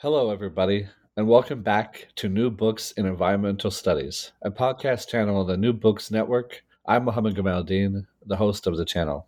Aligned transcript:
Hello, 0.00 0.30
everybody, 0.30 0.86
and 1.16 1.26
welcome 1.26 1.62
back 1.62 2.08
to 2.16 2.28
New 2.28 2.50
Books 2.50 2.90
in 2.98 3.06
Environmental 3.06 3.70
Studies, 3.70 4.30
a 4.42 4.50
podcast 4.50 5.08
channel 5.08 5.38
on 5.38 5.46
the 5.46 5.56
New 5.56 5.72
Books 5.72 6.10
Network. 6.10 6.62
I'm 6.86 7.06
Mohammed 7.06 7.34
Gamaldeen, 7.34 8.06
the 8.26 8.36
host 8.36 8.66
of 8.66 8.76
the 8.76 8.84
channel. 8.84 9.26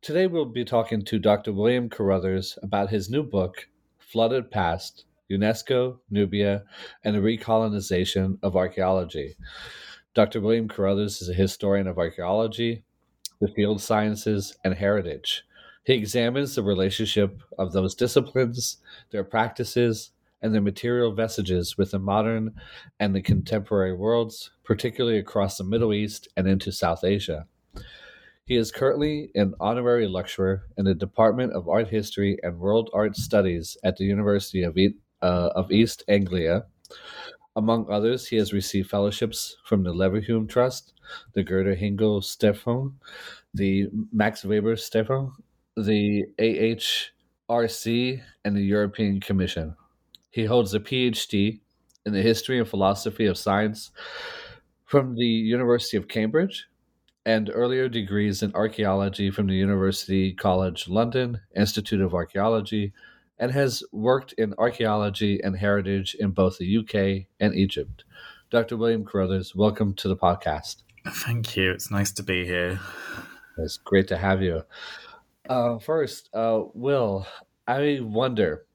Today, 0.00 0.28
we'll 0.28 0.44
be 0.44 0.64
talking 0.64 1.04
to 1.06 1.18
Dr. 1.18 1.52
William 1.52 1.88
Carruthers 1.88 2.56
about 2.62 2.90
his 2.90 3.10
new 3.10 3.24
book, 3.24 3.66
Flooded 3.98 4.52
Past 4.52 5.06
UNESCO, 5.28 5.98
Nubia, 6.08 6.62
and 7.02 7.16
the 7.16 7.20
Recolonization 7.20 8.38
of 8.44 8.54
Archaeology. 8.54 9.34
Dr. 10.14 10.40
William 10.40 10.68
Carruthers 10.68 11.20
is 11.20 11.30
a 11.30 11.34
historian 11.34 11.88
of 11.88 11.98
archaeology, 11.98 12.84
the 13.40 13.48
field 13.48 13.82
sciences, 13.82 14.56
and 14.62 14.74
heritage. 14.74 15.42
He 15.84 15.94
examines 15.94 16.54
the 16.54 16.62
relationship 16.62 17.40
of 17.58 17.72
those 17.72 17.94
disciplines, 17.94 18.78
their 19.10 19.24
practices, 19.24 20.10
and 20.42 20.54
their 20.54 20.60
material 20.60 21.12
vestiges 21.12 21.76
with 21.76 21.90
the 21.90 21.98
modern 21.98 22.54
and 22.98 23.14
the 23.14 23.22
contemporary 23.22 23.94
worlds, 23.94 24.50
particularly 24.64 25.18
across 25.18 25.56
the 25.56 25.64
Middle 25.64 25.92
East 25.92 26.28
and 26.36 26.46
into 26.46 26.72
South 26.72 27.04
Asia. 27.04 27.46
He 28.44 28.56
is 28.56 28.72
currently 28.72 29.30
an 29.34 29.54
honorary 29.60 30.08
lecturer 30.08 30.64
in 30.76 30.84
the 30.84 30.94
Department 30.94 31.52
of 31.52 31.68
Art 31.68 31.88
History 31.88 32.36
and 32.42 32.58
World 32.58 32.90
Art 32.92 33.16
Studies 33.16 33.76
at 33.84 33.96
the 33.96 34.04
University 34.04 34.62
of, 34.62 34.76
e- 34.76 34.96
uh, 35.22 35.50
of 35.54 35.70
East 35.70 36.02
Anglia. 36.08 36.64
Among 37.54 37.90
others, 37.90 38.26
he 38.26 38.36
has 38.36 38.52
received 38.52 38.90
fellowships 38.90 39.56
from 39.64 39.82
the 39.82 39.92
Leverhulme 39.92 40.48
Trust, 40.48 40.94
the 41.34 41.42
Gerda 41.42 41.76
Henkel 41.76 42.20
Stiftung, 42.20 42.94
the 43.54 43.88
Max 44.12 44.44
Weber 44.44 44.76
Stiftung, 44.76 45.32
the 45.76 46.26
AHRC, 46.38 48.22
and 48.44 48.56
the 48.56 48.62
European 48.62 49.20
Commission. 49.20 49.76
He 50.30 50.44
holds 50.44 50.74
a 50.74 50.80
PhD 50.80 51.60
in 52.06 52.12
the 52.12 52.22
history 52.22 52.58
and 52.58 52.68
philosophy 52.68 53.26
of 53.26 53.36
science 53.36 53.90
from 54.84 55.14
the 55.14 55.26
University 55.26 55.96
of 55.96 56.08
Cambridge 56.08 56.66
and 57.26 57.50
earlier 57.52 57.88
degrees 57.88 58.42
in 58.42 58.54
archaeology 58.54 59.30
from 59.30 59.46
the 59.46 59.54
University 59.54 60.32
College 60.32 60.88
London 60.88 61.40
Institute 61.54 62.00
of 62.00 62.14
Archaeology 62.14 62.92
and 63.38 63.52
has 63.52 63.82
worked 63.92 64.32
in 64.34 64.54
archaeology 64.58 65.40
and 65.42 65.56
heritage 65.56 66.14
in 66.18 66.30
both 66.30 66.58
the 66.58 66.78
UK 66.78 67.26
and 67.38 67.54
Egypt. 67.54 68.04
Dr. 68.50 68.76
William 68.76 69.04
Carruthers, 69.04 69.54
welcome 69.54 69.94
to 69.94 70.08
the 70.08 70.16
podcast. 70.16 70.82
Thank 71.06 71.56
you. 71.56 71.72
It's 71.72 71.90
nice 71.90 72.12
to 72.12 72.22
be 72.22 72.44
here. 72.44 72.80
It's 73.58 73.76
great 73.76 74.08
to 74.08 74.16
have 74.16 74.42
you. 74.42 74.62
Uh, 75.48 75.78
first, 75.78 76.28
uh, 76.34 76.62
Will, 76.74 77.26
I 77.66 78.00
wonder 78.02 78.66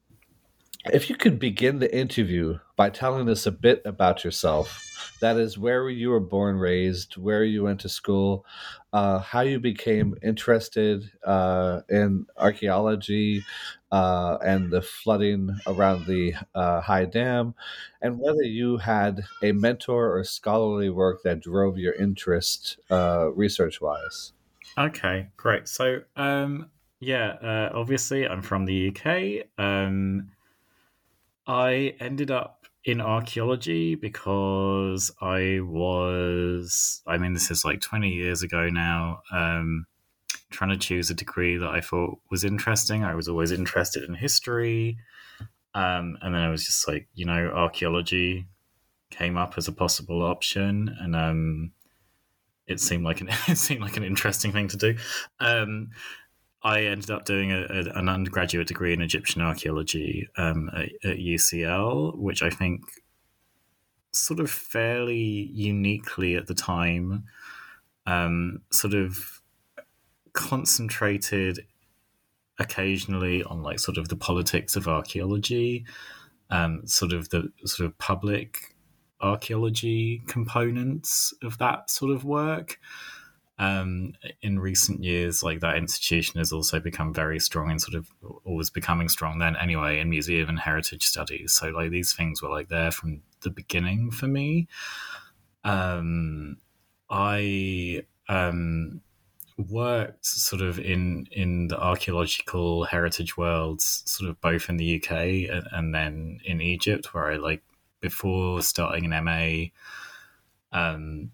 if 0.92 1.08
you 1.08 1.16
could 1.16 1.38
begin 1.38 1.78
the 1.78 1.96
interview 1.96 2.58
by 2.76 2.90
telling 2.90 3.28
us 3.28 3.46
a 3.46 3.52
bit 3.52 3.82
about 3.84 4.24
yourself. 4.24 4.82
That 5.20 5.38
is, 5.38 5.56
where 5.56 5.88
you 5.88 6.10
were 6.10 6.20
born, 6.20 6.56
raised, 6.56 7.16
where 7.16 7.42
you 7.44 7.62
went 7.64 7.80
to 7.80 7.88
school, 7.88 8.44
uh, 8.92 9.20
how 9.20 9.40
you 9.40 9.58
became 9.58 10.14
interested 10.22 11.10
uh, 11.24 11.80
in 11.88 12.26
archaeology 12.36 13.42
uh, 13.90 14.36
and 14.44 14.70
the 14.70 14.82
flooding 14.82 15.56
around 15.66 16.06
the 16.06 16.34
uh, 16.54 16.82
High 16.82 17.06
Dam, 17.06 17.54
and 18.02 18.18
whether 18.18 18.42
you 18.42 18.76
had 18.76 19.24
a 19.42 19.52
mentor 19.52 20.14
or 20.16 20.24
scholarly 20.24 20.90
work 20.90 21.22
that 21.22 21.40
drove 21.40 21.78
your 21.78 21.94
interest 21.94 22.78
uh, 22.90 23.30
research 23.32 23.80
wise. 23.80 24.32
Okay, 24.78 25.28
great. 25.36 25.68
So, 25.68 26.00
um, 26.16 26.70
yeah, 27.00 27.28
uh, 27.42 27.70
obviously, 27.74 28.26
I'm 28.26 28.42
from 28.42 28.66
the 28.66 28.88
UK. 28.88 29.46
Um, 29.58 30.30
I 31.46 31.94
ended 32.00 32.30
up 32.30 32.66
in 32.84 33.00
archaeology 33.00 33.94
because 33.94 35.10
I 35.20 35.60
was, 35.62 37.02
I 37.06 37.18
mean, 37.18 37.32
this 37.32 37.50
is 37.50 37.64
like 37.64 37.80
20 37.80 38.10
years 38.10 38.42
ago 38.42 38.68
now, 38.68 39.22
um, 39.32 39.86
trying 40.50 40.70
to 40.70 40.76
choose 40.76 41.10
a 41.10 41.14
degree 41.14 41.56
that 41.56 41.68
I 41.68 41.80
thought 41.80 42.18
was 42.30 42.44
interesting. 42.44 43.02
I 43.02 43.14
was 43.14 43.28
always 43.28 43.52
interested 43.52 44.04
in 44.04 44.14
history. 44.14 44.98
Um, 45.74 46.16
and 46.22 46.34
then 46.34 46.42
I 46.42 46.50
was 46.50 46.64
just 46.64 46.86
like, 46.88 47.08
you 47.14 47.24
know, 47.26 47.50
archaeology 47.54 48.46
came 49.10 49.36
up 49.36 49.54
as 49.56 49.68
a 49.68 49.72
possible 49.72 50.22
option. 50.22 50.94
And, 51.00 51.16
um, 51.16 51.72
it 52.66 52.80
seemed 52.80 53.04
like 53.04 53.20
an 53.20 53.28
it 53.48 53.58
seemed 53.58 53.80
like 53.80 53.96
an 53.96 54.04
interesting 54.04 54.52
thing 54.52 54.68
to 54.68 54.76
do. 54.76 54.96
Um, 55.40 55.90
I 56.62 56.82
ended 56.82 57.10
up 57.10 57.24
doing 57.24 57.52
a, 57.52 57.62
a, 57.70 57.98
an 57.98 58.08
undergraduate 58.08 58.66
degree 58.66 58.92
in 58.92 59.00
Egyptian 59.00 59.40
archaeology 59.40 60.28
um, 60.36 60.68
at, 60.74 61.10
at, 61.10 61.18
UCL, 61.18 62.16
which 62.16 62.42
I 62.42 62.50
think 62.50 62.82
sort 64.10 64.40
of 64.40 64.50
fairly 64.50 65.50
uniquely 65.52 66.34
at 66.34 66.48
the 66.48 66.54
time 66.54 67.24
um, 68.06 68.62
sort 68.72 68.94
of 68.94 69.42
concentrated 70.32 71.60
occasionally 72.58 73.44
on 73.44 73.62
like 73.62 73.78
sort 73.78 73.98
of 73.98 74.08
the 74.08 74.16
politics 74.16 74.76
of 74.76 74.88
archaeology, 74.88 75.84
um, 76.50 76.86
sort 76.86 77.12
of 77.12 77.28
the 77.28 77.52
sort 77.64 77.86
of 77.86 77.96
public 77.98 78.74
archaeology 79.20 80.22
components 80.26 81.32
of 81.42 81.58
that 81.58 81.90
sort 81.90 82.12
of 82.12 82.24
work. 82.24 82.78
Um, 83.58 84.12
in 84.42 84.58
recent 84.58 85.02
years, 85.02 85.42
like 85.42 85.60
that 85.60 85.78
institution 85.78 86.38
has 86.38 86.52
also 86.52 86.78
become 86.78 87.14
very 87.14 87.40
strong 87.40 87.70
and 87.70 87.80
sort 87.80 87.94
of 87.94 88.10
always 88.44 88.68
becoming 88.68 89.08
strong 89.08 89.38
then 89.38 89.56
anyway 89.56 89.98
in 89.98 90.10
museum 90.10 90.50
and 90.50 90.58
heritage 90.58 91.04
studies. 91.04 91.54
So 91.54 91.68
like 91.68 91.90
these 91.90 92.12
things 92.12 92.42
were 92.42 92.50
like 92.50 92.68
there 92.68 92.90
from 92.90 93.22
the 93.40 93.48
beginning 93.48 94.10
for 94.10 94.26
me. 94.26 94.68
Um, 95.64 96.58
I 97.08 98.02
um, 98.28 99.00
worked 99.56 100.26
sort 100.26 100.62
of 100.62 100.78
in 100.78 101.26
in 101.32 101.68
the 101.68 101.78
archaeological 101.78 102.84
heritage 102.84 103.36
worlds, 103.36 104.02
sort 104.06 104.30
of 104.30 104.40
both 104.40 104.68
in 104.68 104.76
the 104.76 105.02
UK 105.02 105.10
and, 105.50 105.66
and 105.72 105.94
then 105.94 106.40
in 106.44 106.60
Egypt, 106.60 107.14
where 107.14 107.30
I 107.32 107.36
like 107.36 107.62
before 108.00 108.62
starting 108.62 109.10
an 109.10 109.24
MA, 109.24 109.66
um, 110.72 111.30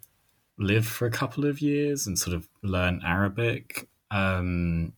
for 0.82 1.06
a 1.06 1.10
couple 1.10 1.44
of 1.44 1.60
years 1.60 2.06
and 2.06 2.18
sort 2.18 2.36
of 2.36 2.48
learn 2.62 3.00
Arabic. 3.04 3.88
Um, 4.10 4.92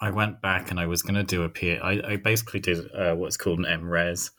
I 0.00 0.10
went 0.10 0.40
back 0.40 0.70
and 0.70 0.78
I 0.78 0.86
was 0.86 1.02
going 1.02 1.14
to 1.14 1.22
do 1.24 1.42
a 1.42 1.48
P. 1.48 1.78
I, 1.78 2.12
I 2.12 2.16
basically 2.16 2.60
did 2.60 2.92
uh, 2.94 3.14
what's 3.14 3.36
called 3.36 3.60
an 3.60 3.64
MRes, 3.64 4.30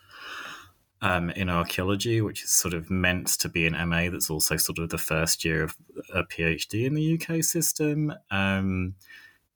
um, 1.04 1.30
in 1.32 1.50
archaeology, 1.50 2.22
which 2.22 2.44
is 2.44 2.50
sort 2.50 2.74
of 2.74 2.90
meant 2.90 3.28
to 3.40 3.50
be 3.50 3.68
an 3.68 3.90
MA. 3.90 4.10
That's 4.10 4.30
also 4.30 4.56
sort 4.56 4.80
of 4.80 4.90
the 4.90 4.98
first 4.98 5.44
year 5.44 5.64
of 5.64 5.76
a 6.14 6.24
PhD 6.24 6.86
in 6.86 6.94
the 6.94 7.20
UK 7.20 7.44
system. 7.44 8.14
Um, 8.32 8.96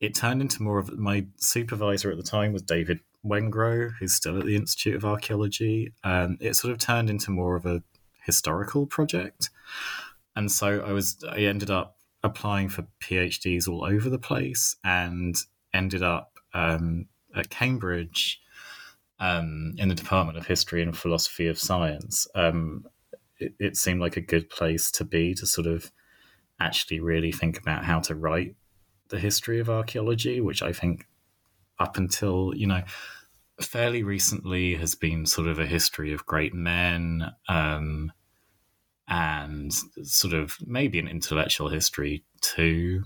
it 0.01 0.13
turned 0.13 0.41
into 0.41 0.61
more 0.61 0.77
of 0.77 0.97
my 0.97 1.25
supervisor 1.37 2.11
at 2.11 2.17
the 2.17 2.23
time 2.23 2.51
was 2.51 2.61
David 2.61 2.99
Wengrow, 3.27 3.91
who's 4.00 4.13
still 4.13 4.38
at 4.38 4.45
the 4.45 4.56
Institute 4.56 4.95
of 4.95 5.06
Archaeology. 5.06 5.94
Um, 6.03 6.38
it 6.39 6.56
sort 6.56 6.71
of 6.71 6.79
turned 6.79 7.09
into 7.09 7.31
more 7.31 7.56
of 7.56 7.65
a 7.65 7.83
historical 8.24 8.85
project, 8.85 9.50
and 10.35 10.51
so 10.51 10.83
I 10.85 10.91
was 10.91 11.24
I 11.29 11.39
ended 11.39 11.69
up 11.69 11.97
applying 12.24 12.69
for 12.69 12.85
PhDs 13.01 13.68
all 13.68 13.83
over 13.83 14.09
the 14.09 14.19
place 14.19 14.75
and 14.83 15.35
ended 15.74 16.03
up 16.03 16.39
um, 16.53 17.06
at 17.35 17.50
Cambridge 17.50 18.41
um, 19.19 19.74
in 19.77 19.89
the 19.89 19.95
Department 19.95 20.38
of 20.38 20.47
History 20.47 20.81
and 20.81 20.97
Philosophy 20.97 21.47
of 21.47 21.59
Science. 21.59 22.27
Um, 22.35 22.85
it, 23.39 23.53
it 23.59 23.77
seemed 23.77 24.01
like 24.01 24.18
a 24.18 24.21
good 24.21 24.50
place 24.50 24.91
to 24.91 25.03
be 25.03 25.33
to 25.35 25.45
sort 25.45 25.68
of 25.68 25.91
actually 26.59 27.00
really 27.00 27.31
think 27.31 27.59
about 27.59 27.85
how 27.85 28.00
to 28.00 28.15
write 28.15 28.56
the 29.09 29.19
history 29.19 29.59
of 29.59 29.69
archaeology, 29.69 30.41
which 30.41 30.62
I 30.62 30.74
think 30.74 31.07
up 31.79 31.97
until, 31.97 32.53
you 32.56 32.68
know, 32.68 32.81
fairly 33.62 34.04
recently 34.04 34.75
has 34.75 34.95
been 34.95 35.25
sort 35.25 35.48
of 35.48 35.59
a 35.59 35.65
history 35.65 36.13
of 36.13 36.25
great 36.25 36.54
men 36.54 37.31
um, 37.50 38.12
and 39.07 39.74
sort 40.04 40.33
of 40.33 40.57
maybe 40.65 41.00
an 41.00 41.07
intellectual 41.07 41.69
history 41.69 42.24
too. 42.42 43.04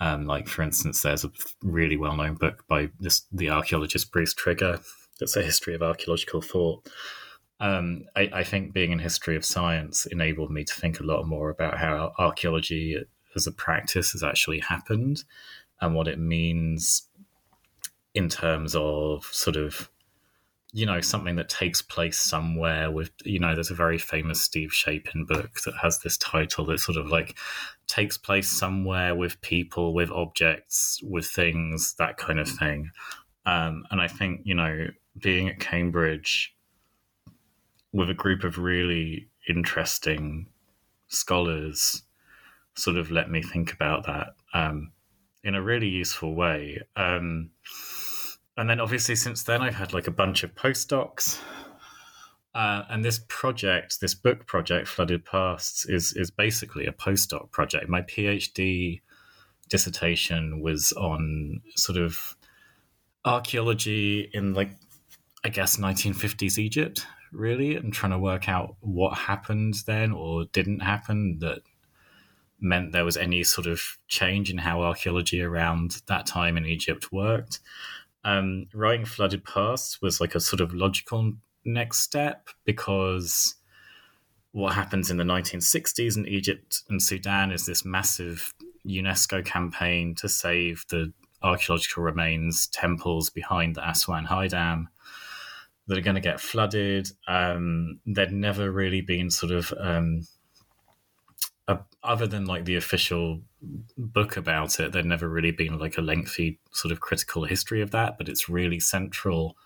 Um, 0.00 0.26
like, 0.26 0.48
for 0.48 0.62
instance, 0.62 1.02
there's 1.02 1.24
a 1.24 1.30
really 1.62 1.96
well 1.96 2.16
known 2.16 2.34
book 2.34 2.64
by 2.68 2.90
this, 3.00 3.22
the 3.32 3.50
archaeologist 3.50 4.12
Bruce 4.12 4.34
Trigger 4.34 4.80
that's 5.18 5.36
a 5.36 5.42
history 5.42 5.74
of 5.74 5.82
archaeological 5.82 6.42
thought. 6.42 6.88
Um, 7.60 8.04
I, 8.16 8.28
I, 8.32 8.44
think 8.44 8.72
being 8.72 8.90
in 8.90 8.98
history 8.98 9.36
of 9.36 9.44
science 9.44 10.06
enabled 10.06 10.50
me 10.50 10.64
to 10.64 10.74
think 10.74 10.98
a 10.98 11.04
lot 11.04 11.24
more 11.24 11.50
about 11.50 11.78
how 11.78 12.12
archaeology 12.18 12.98
as 13.36 13.46
a 13.46 13.52
practice 13.52 14.10
has 14.12 14.24
actually 14.24 14.58
happened 14.58 15.22
and 15.80 15.94
what 15.94 16.08
it 16.08 16.18
means 16.18 17.08
in 18.14 18.28
terms 18.28 18.74
of 18.76 19.24
sort 19.26 19.56
of 19.56 19.90
you 20.72 20.86
know 20.86 21.00
something 21.00 21.36
that 21.36 21.48
takes 21.48 21.80
place 21.82 22.18
somewhere 22.18 22.90
with 22.90 23.10
you 23.24 23.38
know 23.38 23.54
there's 23.54 23.70
a 23.70 23.74
very 23.74 23.98
famous 23.98 24.42
steve 24.42 24.72
shapin 24.72 25.24
book 25.24 25.60
that 25.64 25.74
has 25.80 26.00
this 26.00 26.16
title 26.18 26.64
that 26.64 26.80
sort 26.80 26.98
of 26.98 27.06
like 27.06 27.36
takes 27.86 28.18
place 28.18 28.48
somewhere 28.48 29.14
with 29.14 29.40
people 29.40 29.94
with 29.94 30.10
objects 30.10 31.00
with 31.02 31.26
things 31.26 31.94
that 31.98 32.16
kind 32.16 32.40
of 32.40 32.48
thing. 32.48 32.90
Um, 33.46 33.84
and 33.90 34.00
i 34.00 34.08
think 34.08 34.40
you 34.44 34.54
know 34.54 34.88
being 35.20 35.48
at 35.48 35.60
cambridge 35.60 36.56
with 37.92 38.10
a 38.10 38.14
group 38.14 38.42
of 38.42 38.58
really 38.58 39.28
interesting 39.48 40.46
scholars 41.08 42.02
sort 42.74 42.96
of 42.96 43.10
let 43.10 43.30
me 43.30 43.42
think 43.42 43.72
about 43.72 44.06
that 44.06 44.34
um, 44.52 44.92
in 45.42 45.54
a 45.54 45.62
really 45.62 45.88
useful 45.88 46.34
way. 46.34 46.80
Um, 46.96 47.50
and 48.56 48.68
then 48.68 48.80
obviously 48.80 49.16
since 49.16 49.42
then 49.42 49.62
I've 49.62 49.74
had 49.74 49.92
like 49.92 50.06
a 50.06 50.12
bunch 50.12 50.42
of 50.42 50.54
postdocs. 50.54 51.40
Uh, 52.54 52.84
and 52.88 53.04
this 53.04 53.20
project, 53.26 54.00
this 54.00 54.14
book 54.14 54.46
project, 54.46 54.86
Flooded 54.86 55.24
Pasts, 55.24 55.86
is 55.86 56.12
is 56.12 56.30
basically 56.30 56.86
a 56.86 56.92
postdoc 56.92 57.50
project. 57.50 57.88
My 57.88 58.02
PhD 58.02 59.00
dissertation 59.68 60.60
was 60.60 60.92
on 60.92 61.60
sort 61.74 61.98
of 61.98 62.36
archaeology 63.24 64.30
in 64.32 64.54
like 64.54 64.70
I 65.42 65.48
guess 65.48 65.78
1950s 65.78 66.56
Egypt, 66.58 67.06
really, 67.32 67.74
and 67.74 67.92
trying 67.92 68.12
to 68.12 68.18
work 68.18 68.48
out 68.48 68.76
what 68.80 69.18
happened 69.18 69.74
then 69.86 70.12
or 70.12 70.44
didn't 70.44 70.80
happen 70.80 71.40
that 71.40 71.62
meant 72.60 72.92
there 72.92 73.04
was 73.04 73.16
any 73.16 73.42
sort 73.42 73.66
of 73.66 73.98
change 74.06 74.48
in 74.48 74.58
how 74.58 74.80
archaeology 74.82 75.42
around 75.42 76.02
that 76.06 76.24
time 76.24 76.56
in 76.56 76.64
Egypt 76.64 77.10
worked 77.10 77.58
um, 78.24 78.66
writing 78.74 79.04
Flooded 79.04 79.44
Pasts 79.44 80.00
was 80.00 80.20
like 80.20 80.34
a 80.34 80.40
sort 80.40 80.60
of 80.60 80.74
logical 80.74 81.32
next 81.64 82.00
step 82.00 82.48
because 82.64 83.54
what 84.52 84.74
happens 84.74 85.10
in 85.10 85.16
the 85.16 85.24
1960s 85.24 86.16
in 86.16 86.26
Egypt 86.26 86.82
and 86.88 87.02
Sudan 87.02 87.50
is 87.50 87.66
this 87.66 87.84
massive 87.84 88.54
UNESCO 88.86 89.44
campaign 89.44 90.14
to 90.16 90.28
save 90.28 90.84
the 90.88 91.12
archaeological 91.42 92.02
remains 92.02 92.68
temples 92.68 93.30
behind 93.30 93.74
the 93.74 93.88
Aswan 93.88 94.24
High 94.24 94.48
Dam 94.48 94.88
that 95.86 95.98
are 95.98 96.02
going 96.02 96.14
to 96.14 96.20
get 96.20 96.40
flooded. 96.40 97.08
Um, 97.28 98.00
there'd 98.06 98.32
never 98.32 98.70
really 98.70 99.02
been 99.02 99.30
sort 99.30 99.52
of 99.52 99.72
um, 99.78 100.26
other 102.04 102.26
than 102.26 102.44
like 102.44 102.66
the 102.66 102.76
official 102.76 103.40
book 103.96 104.36
about 104.36 104.78
it, 104.78 104.92
there'd 104.92 105.06
never 105.06 105.28
really 105.28 105.50
been 105.50 105.78
like 105.78 105.96
a 105.96 106.02
lengthy 106.02 106.60
sort 106.70 106.92
of 106.92 107.00
critical 107.00 107.44
history 107.44 107.80
of 107.80 107.90
that, 107.92 108.18
but 108.18 108.28
it's 108.28 108.48
really 108.48 108.78
central, 108.78 109.56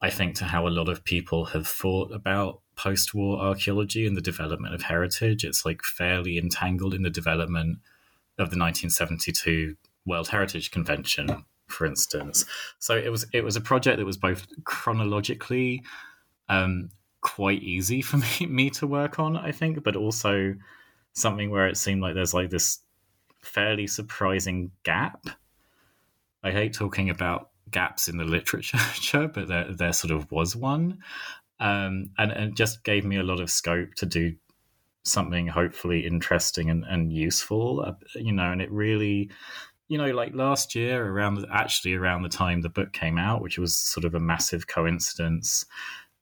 I 0.00 0.10
think, 0.10 0.36
to 0.36 0.44
how 0.44 0.66
a 0.66 0.70
lot 0.70 0.88
of 0.88 1.04
people 1.04 1.46
have 1.46 1.66
thought 1.66 2.12
about 2.12 2.60
post 2.76 3.12
war 3.12 3.40
archaeology 3.40 4.06
and 4.06 4.16
the 4.16 4.20
development 4.20 4.74
of 4.74 4.82
heritage. 4.82 5.44
It's 5.44 5.66
like 5.66 5.82
fairly 5.82 6.38
entangled 6.38 6.94
in 6.94 7.02
the 7.02 7.10
development 7.10 7.78
of 8.38 8.50
the 8.50 8.58
1972 8.58 9.76
World 10.06 10.28
Heritage 10.28 10.70
Convention, 10.70 11.44
for 11.66 11.86
instance. 11.86 12.44
So 12.78 12.96
it 12.96 13.10
was 13.10 13.26
it 13.32 13.42
was 13.42 13.56
a 13.56 13.60
project 13.60 13.98
that 13.98 14.06
was 14.06 14.16
both 14.16 14.46
chronologically 14.64 15.82
um, 16.48 16.90
quite 17.20 17.62
easy 17.62 18.00
for 18.00 18.16
me, 18.40 18.46
me 18.46 18.70
to 18.70 18.86
work 18.86 19.18
on, 19.18 19.36
I 19.36 19.50
think, 19.50 19.82
but 19.82 19.96
also 19.96 20.54
something 21.18 21.50
where 21.50 21.68
it 21.68 21.76
seemed 21.76 22.02
like 22.02 22.14
there's 22.14 22.34
like 22.34 22.50
this 22.50 22.80
fairly 23.42 23.86
surprising 23.86 24.70
gap. 24.82 25.26
I 26.42 26.50
hate 26.50 26.72
talking 26.72 27.10
about 27.10 27.50
gaps 27.70 28.08
in 28.08 28.16
the 28.16 28.24
literature, 28.24 28.78
but 29.12 29.48
there, 29.48 29.72
there 29.72 29.92
sort 29.92 30.12
of 30.12 30.30
was 30.30 30.56
one. 30.56 30.98
Um, 31.60 32.10
and, 32.18 32.30
and 32.30 32.56
just 32.56 32.84
gave 32.84 33.04
me 33.04 33.16
a 33.16 33.22
lot 33.24 33.40
of 33.40 33.50
scope 33.50 33.94
to 33.96 34.06
do 34.06 34.36
something 35.02 35.48
hopefully 35.48 36.06
interesting 36.06 36.70
and, 36.70 36.84
and 36.84 37.12
useful, 37.12 37.80
uh, 37.84 37.94
you 38.14 38.32
know, 38.32 38.52
and 38.52 38.62
it 38.62 38.70
really, 38.70 39.30
you 39.88 39.98
know, 39.98 40.10
like 40.10 40.34
last 40.34 40.74
year 40.74 41.04
around, 41.04 41.44
actually 41.50 41.94
around 41.94 42.22
the 42.22 42.28
time 42.28 42.60
the 42.60 42.68
book 42.68 42.92
came 42.92 43.18
out, 43.18 43.42
which 43.42 43.58
was 43.58 43.76
sort 43.76 44.04
of 44.04 44.14
a 44.14 44.20
massive 44.20 44.66
coincidence, 44.66 45.64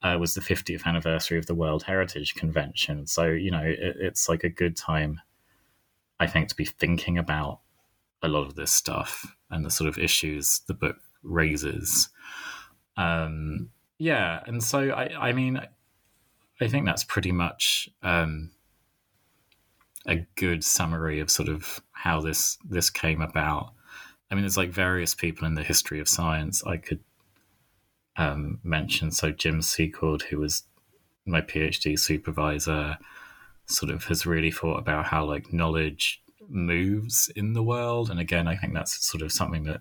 uh, 0.03 0.17
was 0.19 0.35
the 0.35 0.41
50th 0.41 0.85
anniversary 0.85 1.39
of 1.39 1.47
the 1.47 1.55
World 1.55 1.83
Heritage 1.83 2.35
Convention. 2.35 3.07
So, 3.07 3.27
you 3.27 3.51
know, 3.51 3.63
it, 3.63 3.97
it's 3.99 4.29
like 4.29 4.45
a 4.45 4.49
good 4.49 4.77
time, 4.77 5.21
I 6.21 6.27
think, 6.27 6.49
to 6.49 6.57
be 6.57 6.65
thinking 6.65 7.19
about 7.19 7.61
a 8.23 8.29
lot 8.29 8.47
of 8.47 8.55
this 8.55 8.73
stuff 8.73 9.37
and 9.51 9.65
the 9.65 9.71
sort 9.71 9.89
of 9.89 9.99
issues 9.99 10.61
the 10.67 10.75
book 10.75 10.97
raises. 11.23 12.09
Um, 12.97 13.71
yeah. 13.99 14.43
And 14.47 14.63
so, 14.63 14.91
I, 14.91 15.29
I 15.29 15.33
mean, 15.33 15.61
I 16.61 16.69
think 16.69 16.87
that's 16.87 17.05
pretty 17.05 17.33
much 17.33 17.89
um, 18.03 18.51
a 20.07 20.27
good 20.37 20.65
summary 20.65 21.21
of 21.21 21.31
sort 21.31 21.49
of 21.49 21.81
how 21.93 22.21
this 22.21 22.59
this 22.69 22.91
came 22.91 23.21
about. 23.21 23.73
I 24.31 24.35
mean, 24.35 24.43
there's 24.43 24.57
like 24.57 24.71
various 24.71 25.15
people 25.15 25.47
in 25.47 25.55
the 25.55 25.63
history 25.63 26.01
of 26.01 26.09
science 26.09 26.65
I 26.65 26.79
could 26.79 27.01
um, 28.17 28.61
mentioned. 28.63 29.15
So 29.15 29.31
Jim 29.31 29.63
Secord, 29.63 30.23
who 30.23 30.39
was 30.39 30.65
my 31.25 31.41
PhD 31.41 31.99
supervisor, 31.99 32.99
sort 33.67 33.91
of 33.91 34.05
has 34.05 34.27
really 34.27 34.51
thought 34.51 34.79
about 34.79 35.07
how 35.07 35.25
like 35.25 35.53
knowledge 35.53 36.23
moves 36.49 37.31
in 37.35 37.53
the 37.53 37.63
world. 37.63 38.11
And 38.11 38.21
again, 38.21 38.49
I 38.49 38.57
think 38.57 38.75
that's 38.75 39.05
sort 39.05 39.23
of 39.23 39.33
something 39.33 39.65
that 39.65 39.81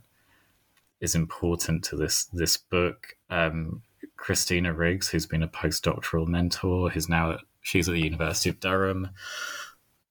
is 1.00 1.15
important 1.15 1.84
to 1.86 1.96
this 1.96 2.25
this 2.25 2.58
book. 2.58 3.15
Um, 3.30 3.84
Christina 4.18 4.74
Riggs, 4.74 5.08
who's 5.08 5.25
been 5.25 5.44
a 5.44 5.48
postdoctoral 5.48 6.27
mentor, 6.27 6.89
who's 6.89 7.10
now 7.10 7.38
she's 7.62 7.88
at 7.88 7.94
the 7.94 8.01
University 8.01 8.50
of 8.50 8.60
Durham. 8.60 9.10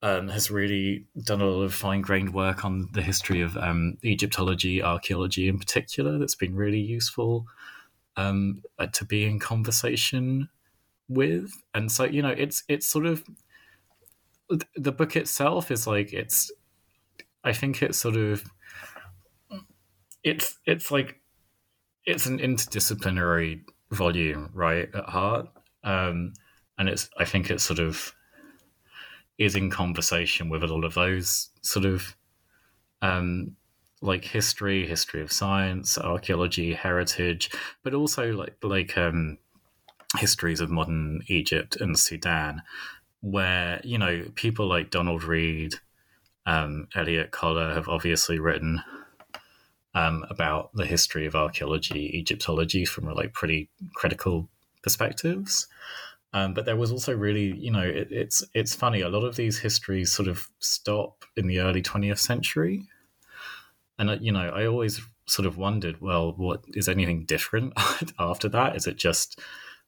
Um, 0.02 0.28
has 0.28 0.50
really 0.50 1.07
done 1.23 1.40
a 1.40 1.47
lot 1.47 1.62
of 1.62 1.73
fine 1.73 2.02
grained 2.02 2.35
work 2.35 2.62
on 2.62 2.90
the 2.93 3.00
history 3.00 3.40
of 3.40 3.57
um, 3.57 3.97
Egyptology, 4.04 4.83
archaeology 4.83 5.49
in 5.49 5.59
particular. 5.59 6.19
That's 6.19 6.35
been 6.35 6.54
really 6.54 6.78
useful 6.78 7.47
um, 8.16 8.62
uh, 8.78 8.87
to 8.87 9.04
be 9.04 9.25
in 9.25 9.38
conversation 9.38 10.49
with. 11.09 11.52
And 11.75 11.90
so, 11.90 12.04
you 12.04 12.23
know, 12.23 12.35
it's 12.37 12.64
it's 12.68 12.87
sort 12.87 13.06
of 13.06 13.25
the 14.76 14.92
book 14.92 15.16
itself 15.16 15.71
is 15.71 15.87
like 15.87 16.12
it's. 16.12 16.50
I 17.47 17.52
think 17.52 17.83
it's 17.83 17.99
sort 17.99 18.16
of 18.16 18.42
it's 20.23 20.59
it's 20.66 20.90
like 20.90 21.21
it's 22.06 22.26
an 22.26 22.38
interdisciplinary 22.38 23.61
volume, 23.90 24.50
right, 24.52 24.88
at 24.94 25.09
heart. 25.09 25.49
Um, 25.85 26.33
and 26.78 26.88
it's 26.88 27.11
I 27.18 27.25
think 27.25 27.50
it's 27.50 27.62
sort 27.62 27.78
of 27.78 28.14
is 29.38 29.56
in 29.56 29.71
conversation 29.71 30.49
with 30.49 30.62
a 30.62 30.66
lot 30.66 30.85
of 30.85 30.94
those 30.94 31.50
sort 31.61 31.85
of 31.85 32.16
um, 33.02 33.56
like 34.03 34.25
history, 34.25 34.87
history 34.87 35.23
of 35.23 35.33
science, 35.33 35.97
archaeology, 35.99 36.75
heritage, 36.75 37.51
but 37.83 37.95
also 37.95 38.33
like 38.33 38.57
like 38.63 38.97
um, 38.99 39.39
histories 40.19 40.61
of 40.61 40.71
modern 40.71 41.23
Egypt 41.29 41.77
and 41.77 41.99
Sudan, 41.99 42.63
where 43.21 43.81
you 43.85 43.99
know 43.99 44.25
people 44.35 44.69
like 44.69 44.91
Donald 44.91 45.25
Reid, 45.25 45.75
um, 46.47 46.89
Elliott 46.95 47.31
Colla 47.31 47.75
have 47.75 47.89
obviously 47.89 48.39
written 48.39 48.83
um, 49.95 50.25
about 50.29 50.71
the 50.75 50.87
history 50.87 51.27
of 51.27 51.35
archaeology, 51.35 52.11
Egyptology 52.19 52.85
from 52.85 53.07
like 53.15 53.33
pretty 53.33 53.71
critical 53.95 54.49
perspectives. 54.83 55.67
Um, 56.33 56.53
but 56.53 56.65
there 56.65 56.77
was 56.77 56.91
also 56.91 57.15
really, 57.17 57.57
you 57.57 57.71
know, 57.71 57.83
it, 57.83 58.09
it's 58.11 58.43
it's 58.55 58.75
funny. 58.75 59.03
A 59.03 59.09
lot 59.09 59.25
of 59.25 59.37
these 59.37 59.59
histories 59.59 60.11
sort 60.11 60.29
of 60.29 60.49
stop 60.59 61.25
in 61.37 61.47
the 61.47 61.61
early 61.61 61.81
20th 61.81 62.19
century, 62.19 62.83
and 63.99 64.11
uh, 64.11 64.17
you 64.21 64.33
know, 64.33 64.51
I 64.51 64.67
always 64.67 65.01
sort 65.27 65.47
of 65.47 65.57
wondered, 65.57 66.01
well, 66.01 66.33
what 66.37 66.65
is 66.69 66.89
anything 66.89 67.25
different 67.25 67.73
after 68.19 68.49
that? 68.51 68.77
Is 68.77 68.87
it 68.87 68.97
just 68.97 69.41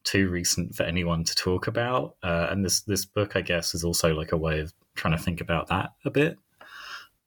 too 0.04 0.28
recent 0.28 0.74
for 0.74 0.84
anyone 0.84 1.24
to 1.24 1.34
talk 1.34 1.66
about? 1.66 2.16
Uh, 2.22 2.46
and 2.50 2.64
this 2.64 2.82
this 2.82 3.04
book, 3.04 3.36
I 3.36 3.40
guess, 3.40 3.74
is 3.74 3.84
also 3.84 4.14
like 4.14 4.32
a 4.32 4.36
way 4.36 4.60
of 4.60 4.72
trying 4.94 5.16
to 5.16 5.22
think 5.22 5.40
about 5.40 5.68
that 5.68 5.90
a 6.04 6.10
bit, 6.10 6.38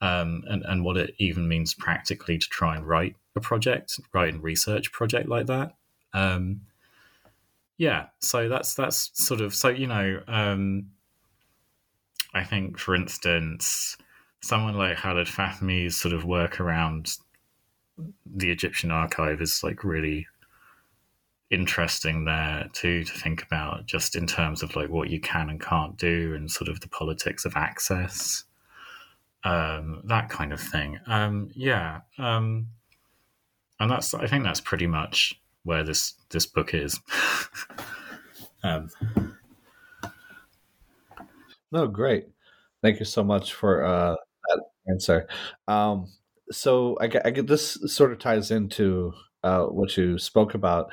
um, 0.02 0.44
and 0.48 0.64
and 0.66 0.84
what 0.84 0.98
it 0.98 1.14
even 1.20 1.48
means 1.48 1.74
practically 1.74 2.38
to 2.38 2.48
try 2.50 2.76
and 2.76 2.88
write 2.88 3.16
a 3.36 3.42
project, 3.42 4.00
write 4.14 4.34
and 4.34 4.44
research 4.44 4.92
project 4.92 5.28
like 5.28 5.48
that. 5.48 5.76
Um, 6.14 6.62
yeah, 7.78 8.08
so 8.20 8.50
that's 8.50 8.74
that's 8.74 9.12
sort 9.14 9.42
of 9.42 9.54
so 9.54 9.70
you 9.70 9.88
know, 9.88 10.22
um, 10.28 10.88
I 12.34 12.44
think 12.44 12.78
for 12.78 12.96
instance, 12.96 13.98
someone 14.42 14.76
like 14.76 14.98
Khaled 14.98 15.28
Fahmy's 15.28 15.96
sort 15.96 16.14
of 16.14 16.26
work 16.26 16.60
around 16.60 17.18
the 18.26 18.52
Egyptian 18.52 18.92
archive 18.92 19.42
is 19.42 19.62
like 19.64 19.84
really 19.84 20.28
interesting 21.52 22.26
there 22.26 22.70
too 22.74 23.04
to 23.04 23.12
think 23.12 23.42
about 23.44 23.86
just 23.86 24.16
in 24.16 24.28
terms 24.28 24.62
of 24.62 24.76
like 24.76 24.90
what 24.90 25.10
you 25.10 25.20
can 25.20 25.50
and 25.50 25.60
can't 25.60 25.98
do 25.98 26.34
and 26.36 26.52
sort 26.52 26.70
of 26.70 26.80
the 26.80 26.88
politics 26.88 27.44
of 27.44 27.56
access 27.56 28.44
um, 29.44 30.02
that 30.06 30.30
kind 30.30 30.54
of 30.54 30.60
thing 30.62 31.00
um, 31.08 31.50
yeah 31.56 32.02
um, 32.20 32.68
and 33.80 33.90
that's 33.90 34.14
i 34.14 34.28
think 34.28 34.44
that's 34.44 34.62
pretty 34.62 34.86
much 34.86 35.40
where 35.64 35.84
this 35.84 36.14
this 36.30 36.46
book 36.46 36.74
is. 36.74 37.00
um, 38.64 38.90
no, 41.72 41.88
great. 41.88 42.28
Thank 42.82 43.00
you 43.00 43.06
so 43.06 43.24
much 43.24 43.54
for 43.54 43.86
uh, 43.86 44.16
answer. 44.88 45.28
Um, 45.68 46.08
so 46.52 46.98
I 47.00 47.06
I 47.26 47.30
get 47.32 47.48
this 47.48 47.78
sort 47.86 48.12
of 48.12 48.20
ties 48.20 48.52
into 48.52 49.14
uh, 49.44 49.66
what 49.66 49.96
you 49.98 50.18
spoke 50.18 50.54
about, 50.54 50.92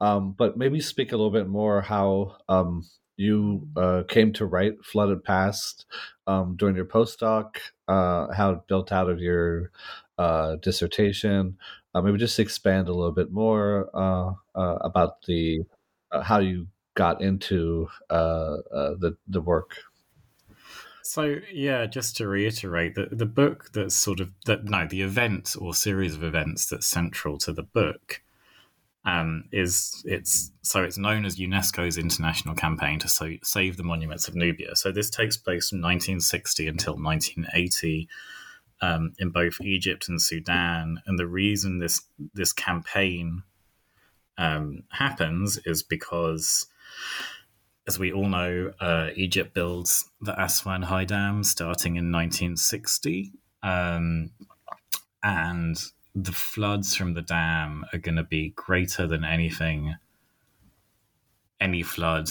um, 0.00 0.32
but 0.36 0.56
maybe 0.56 0.80
speak 0.80 1.12
a 1.12 1.16
little 1.16 1.30
bit 1.30 1.48
more 1.48 1.82
how 1.82 2.36
um, 2.48 2.84
you 3.16 3.68
uh, 3.76 4.02
came 4.08 4.32
to 4.34 4.46
write 4.46 4.84
Flooded 4.84 5.24
Past 5.24 5.86
um, 6.26 6.56
during 6.56 6.76
your 6.76 6.86
postdoc, 6.86 7.56
uh, 7.88 8.32
how 8.32 8.52
it 8.52 8.66
built 8.66 8.92
out 8.92 9.08
of 9.08 9.20
your 9.20 9.70
uh, 10.18 10.56
dissertation, 10.56 11.56
uh, 11.94 12.00
maybe 12.00 12.18
just 12.18 12.38
expand 12.40 12.88
a 12.88 12.92
little 12.92 13.12
bit 13.12 13.32
more 13.32 13.90
uh, 13.94 14.32
uh, 14.58 14.78
about 14.80 15.22
the 15.26 15.60
how 16.22 16.38
you 16.38 16.68
got 16.94 17.20
into 17.20 17.88
the 18.08 19.16
the 19.28 19.40
work. 19.40 19.76
So 21.06 21.36
yeah, 21.52 21.84
just 21.84 22.16
to 22.16 22.26
reiterate, 22.26 22.94
the 22.94 23.08
the 23.12 23.26
book 23.26 23.70
that's 23.72 23.94
sort 23.94 24.20
of 24.20 24.30
that 24.46 24.64
no, 24.64 24.86
the 24.86 25.02
event 25.02 25.54
or 25.60 25.74
series 25.74 26.14
of 26.14 26.24
events 26.24 26.66
that's 26.66 26.86
central 26.86 27.36
to 27.38 27.52
the 27.52 27.62
book 27.62 28.22
um, 29.04 29.44
is 29.52 30.02
it's 30.06 30.50
so 30.62 30.82
it's 30.82 30.96
known 30.96 31.26
as 31.26 31.36
UNESCO's 31.36 31.98
international 31.98 32.54
campaign 32.54 32.98
to 33.00 33.08
so, 33.08 33.34
save 33.42 33.76
the 33.76 33.82
monuments 33.82 34.28
of 34.28 34.34
Nubia. 34.34 34.76
So 34.76 34.92
this 34.92 35.10
takes 35.10 35.36
place 35.36 35.68
from 35.68 35.82
1960 35.82 36.68
until 36.68 36.94
1980 36.94 38.08
um, 38.80 39.12
in 39.18 39.28
both 39.28 39.60
Egypt 39.60 40.08
and 40.08 40.20
Sudan. 40.20 41.02
And 41.06 41.18
the 41.18 41.26
reason 41.26 41.80
this 41.80 42.00
this 42.32 42.54
campaign 42.54 43.42
um, 44.38 44.84
happens 44.88 45.58
is 45.66 45.82
because, 45.82 46.66
as 47.86 47.98
we 47.98 48.12
all 48.12 48.28
know, 48.28 48.72
uh, 48.80 49.10
Egypt 49.14 49.54
builds 49.54 50.10
the 50.20 50.40
Aswan 50.42 50.82
High 50.82 51.04
Dam 51.04 51.44
starting 51.44 51.96
in 51.96 52.10
1960, 52.10 53.32
um, 53.62 54.30
and 55.22 55.76
the 56.14 56.32
floods 56.32 56.94
from 56.94 57.14
the 57.14 57.22
dam 57.22 57.84
are 57.92 57.98
going 57.98 58.16
to 58.16 58.22
be 58.22 58.50
greater 58.50 59.06
than 59.06 59.24
anything 59.24 59.96
any 61.60 61.82
flood 61.82 62.28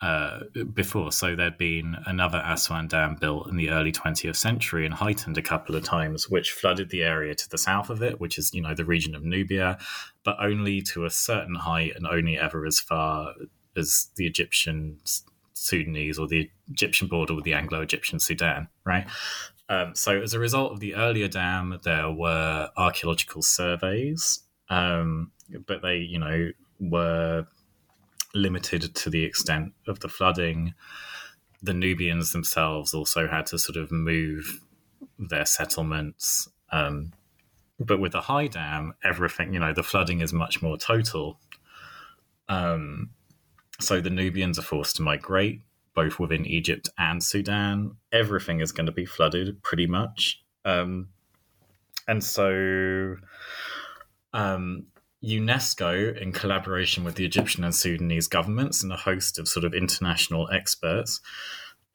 uh, 0.00 0.40
before. 0.74 1.10
So 1.12 1.34
there'd 1.34 1.58
been 1.58 1.96
another 2.06 2.42
Aswan 2.44 2.88
Dam 2.88 3.16
built 3.16 3.48
in 3.48 3.56
the 3.56 3.70
early 3.70 3.92
20th 3.92 4.36
century 4.36 4.84
and 4.84 4.94
heightened 4.94 5.38
a 5.38 5.42
couple 5.42 5.74
of 5.74 5.84
times, 5.84 6.28
which 6.28 6.52
flooded 6.52 6.90
the 6.90 7.02
area 7.02 7.34
to 7.34 7.50
the 7.50 7.58
south 7.58 7.90
of 7.90 8.02
it, 8.02 8.20
which 8.20 8.38
is, 8.38 8.52
you 8.54 8.60
know, 8.60 8.74
the 8.74 8.84
region 8.84 9.14
of 9.14 9.24
Nubia, 9.24 9.78
but 10.24 10.36
only 10.40 10.82
to 10.82 11.04
a 11.04 11.10
certain 11.10 11.54
height 11.54 11.92
and 11.96 12.06
only 12.06 12.38
ever 12.38 12.66
as 12.66 12.78
far 12.78 13.34
as 13.76 14.08
the 14.16 14.26
Egyptian 14.26 14.98
Sudanese 15.54 16.18
or 16.18 16.26
the 16.26 16.50
Egyptian 16.68 17.08
border 17.08 17.34
with 17.34 17.44
the 17.44 17.54
Anglo 17.54 17.80
Egyptian 17.80 18.18
Sudan, 18.18 18.68
right? 18.84 19.06
Um, 19.68 19.94
so 19.94 20.20
as 20.20 20.34
a 20.34 20.38
result 20.38 20.72
of 20.72 20.80
the 20.80 20.94
earlier 20.94 21.28
dam, 21.28 21.78
there 21.82 22.10
were 22.10 22.70
archaeological 22.76 23.42
surveys, 23.42 24.42
um, 24.68 25.32
but 25.66 25.82
they, 25.82 25.96
you 25.96 26.18
know, 26.18 26.50
were 26.78 27.46
limited 28.34 28.94
to 28.94 29.10
the 29.10 29.24
extent 29.24 29.72
of 29.88 30.00
the 30.00 30.08
flooding. 30.08 30.74
The 31.62 31.74
Nubians 31.74 32.32
themselves 32.32 32.94
also 32.94 33.26
had 33.26 33.46
to 33.46 33.58
sort 33.58 33.76
of 33.76 33.90
move 33.90 34.60
their 35.18 35.46
settlements. 35.46 36.48
Um, 36.70 37.12
but 37.78 38.00
with 38.00 38.12
the 38.12 38.20
high 38.22 38.46
dam, 38.46 38.94
everything, 39.04 39.52
you 39.52 39.60
know, 39.60 39.72
the 39.72 39.82
flooding 39.82 40.20
is 40.20 40.32
much 40.32 40.62
more 40.62 40.76
total. 40.76 41.40
Um, 42.48 43.10
so 43.80 44.00
the 44.00 44.10
Nubians 44.10 44.58
are 44.58 44.62
forced 44.62 44.96
to 44.96 45.02
migrate 45.02 45.62
both 45.96 46.20
within 46.20 46.46
Egypt 46.46 46.88
and 46.98 47.24
Sudan. 47.24 47.96
Everything 48.12 48.60
is 48.60 48.70
going 48.70 48.86
to 48.86 48.92
be 48.92 49.06
flooded 49.06 49.62
pretty 49.62 49.86
much. 49.86 50.42
Um, 50.64 51.08
and 52.06 52.22
so 52.22 53.16
um, 54.32 54.84
UNESCO, 55.24 56.16
in 56.20 56.32
collaboration 56.32 57.02
with 57.02 57.16
the 57.16 57.24
Egyptian 57.24 57.64
and 57.64 57.74
Sudanese 57.74 58.28
governments 58.28 58.82
and 58.82 58.92
a 58.92 58.96
host 58.96 59.38
of 59.38 59.48
sort 59.48 59.64
of 59.64 59.74
international 59.74 60.48
experts, 60.52 61.20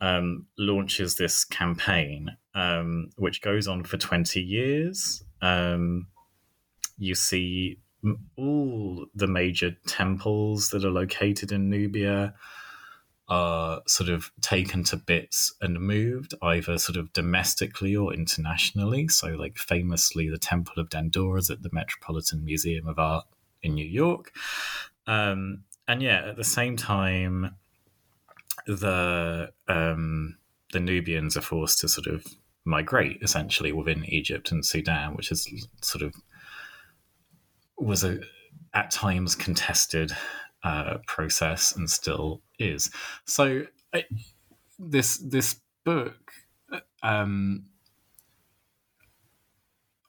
um, 0.02 0.48
launches 0.58 1.16
this 1.16 1.46
campaign, 1.46 2.36
um, 2.56 3.12
which 3.18 3.42
goes 3.42 3.68
on 3.68 3.84
for 3.84 3.98
20 3.98 4.42
years. 4.42 5.24
Um, 5.44 6.08
you 6.98 7.14
see 7.14 7.78
all 8.38 9.06
the 9.14 9.28
major 9.28 9.72
temples 9.88 10.70
that 10.70 10.84
are 10.84 10.92
located 10.92 11.52
in 11.52 11.70
Nubia 11.70 12.34
are 13.30 13.82
sort 13.88 14.10
of 14.10 14.32
taken 14.42 14.84
to 14.84 14.98
bits 14.98 15.54
and 15.62 15.80
moved 15.80 16.34
either 16.42 16.78
sort 16.78 16.98
of 16.98 17.14
domestically 17.14 17.96
or 17.96 18.14
internationally. 18.14 19.08
So, 19.08 19.30
like 19.30 19.58
famously, 19.58 20.30
the 20.30 20.38
Temple 20.38 20.74
of 20.78 20.90
Dendur 20.90 21.38
is 21.40 21.50
at 21.50 21.64
the 21.64 21.70
Metropolitan 21.72 22.44
Museum 22.44 22.88
of 22.88 23.00
Art 23.00 23.26
in 23.64 23.76
New 23.76 23.86
York. 23.86 24.34
Um, 25.08 25.64
and 25.88 26.02
yeah, 26.02 26.24
at 26.28 26.36
the 26.36 26.44
same 26.44 26.76
time, 26.76 27.56
the 28.68 29.52
um, 29.68 30.38
the 30.74 30.80
Nubians 30.80 31.38
are 31.38 31.42
forced 31.42 31.80
to 31.80 31.88
sort 31.88 32.08
of 32.08 32.26
migrate 32.66 33.20
essentially 33.22 33.72
within 33.72 34.06
Egypt 34.06 34.52
and 34.52 34.66
Sudan, 34.66 35.16
which 35.16 35.32
is 35.32 35.68
sort 35.82 36.04
of 36.04 36.14
was 37.82 38.04
a 38.04 38.20
at 38.74 38.92
times 38.92 39.36
contested 39.36 40.14
uh, 40.64 40.98
process 41.08 41.76
and 41.76 41.90
still 41.90 42.42
is. 42.60 42.92
So 43.26 43.64
I, 43.94 44.06
this 44.80 45.18
this 45.18 45.60
book, 45.84 46.32
um, 47.04 47.66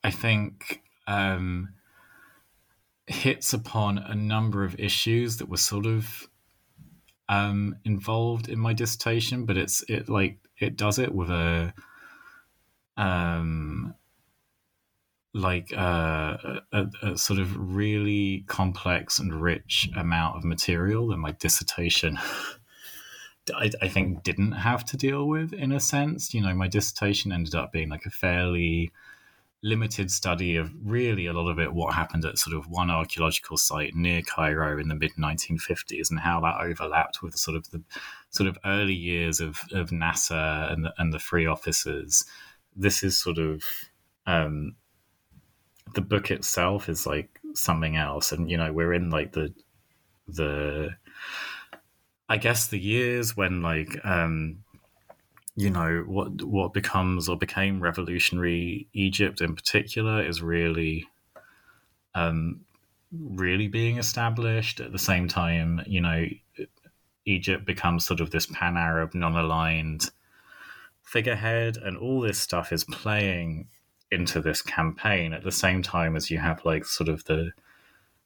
I 0.05 0.11
think, 0.11 0.83
um, 1.07 1.71
hits 3.07 3.53
upon 3.53 3.99
a 3.99 4.15
number 4.15 4.65
of 4.65 4.79
issues 4.79 5.39
that 5.39 5.49
were 5.49 5.57
sort 5.57 5.87
of 5.87 6.29
um, 7.29 7.77
involved 7.85 8.49
in 8.49 8.59
my 8.59 8.73
dissertation, 8.73 9.47
but 9.47 9.57
it's 9.57 9.83
it 9.89 10.09
like 10.09 10.39
it 10.59 10.77
does 10.77 10.99
it 10.99 11.15
with 11.15 11.31
a 11.31 11.73
um 12.99 13.95
like 15.35 15.73
uh, 15.73 16.61
a, 16.73 16.87
a, 17.03 17.19
sort 17.19 17.39
of 17.41 17.75
really 17.75 18.45
complex 18.49 19.19
and 19.19 19.41
rich 19.41 19.89
amount 19.97 20.37
of 20.37 20.45
material 20.45 21.09
that 21.09 21.17
my 21.17 21.33
dissertation 21.33 22.19
I, 23.55 23.71
I, 23.81 23.89
think 23.89 24.23
didn't 24.23 24.53
have 24.53 24.85
to 24.87 24.97
deal 24.97 25.27
with 25.27 25.53
in 25.53 25.73
a 25.73 25.81
sense 25.81 26.35
you 26.35 26.43
know 26.43 26.55
my 26.55 26.69
dissertation 26.69 27.33
ended 27.33 27.55
up 27.55 27.73
being 27.73 27.89
like 27.89 28.05
a 28.05 28.11
fairly 28.11 28.93
limited 29.63 30.11
study 30.11 30.57
of 30.57 30.71
really 30.85 31.27
a 31.27 31.33
lot 31.33 31.49
of 31.49 31.59
it 31.59 31.73
what 31.73 31.95
happened 31.95 32.25
at 32.25 32.37
sort 32.37 32.57
of 32.57 32.69
one 32.69 32.91
archaeological 32.91 33.57
site 33.57 33.95
near 33.95 34.21
Cairo 34.21 34.79
in 34.79 34.89
the 34.89 34.95
mid 34.95 35.13
1950s 35.13 36.11
and 36.11 36.19
how 36.19 36.41
that 36.41 36.61
overlapped 36.61 37.23
with 37.23 37.37
sort 37.37 37.57
of 37.57 37.71
the 37.71 37.81
sort 38.31 38.49
of 38.49 38.59
early 38.65 38.95
years 38.95 39.41
of, 39.41 39.61
of 39.73 39.93
Nasser 39.93 40.35
and 40.35 40.85
the, 40.85 40.95
and 40.99 41.13
the 41.13 41.21
free 41.21 41.47
officers. 41.47 42.25
This 42.75 43.05
is 43.05 43.17
sort 43.17 43.39
of 43.39 43.63
um, 44.27 44.75
the 45.95 46.01
book 46.01 46.31
itself 46.31 46.89
is 46.89 47.07
like 47.07 47.41
something 47.55 47.97
else, 47.97 48.33
and 48.33 48.51
you 48.51 48.57
know 48.57 48.73
we're 48.73 48.93
in 48.93 49.11
like 49.11 49.33
the 49.33 49.53
the 50.29 50.91
I 52.29 52.37
guess 52.39 52.69
the 52.69 52.79
years 52.79 53.37
when 53.37 53.63
like 53.63 54.05
um, 54.05 54.65
you 55.57 55.71
know 55.71 56.05
what 56.07 56.43
what 56.43 56.73
becomes 56.73 57.29
or 57.29 57.37
became 57.37 57.83
revolutionary 57.83 58.89
Egypt 58.93 59.41
in 59.41 59.55
particular 59.55 60.25
is 60.25 60.43
really 60.43 61.09
um, 62.15 62.61
really 63.13 63.69
being 63.69 63.99
established. 63.99 64.81
At 64.81 64.93
the 64.93 64.99
same 64.99 65.29
time 65.29 65.83
you 65.87 66.01
know 66.01 66.27
Egypt 67.25 67.65
becomes 67.65 68.05
sort 68.05 68.21
of 68.21 68.31
this 68.31 68.47
pan 68.47 68.77
Arab 68.77 69.15
non 69.15 69.37
aligned 69.37 70.11
figurehead 71.03 71.77
and 71.77 71.97
all 71.99 72.21
this 72.21 72.39
stuff 72.39 72.73
is 72.73 72.85
playing 72.85 73.69
into 74.13 74.41
this 74.41 74.63
campaign 74.63 75.33
at 75.33 75.43
the 75.43 75.51
same 75.51 75.83
time 75.83 76.15
as 76.15 76.31
you 76.31 76.39
have 76.39 76.65
like 76.65 76.85
sort 76.85 77.09
of 77.09 77.25
the 77.25 77.51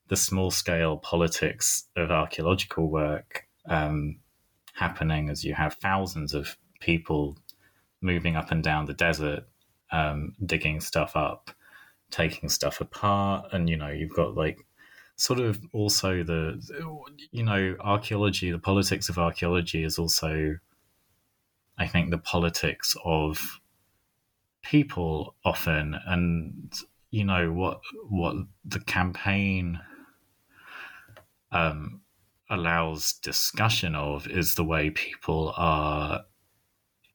the 0.09 0.17
small 0.17 0.51
scale 0.51 0.97
politics 0.97 1.85
of 1.97 2.11
archaeological 2.11 2.89
work 2.89 3.47
um, 3.69 4.19
happening 4.75 5.31
as 5.31 5.45
you 5.45 5.55
have 5.55 5.75
thousands 5.75 6.35
of 6.35 6.57
people 6.81 7.37
moving 8.01 8.37
up 8.37 8.51
and 8.51 8.63
down 8.63 8.87
the 8.87 8.95
desert, 8.95 9.45
um, 9.91 10.35
digging 10.45 10.81
stuff 10.81 11.17
up, 11.17 11.51
taking 12.11 12.49
stuff 12.49 12.81
apart, 12.81 13.47
and 13.53 13.69
you 13.69 13.77
know 13.77 13.89
you've 13.89 14.15
got 14.15 14.35
like 14.35 14.59
sort 15.17 15.41
of 15.41 15.61
also 15.73 16.23
the 16.23 16.61
you 17.33 17.43
know 17.43 17.75
archaeology, 17.81 18.51
the 18.51 18.59
politics 18.59 19.09
of 19.09 19.19
archaeology 19.19 19.83
is 19.83 19.99
also, 19.99 20.57
I 21.79 21.87
think, 21.87 22.11
the 22.11 22.19
politics 22.19 22.97
of 23.05 23.61
people 24.71 25.35
often, 25.45 25.97
and 26.07 26.73
you 27.11 27.25
know 27.25 27.53
what 27.53 27.81
what 28.09 28.37
the 28.65 28.81
campaign 28.81 29.81
um, 31.53 32.01
allows 32.51 33.15
discussion 33.15 33.95
of 33.95 34.27
is 34.27 34.55
the 34.55 34.65
way 34.65 34.91
people 34.91 35.55
are 35.57 36.25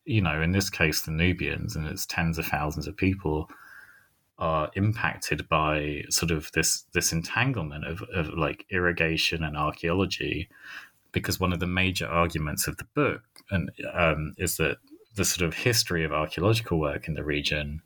you 0.06 0.22
know, 0.22 0.42
in 0.42 0.52
this 0.52 0.70
case, 0.70 1.02
the 1.02 1.12
Nubians, 1.12 1.76
and 1.76 1.88
it's 1.88 2.06
tens 2.06 2.38
of 2.38 2.46
thousands 2.46 2.88
of 2.88 2.98
people 2.98 3.50
are 4.40 4.72
impacted 4.76 5.48
by 5.48 6.04
sort 6.10 6.32
of 6.32 6.52
this 6.54 6.86
this 6.94 7.12
entanglement 7.12 7.86
of, 7.86 8.02
of 8.14 8.30
like 8.30 8.66
irrigation 8.72 9.44
and 9.44 9.56
archaeology, 9.56 10.50
because 11.12 11.40
one 11.40 11.54
of 11.54 11.60
the 11.60 11.68
major 11.68 12.08
arguments 12.08 12.68
of 12.68 12.78
the 12.78 12.88
book 12.96 13.22
and 13.52 13.72
um, 13.94 14.34
is 14.38 14.58
that 14.58 14.78
the 15.16 15.26
sort 15.26 15.46
of 15.46 15.54
history 15.54 16.04
of 16.04 16.12
archaeological 16.12 16.80
work 16.80 17.08
in 17.08 17.14
the 17.14 17.24
region 17.24 17.82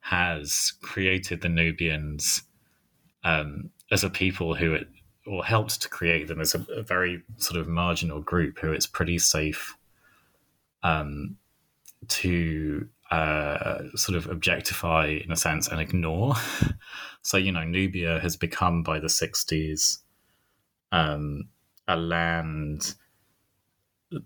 has 0.00 0.72
created 0.82 1.40
the 1.40 1.48
Nubians 1.48 2.42
um, 3.24 3.70
as 3.90 4.04
a 4.04 4.10
people 4.10 4.54
who 4.54 4.74
it 4.74 4.88
or 5.26 5.42
helped 5.42 5.80
to 5.80 5.88
create 5.88 6.28
them 6.28 6.40
as 6.40 6.54
a, 6.54 6.66
a 6.76 6.82
very 6.82 7.22
sort 7.38 7.58
of 7.58 7.66
marginal 7.66 8.20
group 8.20 8.58
who 8.58 8.72
it's 8.72 8.86
pretty 8.86 9.18
safe 9.18 9.74
um, 10.82 11.36
to 12.08 12.86
uh, 13.10 13.78
sort 13.94 14.16
of 14.16 14.28
objectify 14.28 15.06
in 15.24 15.32
a 15.32 15.36
sense 15.36 15.68
and 15.68 15.80
ignore. 15.80 16.34
so, 17.22 17.36
you 17.36 17.52
know, 17.52 17.64
Nubia 17.64 18.20
has 18.20 18.36
become 18.36 18.82
by 18.82 18.98
the 18.98 19.06
60s 19.06 19.98
um, 20.92 21.48
a 21.88 21.96
land 21.96 22.94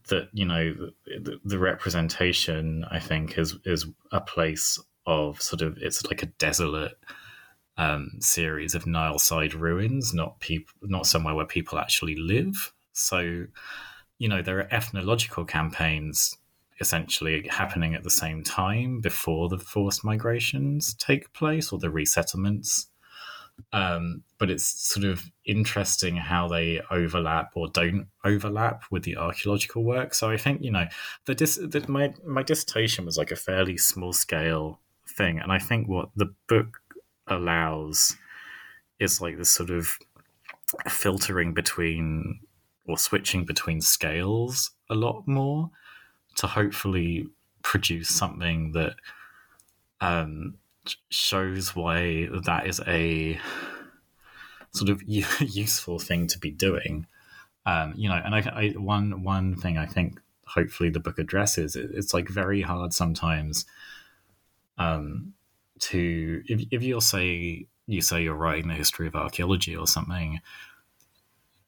that, 0.09 0.29
you 0.33 0.45
know, 0.45 0.75
the, 1.07 1.39
the, 1.45 1.59
representation, 1.59 2.85
I 2.91 2.99
think, 2.99 3.39
is, 3.39 3.57
is 3.65 3.87
a 4.13 4.21
place 4.21 4.79
of 5.07 5.41
sort 5.41 5.63
of, 5.63 5.79
it's 5.81 6.05
like 6.07 6.23
a 6.23 6.27
desolate 6.27 6.99
um, 7.77 8.11
series 8.21 8.75
of 8.75 8.87
Nile 8.87 9.19
side 9.19 9.55
ruins, 9.55 10.13
not 10.13 10.41
people, 10.41 10.75
not 10.83 11.07
somewhere 11.07 11.35
where 11.35 11.47
people 11.47 11.79
actually 11.79 12.17
live. 12.17 12.73
So, 12.93 13.47
you 14.19 14.29
know, 14.29 14.43
there 14.43 14.59
are 14.59 14.75
ethnological 14.75 15.45
campaigns 15.45 16.37
essentially 16.81 17.47
happening 17.49 17.95
at 17.95 18.05
the 18.05 18.11
same 18.11 18.43
time 18.43 19.01
before 19.01 19.49
the 19.49 19.59
forced 19.59 20.05
migrations 20.05 20.95
take 20.95 21.33
place 21.33 21.73
or 21.73 21.79
the 21.79 21.89
resettlements. 21.89 22.87
Um, 23.73 24.23
but 24.39 24.51
it's 24.51 24.65
sort 24.65 25.05
of 25.05 25.31
interesting 25.45 26.17
how 26.17 26.49
they 26.49 26.81
overlap 26.91 27.53
or 27.55 27.69
don't 27.69 28.07
overlap 28.25 28.85
with 28.91 29.03
the 29.03 29.17
archaeological 29.17 29.85
work. 29.85 30.15
So 30.15 30.31
I 30.31 30.37
think 30.37 30.63
you 30.63 30.71
know 30.71 30.87
the, 31.27 31.35
dis- 31.35 31.61
the 31.63 31.85
my 31.89 32.15
my 32.25 32.43
dissertation 32.43 33.05
was 33.05 33.19
like 33.19 33.31
a 33.31 33.37
fairly 33.37 33.77
small 33.77 34.13
scale 34.13 34.81
thing, 35.07 35.39
and 35.39 35.53
I 35.53 35.59
think 35.59 35.89
what 35.89 36.11
the 36.17 36.33
book 36.49 36.81
allows 37.27 38.17
is 38.99 39.21
like 39.21 39.37
this 39.37 39.51
sort 39.51 39.71
of 39.71 39.99
filtering 40.89 41.55
between 41.55 42.41
or 42.87 42.99
switching 42.99 43.45
between 43.45 43.81
scales 43.81 44.71
a 44.91 44.95
lot 44.95 45.27
more 45.27 45.71
to 46.37 46.47
hopefully 46.47 47.29
produce 47.63 48.09
something 48.09 48.73
that 48.73 48.95
um, 50.01 50.55
shows 51.11 51.75
why 51.75 52.29
that 52.45 52.67
is 52.67 52.81
a 52.87 53.39
sort 54.73 54.91
of 54.91 55.03
useful 55.07 55.99
thing 55.99 56.27
to 56.29 56.39
be 56.39 56.51
doing. 56.51 57.07
Um, 57.67 57.93
you 57.97 58.09
know, 58.09 58.21
and 58.25 58.35
I, 58.35 58.39
I, 58.39 58.69
one 58.79 59.23
one 59.23 59.55
thing 59.57 59.77
I 59.77 59.87
think 59.87 60.21
hopefully 60.47 60.91
the 60.91 61.01
book 61.01 61.19
addresses 61.19 61.77
it, 61.77 61.91
it's 61.93 62.15
like 62.15 62.29
very 62.29 62.63
hard 62.63 62.95
sometimes 62.95 63.67
um, 64.79 65.35
to 65.81 66.43
if 66.47 66.65
if 66.71 66.83
you'll 66.83 67.01
say 67.01 67.67
you 67.87 68.01
say 68.01 68.23
you're 68.23 68.35
writing 68.35 68.69
the 68.69 68.75
history 68.75 69.07
of 69.07 69.15
archaeology 69.15 69.77
or 69.77 69.87
something 69.87 70.41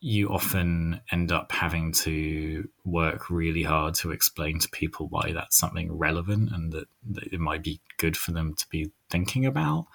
you 0.01 0.31
often 0.31 1.01
end 1.13 1.31
up 1.31 1.53
having 1.53 1.93
to 1.93 2.67
work 2.85 3.29
really 3.29 3.63
hard 3.63 3.95
to 3.95 4.11
explain 4.11 4.59
to 4.59 4.69
people 4.71 5.07
why 5.09 5.33
that's 5.33 5.57
something 5.57 5.93
relevant 5.93 6.51
and 6.53 6.73
that, 6.73 6.89
that 7.11 7.25
it 7.33 7.39
might 7.39 7.63
be 7.63 7.81
good 7.99 8.17
for 8.17 8.33
them 8.33 8.55
to 8.55 8.67
be 8.71 8.91
thinking 9.11 9.45
about. 9.45 9.87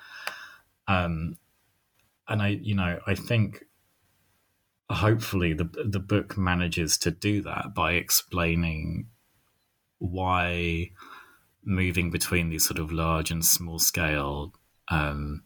Um, 0.87 1.37
and 2.27 2.41
I, 2.41 2.49
you 2.49 2.75
know, 2.75 2.99
I 3.07 3.15
think 3.15 3.65
hopefully 4.89 5.53
the 5.53 5.67
the 5.85 5.99
book 5.99 6.37
manages 6.37 6.97
to 6.99 7.09
do 7.09 7.41
that 7.41 7.73
by 7.73 7.93
explaining 7.93 9.07
why 9.97 10.91
moving 11.63 12.11
between 12.11 12.49
these 12.49 12.67
sort 12.67 12.79
of 12.79 12.91
large 12.91 13.31
and 13.31 13.43
small 13.43 13.79
scale 13.79 14.53
um, 14.89 15.43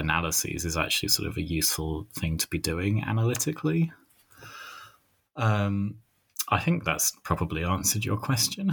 analyses 0.00 0.64
is 0.64 0.76
actually 0.76 1.10
sort 1.10 1.28
of 1.28 1.36
a 1.36 1.42
useful 1.42 2.08
thing 2.14 2.36
to 2.38 2.48
be 2.48 2.58
doing 2.58 3.04
analytically. 3.04 3.92
Um, 5.36 5.96
I 6.48 6.58
think 6.58 6.84
that's 6.84 7.12
probably 7.22 7.64
answered 7.64 8.04
your 8.04 8.16
question. 8.16 8.68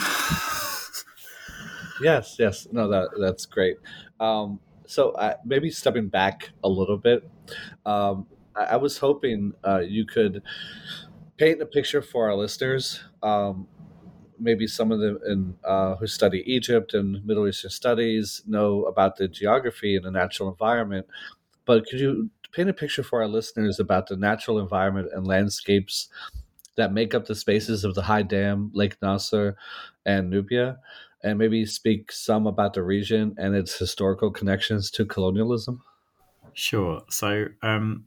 yes, 2.02 2.38
yes, 2.40 2.68
no, 2.72 2.90
that 2.90 3.10
that's 3.20 3.46
great. 3.46 3.78
Um, 4.20 4.60
so 4.88 5.12
uh, 5.12 5.36
maybe 5.46 5.70
stepping 5.70 6.08
back 6.08 6.50
a 6.64 6.70
little 6.70 6.98
bit, 6.98 7.30
um, 7.86 8.26
I, 8.56 8.64
I, 8.64 8.76
was 8.78 8.98
hoping 8.98 9.54
uh, 9.64 9.80
you 9.80 10.06
could 10.06 10.42
paint 11.38 11.62
a 11.62 11.66
picture 11.66 12.02
for 12.02 12.30
our 12.30 12.36
listeners. 12.36 13.02
Um, 13.22 13.68
maybe 14.40 14.68
some 14.68 14.92
of 14.92 15.00
them 15.00 15.20
in, 15.26 15.56
uh, 15.64 15.96
who 15.96 16.08
study 16.08 16.44
Egypt 16.46 16.94
and 16.94 17.26
Middle 17.26 17.48
Eastern 17.48 17.72
studies 17.72 18.42
know 18.48 18.84
about 18.86 19.18
the 19.18 19.28
geography 19.28 19.96
and 19.96 20.06
the 20.06 20.12
natural 20.12 20.50
environment. 20.50 21.08
But 21.66 21.88
could 21.88 22.00
you 22.00 22.30
paint 22.52 22.70
a 22.70 22.74
picture 22.74 23.04
for 23.04 23.22
our 23.22 23.28
listeners 23.28 23.80
about 23.80 24.08
the 24.08 24.16
natural 24.16 24.60
environment 24.60 25.10
and 25.14 25.28
landscapes 25.28 26.08
that 26.76 26.94
make 26.94 27.14
up 27.14 27.26
the 27.26 27.36
spaces 27.36 27.84
of 27.84 27.96
the 27.96 28.04
High 28.04 28.22
Dam, 28.22 28.72
Lake 28.74 28.98
Nasser, 29.02 29.58
and 30.06 30.30
Nubia, 30.30 30.78
and 31.24 31.38
maybe 31.38 31.66
speak 31.66 32.12
some 32.12 32.48
about 32.48 32.74
the 32.74 32.84
region 32.84 33.36
and 33.38 33.56
its 33.56 33.78
historical 33.78 34.32
connections 34.32 34.92
to 34.92 35.06
colonialism? 35.06 35.82
Sure. 36.54 37.04
So, 37.10 37.48
um, 37.62 38.06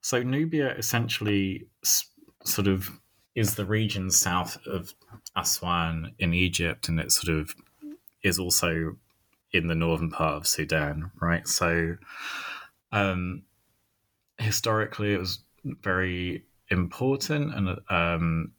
so 0.00 0.22
Nubia 0.22 0.74
essentially 0.76 1.66
sort 2.44 2.66
of 2.66 2.90
is 3.34 3.54
the 3.54 3.64
region 3.64 4.10
south 4.10 4.58
of 4.66 4.94
Aswan 5.36 6.12
in 6.18 6.34
Egypt, 6.34 6.88
and 6.88 7.00
it 7.00 7.12
sort 7.12 7.36
of 7.36 7.54
is 8.22 8.38
also 8.38 8.96
in 9.52 9.68
the 9.68 9.74
northern 9.74 10.10
part 10.10 10.34
of 10.34 10.46
Sudan, 10.46 11.10
right? 11.20 11.46
So, 11.46 11.96
um, 12.90 13.42
historically, 14.38 15.14
it 15.14 15.18
was 15.18 15.40
very 15.64 16.44
important, 16.68 17.54
and 17.54 17.78
um, 17.88 18.52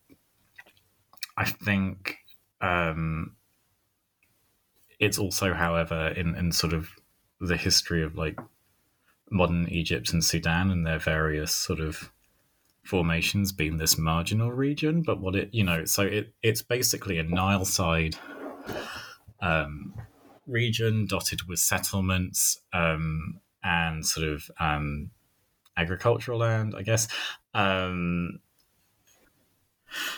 I 1.37 1.45
think 1.45 2.17
um, 2.61 3.35
it's 4.99 5.19
also, 5.19 5.53
however, 5.53 6.09
in, 6.09 6.35
in 6.35 6.51
sort 6.51 6.73
of 6.73 6.89
the 7.39 7.57
history 7.57 8.03
of 8.03 8.15
like 8.15 8.39
modern 9.29 9.67
Egypt 9.69 10.13
and 10.13 10.23
Sudan 10.23 10.69
and 10.69 10.85
their 10.85 10.99
various 10.99 11.53
sort 11.53 11.79
of 11.79 12.11
formations 12.83 13.51
been 13.51 13.77
this 13.77 13.97
marginal 13.97 14.51
region. 14.51 15.01
But 15.01 15.19
what 15.19 15.35
it, 15.35 15.49
you 15.53 15.63
know, 15.63 15.85
so 15.85 16.03
it, 16.03 16.33
it's 16.41 16.61
basically 16.61 17.17
a 17.17 17.23
Nile 17.23 17.65
side 17.65 18.15
um, 19.41 19.93
region 20.47 21.05
dotted 21.07 21.47
with 21.47 21.59
settlements 21.59 22.59
um, 22.73 23.39
and 23.63 24.05
sort 24.05 24.27
of 24.27 24.49
um, 24.59 25.11
agricultural 25.77 26.39
land, 26.39 26.75
I 26.77 26.81
guess. 26.83 27.07
Um, 27.53 28.39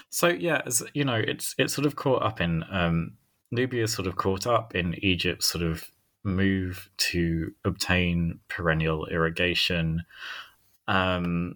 so 0.09 0.27
yeah, 0.27 0.61
as, 0.65 0.83
you 0.93 1.03
know, 1.03 1.21
it's 1.27 1.53
it's 1.57 1.73
sort 1.73 1.85
of 1.85 1.95
caught 1.95 2.23
up 2.23 2.39
in 2.41 2.63
um, 2.71 3.13
Nubia, 3.51 3.87
sort 3.87 4.07
of 4.07 4.15
caught 4.15 4.47
up 4.47 4.75
in 4.75 4.95
Egypt's 5.03 5.45
sort 5.45 5.63
of 5.63 5.83
move 6.23 6.89
to 6.97 7.53
obtain 7.63 8.39
perennial 8.47 9.05
irrigation, 9.07 10.03
um, 10.87 11.55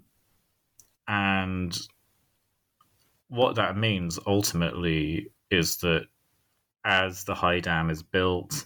and 1.09 1.75
what 3.29 3.55
that 3.55 3.75
means 3.75 4.19
ultimately 4.27 5.31
is 5.49 5.77
that 5.77 6.05
as 6.85 7.23
the 7.23 7.33
high 7.33 7.59
dam 7.59 7.89
is 7.89 8.03
built, 8.03 8.65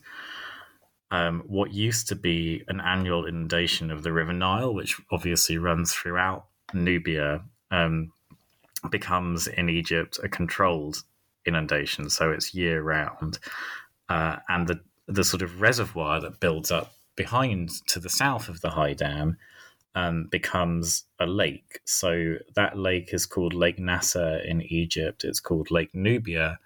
um, 1.10 1.44
what 1.48 1.74
used 1.74 2.10
to 2.10 2.16
be 2.16 2.64
an 2.68 2.82
annual 2.82 3.26
inundation 3.26 3.90
of 3.90 4.04
the 4.04 4.12
River 4.12 4.34
Nile, 4.34 4.74
which 4.74 5.00
obviously 5.12 5.58
runs 5.58 5.94
throughout 5.94 6.46
Nubia, 6.74 7.44
um, 7.72 8.12
becomes 8.90 9.48
in 9.48 9.70
Egypt 9.70 10.20
a 10.22 10.28
controlled 10.28 10.98
inundation, 11.46 12.10
so 12.10 12.32
it's 12.32 12.54
year 12.54 12.82
round, 12.82 13.40
uh, 14.10 14.38
and 14.50 14.68
the 14.68 14.80
the 15.08 15.24
sort 15.24 15.42
of 15.42 15.62
reservoir 15.62 16.22
that 16.22 16.40
builds 16.40 16.72
up 16.72 16.94
behind 17.16 17.70
to 17.88 18.00
the 18.00 18.10
south 18.10 18.48
of 18.48 18.62
the 18.62 18.70
high 18.70 18.94
dam 18.94 19.38
um, 19.96 20.26
becomes 20.26 21.06
a 21.20 21.26
lake. 21.26 21.80
So 21.86 22.36
that 22.56 22.78
lake 22.78 23.14
is 23.14 23.26
called 23.26 23.54
Lake 23.54 23.80
Nasser 23.80 24.38
in 24.38 24.62
Egypt. 24.62 25.24
It's 25.24 25.40
called 25.40 25.72
Lake 25.72 25.94
Nubia 25.94 26.60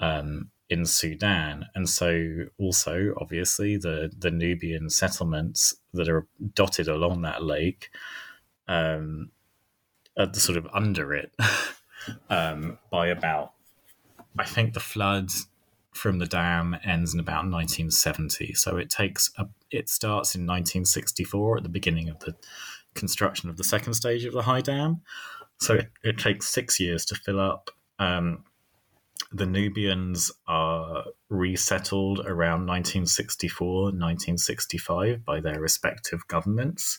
um, 0.00 0.50
in 0.68 0.84
Sudan, 0.84 1.66
and 1.74 1.88
so 1.88 2.46
also 2.58 3.14
obviously 3.20 3.76
the 3.76 4.10
the 4.16 4.30
Nubian 4.30 4.90
settlements 4.90 5.76
that 5.94 6.08
are 6.08 6.26
dotted 6.54 6.88
along 6.88 7.22
that 7.22 7.42
lake 7.42 7.90
um, 8.66 9.30
are 10.16 10.32
sort 10.34 10.58
of 10.58 10.66
under 10.72 11.14
it 11.14 11.32
um, 12.30 12.78
by 12.90 13.08
about 13.08 13.52
I 14.38 14.44
think 14.44 14.74
the 14.74 14.80
floods 14.80 15.46
from 15.98 16.18
the 16.18 16.26
dam 16.26 16.76
ends 16.84 17.12
in 17.12 17.20
about 17.20 17.44
1970. 17.44 18.54
So 18.54 18.76
it 18.76 18.88
takes 18.88 19.30
a, 19.36 19.46
it 19.70 19.88
starts 19.88 20.34
in 20.34 20.42
1964 20.42 21.58
at 21.58 21.62
the 21.62 21.68
beginning 21.68 22.08
of 22.08 22.18
the 22.20 22.34
construction 22.94 23.50
of 23.50 23.56
the 23.56 23.64
second 23.64 23.94
stage 23.94 24.24
of 24.24 24.32
the 24.32 24.42
high 24.42 24.60
dam. 24.60 25.02
So 25.60 25.74
it, 25.74 25.90
it 26.04 26.18
takes 26.18 26.48
six 26.48 26.78
years 26.78 27.04
to 27.06 27.14
fill 27.14 27.40
up. 27.40 27.70
Um, 27.98 28.44
the 29.30 29.46
Nubians 29.46 30.32
are 30.46 31.04
resettled 31.28 32.20
around 32.20 32.66
1964, 32.66 33.82
1965 33.82 35.24
by 35.24 35.40
their 35.40 35.60
respective 35.60 36.26
governments. 36.28 36.98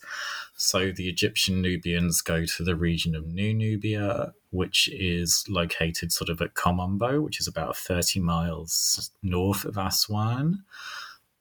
So 0.56 0.92
the 0.92 1.10
Egyptian 1.10 1.62
Nubians 1.62 2.22
go 2.22 2.46
to 2.46 2.64
the 2.64 2.76
region 2.76 3.16
of 3.16 3.26
New 3.26 3.54
Nubia, 3.54 4.34
which 4.52 4.90
is 4.94 5.44
Located 5.50 6.12
sort 6.12 6.30
of 6.30 6.40
at 6.42 6.54
Kom 6.54 6.78
Ombo, 6.78 7.22
which 7.24 7.40
is 7.40 7.48
about 7.48 7.76
30 7.76 8.20
miles 8.20 9.12
north 9.24 9.66
of 9.66 9.78
Aswan. 9.78 10.64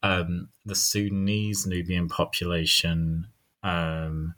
Um, 0.02 0.48
the 0.64 0.74
Sudanese 0.74 1.66
Nubian 1.66 2.08
population 2.08 3.26
um, 3.62 4.34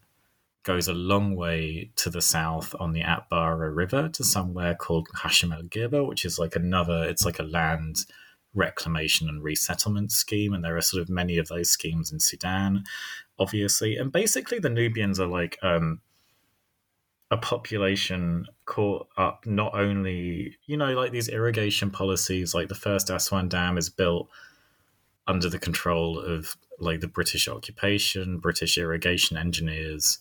goes 0.71 0.87
a 0.87 0.95
long 0.95 1.35
way 1.35 1.91
to 1.97 2.09
the 2.09 2.23
south 2.23 2.77
on 2.79 2.93
the 2.93 3.03
Atbara 3.03 3.75
River 3.75 4.09
to 4.11 4.23
somewhere 4.23 4.77
called 4.77 5.09
Khashm 5.09 5.53
el 5.53 5.65
Girba, 5.65 6.07
which 6.07 6.25
is 6.25 6.39
like 6.39 6.55
another, 6.55 7.03
it's 7.03 7.25
like 7.25 7.41
a 7.41 7.43
land 7.43 8.07
reclamation 8.55 9.29
and 9.29 9.43
resettlement 9.43 10.13
scheme. 10.13 10.55
And 10.55 10.65
there 10.65 10.77
are 10.77 10.81
sort 10.81 11.03
of 11.03 11.09
many 11.09 11.39
of 11.39 11.49
those 11.49 11.71
schemes 11.71 12.13
in 12.13 12.21
Sudan, 12.21 12.85
obviously. 13.37 13.97
And 13.97 14.13
basically, 14.13 14.61
the 14.61 14.71
Nubians 14.71 15.19
are 15.19 15.27
like 15.27 15.59
um, 15.61 16.03
a 17.33 17.37
population 17.37 18.47
caught 18.65 19.09
up 19.17 19.45
not 19.47 19.75
only, 19.75 20.57
you 20.67 20.77
know, 20.77 20.93
like 20.93 21.11
these 21.11 21.29
irrigation 21.29 21.91
policies, 21.91 22.55
like 22.55 22.69
the 22.69 22.77
first 22.77 23.11
Aswan 23.11 23.49
Dam 23.49 23.77
is 23.77 23.91
built 23.91 24.29
under 25.27 25.49
the 25.49 25.59
control 25.59 26.21
of 26.21 26.57
like 26.79 27.01
the 27.01 27.09
British 27.09 27.49
occupation, 27.49 28.39
British 28.39 28.79
irrigation 28.79 29.37
engineers 29.37 30.21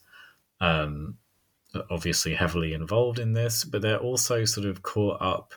um, 0.61 1.17
obviously 1.89 2.33
heavily 2.35 2.73
involved 2.73 3.19
in 3.19 3.33
this, 3.33 3.63
but 3.63 3.81
they're 3.81 3.97
also 3.97 4.45
sort 4.45 4.65
of 4.65 4.81
caught 4.81 5.21
up 5.21 5.53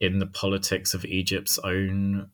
in 0.00 0.18
the 0.18 0.26
politics 0.26 0.94
of 0.94 1.04
Egypt's 1.04 1.58
own 1.60 2.30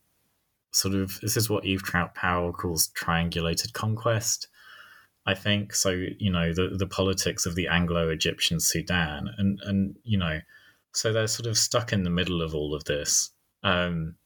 sort 0.71 0.95
of. 0.95 1.21
This 1.21 1.37
is 1.37 1.49
what 1.49 1.65
Eve 1.65 1.83
Troutt 1.83 2.15
Powell 2.15 2.53
calls 2.53 2.89
triangulated 2.89 3.73
conquest. 3.73 4.49
I 5.25 5.35
think 5.35 5.75
so. 5.75 5.91
You 5.91 6.33
know 6.33 6.53
the 6.53 6.75
the 6.77 6.87
politics 6.87 7.47
of 7.47 7.55
the 7.55 7.69
Anglo-Egyptian 7.69 8.61
Sudan, 8.61 9.29
and 9.39 9.61
and 9.65 9.97
you 10.03 10.19
know, 10.19 10.41
so 10.93 11.13
they're 11.13 11.27
sort 11.27 11.47
of 11.47 11.57
stuck 11.57 11.93
in 11.93 12.03
the 12.03 12.11
middle 12.11 12.43
of 12.43 12.55
all 12.55 12.75
of 12.75 12.85
this. 12.85 13.31
Um, 13.63 14.17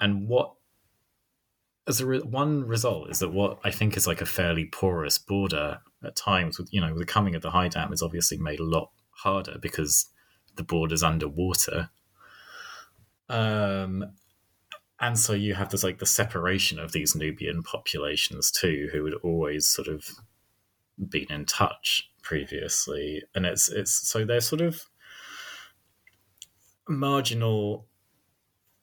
and 0.00 0.28
what 0.28 0.54
as 1.86 2.00
a 2.00 2.06
re- 2.06 2.20
one 2.20 2.64
result 2.66 3.10
is 3.10 3.18
that 3.18 3.32
what 3.32 3.58
I 3.64 3.70
think 3.70 3.96
is 3.96 4.06
like 4.06 4.20
a 4.20 4.26
fairly 4.26 4.64
porous 4.64 5.18
border 5.18 5.80
at 6.04 6.16
times 6.16 6.58
with 6.58 6.72
you 6.72 6.80
know 6.80 6.96
the 6.96 7.04
coming 7.04 7.34
of 7.34 7.42
the 7.42 7.50
high 7.50 7.68
dam 7.68 7.92
is 7.92 8.02
obviously 8.02 8.38
made 8.38 8.60
a 8.60 8.64
lot 8.64 8.90
harder 9.10 9.58
because 9.60 10.06
the 10.56 10.64
border's 10.64 11.02
underwater. 11.02 11.90
Um 13.28 14.12
and 15.00 15.18
so 15.18 15.32
you 15.32 15.54
have 15.54 15.70
this 15.70 15.82
like 15.82 15.98
the 15.98 16.06
separation 16.06 16.78
of 16.78 16.92
these 16.92 17.16
nubian 17.16 17.62
populations 17.62 18.50
too 18.50 18.88
who 18.92 19.04
had 19.04 19.14
always 19.22 19.66
sort 19.66 19.88
of 19.88 20.08
been 21.08 21.30
in 21.30 21.44
touch 21.44 22.10
previously. 22.22 23.22
And 23.34 23.46
it's 23.46 23.68
it's 23.68 23.92
so 24.08 24.24
they're 24.24 24.40
sort 24.40 24.60
of 24.60 24.82
marginal 26.88 27.86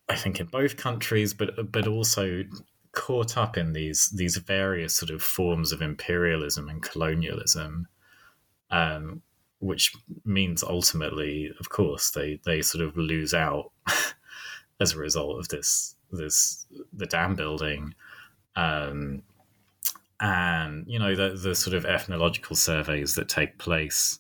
i 0.07 0.15
think 0.15 0.39
in 0.39 0.47
both 0.47 0.77
countries 0.77 1.33
but 1.33 1.71
but 1.71 1.85
also 1.85 2.43
caught 2.91 3.37
up 3.37 3.57
in 3.57 3.73
these 3.73 4.09
these 4.09 4.37
various 4.37 4.95
sort 4.95 5.11
of 5.11 5.21
forms 5.21 5.71
of 5.71 5.81
imperialism 5.81 6.69
and 6.69 6.81
colonialism, 6.81 7.87
um, 8.71 9.21
which 9.59 9.93
means 10.25 10.63
ultimately, 10.63 11.51
of 11.59 11.69
course, 11.69 12.11
they 12.11 12.39
they 12.45 12.61
sort 12.61 12.83
of 12.83 12.97
lose 12.97 13.33
out 13.33 13.71
as 14.79 14.93
a 14.93 14.97
result 14.97 15.39
of 15.39 15.49
this 15.49 15.95
this 16.11 16.65
the 16.93 17.05
dam 17.05 17.35
building. 17.35 17.93
Um, 18.55 19.23
and 20.21 20.85
you 20.87 20.99
know 20.99 21.15
the 21.15 21.37
the 21.37 21.55
sort 21.55 21.75
of 21.75 21.85
ethnological 21.85 22.55
surveys 22.55 23.15
that 23.15 23.29
take 23.29 23.57
place 23.57 24.19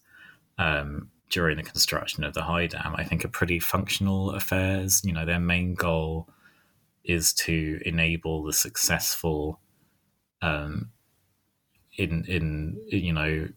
um, 0.57 1.09
during 1.29 1.57
the 1.57 1.63
construction 1.63 2.23
of 2.23 2.33
the 2.33 2.43
high 2.43 2.67
dam, 2.67 2.95
I 2.95 3.03
think, 3.03 3.25
are 3.25 3.29
pretty 3.29 3.59
functional 3.59 4.31
affairs. 4.31 5.01
You 5.03 5.13
know, 5.13 5.25
their 5.25 5.39
main 5.39 5.73
goal 5.73 6.29
is 7.09 7.33
to 7.33 7.81
enable 7.85 8.43
the 8.43 8.53
successful 8.53 9.59
um, 10.43 10.91
in 11.97 12.23
in 12.25 12.79
you 12.87 13.11
know 13.11 13.47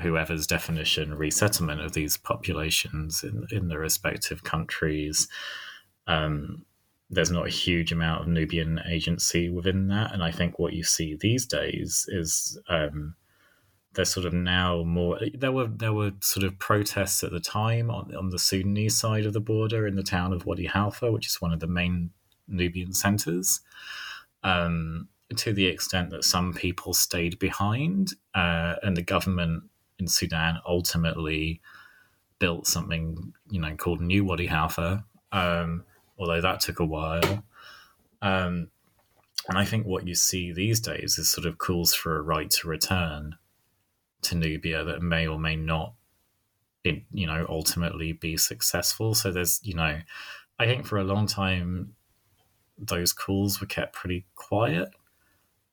whoever's 0.00 0.46
definition 0.46 1.14
resettlement 1.14 1.80
of 1.80 1.92
these 1.92 2.16
populations 2.16 3.22
in 3.22 3.46
in 3.52 3.68
the 3.68 3.78
respective 3.78 4.42
countries. 4.42 5.28
Um, 6.08 6.66
there's 7.08 7.30
not 7.30 7.46
a 7.46 7.50
huge 7.50 7.92
amount 7.92 8.22
of 8.22 8.28
Nubian 8.28 8.80
agency 8.88 9.48
within 9.48 9.86
that, 9.88 10.12
and 10.12 10.22
I 10.22 10.32
think 10.32 10.58
what 10.58 10.72
you 10.72 10.82
see 10.82 11.16
these 11.16 11.46
days 11.46 12.06
is 12.08 12.58
um, 12.68 13.14
there's 13.94 14.10
sort 14.10 14.26
of 14.26 14.32
now 14.32 14.82
more. 14.82 15.20
There 15.32 15.52
were 15.52 15.68
there 15.68 15.92
were 15.92 16.12
sort 16.20 16.44
of 16.44 16.58
protests 16.58 17.22
at 17.22 17.30
the 17.30 17.40
time 17.40 17.88
on 17.88 18.12
on 18.16 18.30
the 18.30 18.38
Sudanese 18.38 18.96
side 18.96 19.26
of 19.26 19.32
the 19.32 19.40
border 19.40 19.86
in 19.86 19.94
the 19.94 20.02
town 20.02 20.32
of 20.32 20.44
Wadi 20.44 20.66
Halfa, 20.66 21.12
which 21.12 21.28
is 21.28 21.40
one 21.40 21.52
of 21.52 21.60
the 21.60 21.68
main 21.68 22.10
Nubian 22.50 22.92
centers. 22.92 23.60
Um, 24.42 25.08
to 25.36 25.52
the 25.52 25.66
extent 25.66 26.10
that 26.10 26.24
some 26.24 26.52
people 26.52 26.92
stayed 26.92 27.38
behind, 27.38 28.14
uh, 28.34 28.74
and 28.82 28.96
the 28.96 29.02
government 29.02 29.64
in 29.98 30.08
Sudan 30.08 30.58
ultimately 30.66 31.60
built 32.38 32.66
something, 32.66 33.32
you 33.50 33.60
know, 33.60 33.74
called 33.76 34.00
New 34.00 34.24
Wadi 34.24 34.46
Halfa, 34.46 35.04
um, 35.30 35.84
although 36.18 36.40
that 36.40 36.60
took 36.60 36.80
a 36.80 36.84
while. 36.84 37.44
Um, 38.22 38.70
and 39.48 39.56
I 39.56 39.64
think 39.64 39.86
what 39.86 40.06
you 40.06 40.14
see 40.14 40.52
these 40.52 40.80
days 40.80 41.18
is 41.18 41.30
sort 41.30 41.46
of 41.46 41.58
calls 41.58 41.94
for 41.94 42.16
a 42.16 42.22
right 42.22 42.50
to 42.50 42.68
return 42.68 43.36
to 44.22 44.34
Nubia 44.34 44.84
that 44.84 45.02
may 45.02 45.26
or 45.26 45.38
may 45.38 45.56
not, 45.56 45.94
you 46.84 47.26
know, 47.26 47.46
ultimately 47.48 48.12
be 48.12 48.36
successful. 48.36 49.14
So 49.14 49.30
there's, 49.30 49.60
you 49.62 49.74
know, 49.74 50.00
I 50.58 50.66
think 50.66 50.86
for 50.86 50.98
a 50.98 51.04
long 51.04 51.26
time 51.26 51.94
those 52.80 53.12
calls 53.12 53.60
were 53.60 53.66
kept 53.66 53.94
pretty 53.94 54.26
quiet. 54.34 54.90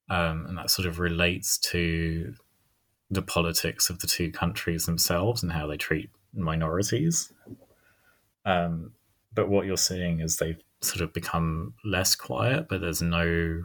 Um, 0.10 0.46
and 0.48 0.58
that 0.58 0.70
sort 0.70 0.88
of 0.88 1.00
relates 1.00 1.58
to 1.58 2.34
the 3.10 3.22
politics 3.22 3.90
of 3.90 4.00
the 4.00 4.08
two 4.08 4.32
countries 4.32 4.86
themselves 4.86 5.44
and 5.44 5.52
how 5.52 5.68
they 5.68 5.78
treat 5.78 6.10
minorities. 6.34 7.32
Um, 8.46 8.94
but 9.34 9.50
what 9.50 9.66
you're 9.66 9.78
seeing 9.78 10.20
is 10.20 10.38
they've 10.38 10.62
sort 10.82 11.02
of 11.02 11.14
become 11.14 11.74
less 11.84 12.16
quiet, 12.16 12.68
but 12.70 12.82
there's 12.82 13.02
no 13.02 13.64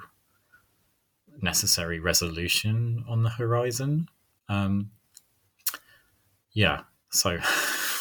necessary 1.40 1.98
resolution 1.98 3.05
on 3.09 3.22
the 3.22 3.31
horizon. 3.31 4.09
Um, 4.48 4.90
yeah, 6.52 6.83
so 7.11 7.38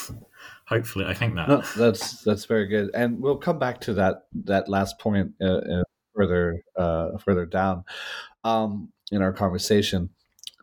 hopefully, 0.71 1.05
I 1.05 1.13
think 1.13 1.36
that 1.36 1.47
no, 1.47 1.63
that's 1.77 2.23
that's 2.23 2.45
very 2.45 2.67
good, 2.67 2.89
and 2.93 3.19
we'll 3.21 3.38
come 3.38 3.60
back 3.60 3.81
to 3.81 3.93
that 3.95 4.23
that 4.45 4.69
last 4.69 4.97
point 4.99 5.34
uh, 5.41 5.45
uh, 5.45 5.84
further 6.15 6.63
uh, 6.77 7.17
further 7.17 7.45
down 7.45 7.84
um, 8.43 8.89
in 9.12 9.21
our 9.21 9.34
conversation. 9.34 10.10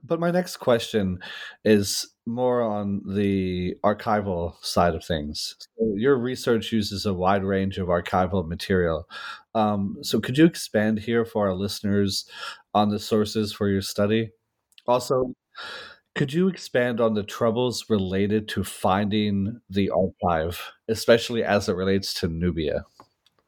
But 0.02 0.20
my 0.20 0.30
next 0.30 0.58
question 0.58 1.18
is 1.64 2.08
more 2.24 2.62
on 2.62 3.02
the 3.06 3.74
archival 3.84 4.54
side 4.62 4.94
of 4.94 5.04
things. 5.04 5.56
So 5.76 5.92
your 5.96 6.16
research 6.16 6.72
uses 6.72 7.04
a 7.04 7.12
wide 7.12 7.42
range 7.42 7.78
of 7.78 7.88
archival 7.88 8.46
material. 8.46 9.08
Um, 9.54 9.96
so 10.02 10.20
could 10.20 10.38
you 10.38 10.46
expand 10.46 11.00
here 11.00 11.24
for 11.24 11.48
our 11.48 11.54
listeners 11.54 12.26
on 12.74 12.90
the 12.90 13.00
sources 13.00 13.52
for 13.52 13.68
your 13.68 13.82
study? 13.82 14.30
Also, 14.86 15.34
could 16.18 16.32
you 16.32 16.48
expand 16.48 17.00
on 17.00 17.14
the 17.14 17.22
troubles 17.22 17.88
related 17.88 18.48
to 18.48 18.64
finding 18.64 19.60
the 19.70 19.88
archive, 19.90 20.60
especially 20.88 21.44
as 21.44 21.68
it 21.68 21.76
relates 21.76 22.12
to 22.12 22.26
Nubia? 22.26 22.84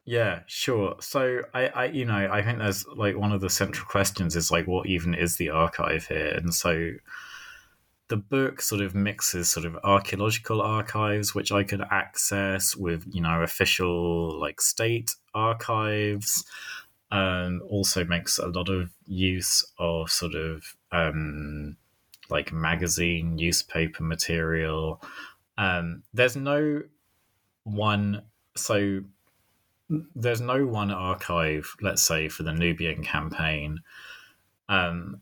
Yeah, 0.05 0.39
sure. 0.45 0.95
So 1.01 1.41
I, 1.53 1.67
I, 1.67 1.85
you 1.87 2.05
know, 2.05 2.29
I 2.31 2.41
think 2.41 2.59
there's 2.59 2.87
like 2.95 3.17
one 3.17 3.33
of 3.33 3.41
the 3.41 3.49
central 3.49 3.85
questions 3.87 4.37
is 4.37 4.51
like, 4.51 4.67
what 4.67 4.87
even 4.87 5.13
is 5.13 5.35
the 5.35 5.49
archive 5.49 6.07
here? 6.07 6.29
And 6.29 6.53
so 6.53 6.91
the 8.07 8.15
book 8.15 8.61
sort 8.61 8.79
of 8.79 8.95
mixes 8.95 9.51
sort 9.51 9.65
of 9.65 9.77
archaeological 9.83 10.61
archives, 10.61 11.35
which 11.35 11.51
I 11.51 11.65
could 11.65 11.81
access 11.91 12.77
with, 12.77 13.03
you 13.11 13.21
know, 13.21 13.41
official 13.41 14.39
like 14.39 14.61
state 14.61 15.11
archives, 15.33 16.45
and 17.11 17.61
also 17.63 18.05
makes 18.05 18.37
a 18.37 18.47
lot 18.47 18.69
of 18.69 18.91
use 19.07 19.65
of 19.77 20.09
sort 20.09 20.35
of 20.35 20.63
um, 20.93 21.75
like 22.31 22.51
magazine, 22.51 23.35
newspaper 23.35 24.03
material. 24.03 25.01
Um, 25.57 26.03
there's 26.13 26.35
no 26.35 26.81
one, 27.63 28.23
so 28.55 29.01
there's 30.15 30.41
no 30.41 30.65
one 30.65 30.91
archive, 30.91 31.75
let's 31.81 32.01
say, 32.01 32.29
for 32.29 32.43
the 32.43 32.53
Nubian 32.53 33.03
campaign. 33.03 33.79
Um, 34.69 35.21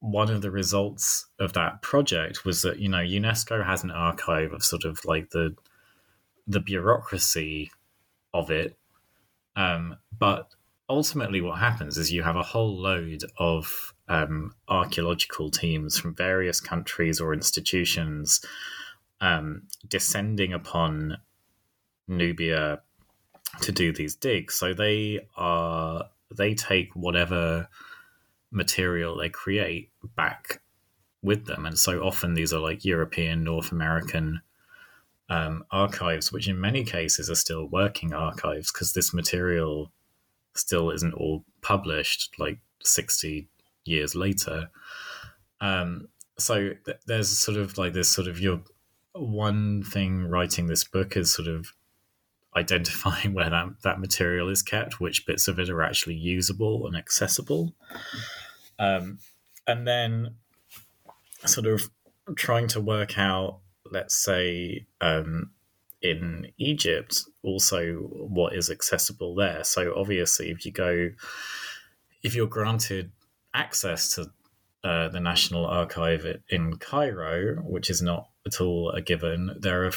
one 0.00 0.30
of 0.30 0.42
the 0.42 0.50
results 0.50 1.26
of 1.38 1.52
that 1.54 1.82
project 1.82 2.44
was 2.44 2.62
that 2.62 2.78
you 2.78 2.88
know 2.88 2.98
UNESCO 2.98 3.64
has 3.64 3.82
an 3.82 3.90
archive 3.90 4.52
of 4.52 4.64
sort 4.64 4.84
of 4.84 5.04
like 5.04 5.30
the 5.30 5.54
the 6.46 6.60
bureaucracy 6.60 7.70
of 8.32 8.50
it, 8.50 8.76
um, 9.56 9.96
but 10.16 10.54
ultimately 10.88 11.40
what 11.40 11.58
happens 11.58 11.98
is 11.98 12.12
you 12.12 12.22
have 12.22 12.36
a 12.36 12.42
whole 12.42 12.76
load 12.76 13.24
of 13.38 13.94
um, 14.08 14.54
archaeological 14.68 15.50
teams 15.50 15.98
from 15.98 16.14
various 16.14 16.60
countries 16.60 17.20
or 17.20 17.32
institutions 17.32 18.44
um, 19.20 19.62
descending 19.88 20.52
upon 20.52 21.18
Nubia 22.08 22.80
to 23.60 23.72
do 23.72 23.92
these 23.92 24.14
digs. 24.14 24.54
So 24.54 24.74
they 24.74 25.26
are 25.36 26.04
they 26.36 26.54
take 26.54 26.94
whatever 26.94 27.68
material 28.50 29.16
they 29.16 29.28
create 29.28 29.90
back 30.16 30.60
with 31.22 31.46
them, 31.46 31.66
and 31.66 31.78
so 31.78 32.02
often 32.02 32.34
these 32.34 32.52
are 32.52 32.60
like 32.60 32.84
European, 32.84 33.42
North 33.42 33.72
American 33.72 34.40
um, 35.28 35.64
archives, 35.70 36.32
which 36.32 36.48
in 36.48 36.60
many 36.60 36.84
cases 36.84 37.28
are 37.30 37.34
still 37.34 37.66
working 37.66 38.12
archives 38.12 38.70
because 38.70 38.92
this 38.92 39.12
material 39.12 39.90
still 40.54 40.90
isn't 40.90 41.14
all 41.14 41.44
published 41.60 42.34
like 42.38 42.58
60 42.82 43.48
years 43.86 44.14
later. 44.14 44.70
Um, 45.60 46.08
so 46.38 46.70
th- 46.84 46.98
there's 47.06 47.36
sort 47.36 47.56
of 47.56 47.78
like 47.78 47.92
this 47.92 48.08
sort 48.08 48.28
of 48.28 48.40
your 48.40 48.60
one 49.12 49.82
thing 49.82 50.24
writing 50.24 50.66
this 50.66 50.84
book 50.84 51.16
is 51.16 51.32
sort 51.32 51.48
of 51.48 51.72
identifying 52.56 53.34
where 53.34 53.50
that, 53.50 53.68
that 53.82 54.00
material 54.00 54.48
is 54.48 54.62
kept, 54.62 55.00
which 55.00 55.26
bits 55.26 55.48
of 55.48 55.58
it 55.58 55.70
are 55.70 55.82
actually 55.82 56.14
usable 56.14 56.86
and 56.86 56.96
accessible. 56.96 57.74
Um, 58.78 59.18
and 59.66 59.86
then 59.86 60.34
sort 61.44 61.66
of 61.66 61.90
trying 62.34 62.68
to 62.68 62.80
work 62.80 63.18
out, 63.18 63.60
let's 63.90 64.14
say, 64.14 64.86
um, 65.00 65.50
in 66.02 66.52
Egypt, 66.58 67.22
also 67.42 67.94
what 67.94 68.54
is 68.54 68.70
accessible 68.70 69.34
there. 69.34 69.64
So 69.64 69.94
obviously, 69.96 70.50
if 70.50 70.64
you 70.64 70.72
go, 70.72 71.10
if 72.22 72.34
you're 72.34 72.46
granted 72.46 73.12
access 73.56 74.14
to 74.14 74.26
uh, 74.84 75.08
the 75.08 75.20
National 75.20 75.66
Archive 75.66 76.26
in 76.48 76.76
Cairo, 76.76 77.56
which 77.64 77.90
is 77.90 78.02
not 78.02 78.28
at 78.46 78.60
all 78.60 78.90
a 78.90 79.00
given, 79.00 79.56
there 79.58 79.86
are 79.86 79.92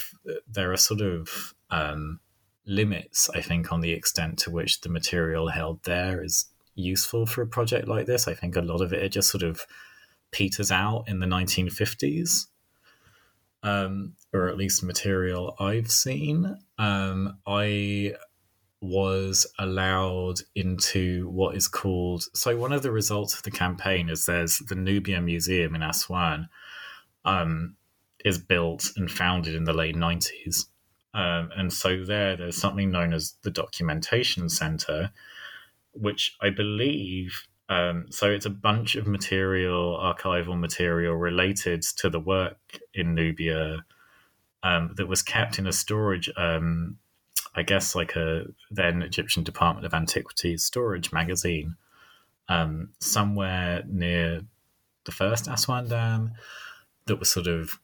there 0.48 0.72
are 0.72 0.78
sort 0.78 1.02
of 1.02 1.54
um, 1.70 2.20
limits, 2.66 3.30
I 3.30 3.42
think, 3.42 3.72
on 3.72 3.82
the 3.82 3.92
extent 3.92 4.40
to 4.40 4.52
which 4.52 4.82
the 4.82 4.90
material 4.90 5.50
held 5.50 5.84
there 5.84 6.24
is 6.24 6.46
useful 6.74 7.26
for 7.26 7.42
a 7.42 7.48
project 7.48 7.88
like 7.88 8.08
this. 8.08 8.28
I 8.28 8.34
think 8.34 8.56
a 8.56 8.62
lot 8.62 8.82
of 8.82 8.94
it, 8.94 9.04
it 9.04 9.10
just 9.10 9.30
sort 9.30 9.44
of 9.44 9.66
peters 10.32 10.72
out 10.72 11.04
in 11.08 11.20
the 11.20 11.28
1950s 11.28 12.48
um, 13.64 14.14
or 14.34 14.48
at 14.48 14.58
least 14.58 14.84
material 14.84 15.56
I've 15.60 15.92
seen. 15.92 16.58
Um, 16.78 17.38
I 17.46 18.14
was 18.82 19.46
allowed 19.60 20.40
into 20.56 21.28
what 21.30 21.56
is 21.56 21.68
called 21.68 22.24
so 22.34 22.56
one 22.56 22.72
of 22.72 22.82
the 22.82 22.92
results 22.92 23.36
of 23.36 23.44
the 23.44 23.52
campaign 23.52 24.08
is 24.10 24.26
there's 24.26 24.60
the 24.60 24.76
Nubia 24.76 25.20
Museum 25.20 25.76
in 25.76 25.84
Aswan 25.84 26.48
um, 27.26 27.76
is 28.24 28.38
built 28.38 28.92
and 28.96 29.10
founded 29.10 29.56
in 29.56 29.64
the 29.64 29.74
late 29.74 29.96
90s. 29.96 30.66
Um, 31.14 31.50
and 31.56 31.74
so 31.74 32.04
there, 32.04 32.36
there's 32.36 32.58
something 32.58 32.92
known 32.92 33.14
as 33.14 33.36
the 33.44 33.52
Documentation 33.52 34.50
Center, 34.50 35.12
which 35.94 36.36
I 36.42 36.50
believe 36.50 37.48
um, 37.70 38.08
so 38.10 38.32
it's 38.32 38.48
a 38.48 38.50
bunch 38.50 38.96
of 38.96 39.06
material, 39.06 39.96
archival 39.96 40.60
material 40.60 41.14
related 41.14 41.84
to 41.98 42.10
the 42.10 42.20
work 42.20 42.58
in 42.96 43.14
Nubia 43.14 43.86
um, 44.64 44.94
that 44.96 45.08
was 45.08 45.22
kept 45.22 45.60
in 45.60 45.68
a 45.68 45.72
storage, 45.72 46.32
um, 46.36 46.98
I 47.56 47.64
guess, 47.64 47.96
like 47.96 48.16
a 48.16 48.46
then 48.72 49.02
Egyptian 49.02 49.44
Department 49.44 49.86
of 49.86 49.94
Antiquities 49.94 50.64
storage 50.64 51.12
magazine 51.12 51.76
um, 52.48 52.90
somewhere 53.00 53.84
near 53.88 54.42
the 55.06 55.12
first 55.12 55.48
Aswan 55.48 55.88
Dam 55.88 56.32
that 57.06 57.18
was 57.18 57.30
sort 57.30 57.48
of 57.48 57.80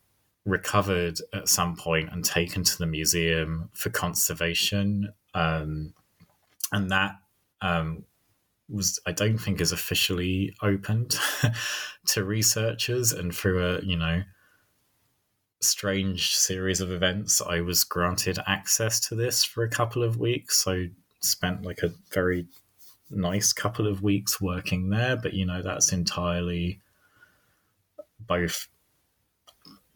recovered 0.45 1.19
at 1.34 1.49
some 1.49 1.75
point 1.75 2.10
and 2.12 2.23
taken 2.23 2.63
to 2.63 2.78
the 2.78 2.86
museum 2.86 3.69
for 3.73 3.89
conservation. 3.89 5.13
Um, 5.34 5.93
and 6.71 6.91
that 6.91 7.15
um, 7.62 8.06
was 8.69 8.99
I 9.06 9.12
don't 9.12 9.38
think 9.38 9.62
is 9.62 9.71
officially 9.71 10.56
opened 10.62 11.17
to 12.08 12.23
researchers, 12.23 13.12
and 13.12 13.34
through 13.36 13.65
a 13.65 13.82
you 13.82 13.95
know 13.95 14.23
strange 15.67 16.36
series 16.36 16.82
of 16.82 16.91
events, 16.91 17.41
I 17.41 17.62
was 17.62 17.84
granted 17.84 18.39
access 18.47 18.99
to 19.01 19.15
this 19.15 19.43
for 19.43 19.63
a 19.63 19.69
couple 19.69 20.04
of 20.04 20.17
weeks. 20.17 20.63
So 20.63 20.86
spent 21.19 21.63
like 21.63 21.84
a 21.84 21.93
very 22.12 22.45
nice 23.10 23.54
couple 23.54 23.88
of 23.88 24.01
weeks 24.01 24.41
working 24.41 24.89
there, 24.89 25.15
but 25.15 25.34
you 25.34 25.45
know 25.45 25.62
that's 25.62 25.91
entirely 25.91 26.80
both 28.19 28.67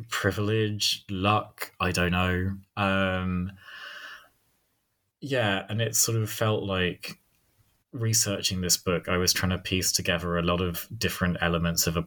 privilege, 0.10 1.03
luck. 1.10 1.71
I 1.79 1.91
don't 1.91 2.12
know. 2.12 2.55
Um, 2.77 3.51
yeah, 5.21 5.65
and 5.69 5.82
it 5.82 5.95
sort 5.95 6.17
of 6.17 6.29
felt 6.29 6.63
like 6.63 7.19
researching 7.91 8.62
this 8.62 8.77
book, 8.77 9.10
I 9.10 9.17
was 9.17 9.34
trying 9.34 9.51
to 9.51 9.58
piece 9.58 9.91
together 9.91 10.38
a 10.38 10.43
lot 10.43 10.62
of 10.62 10.88
different 10.97 11.38
elements 11.41 11.88
of 11.88 11.97
a 11.97 12.05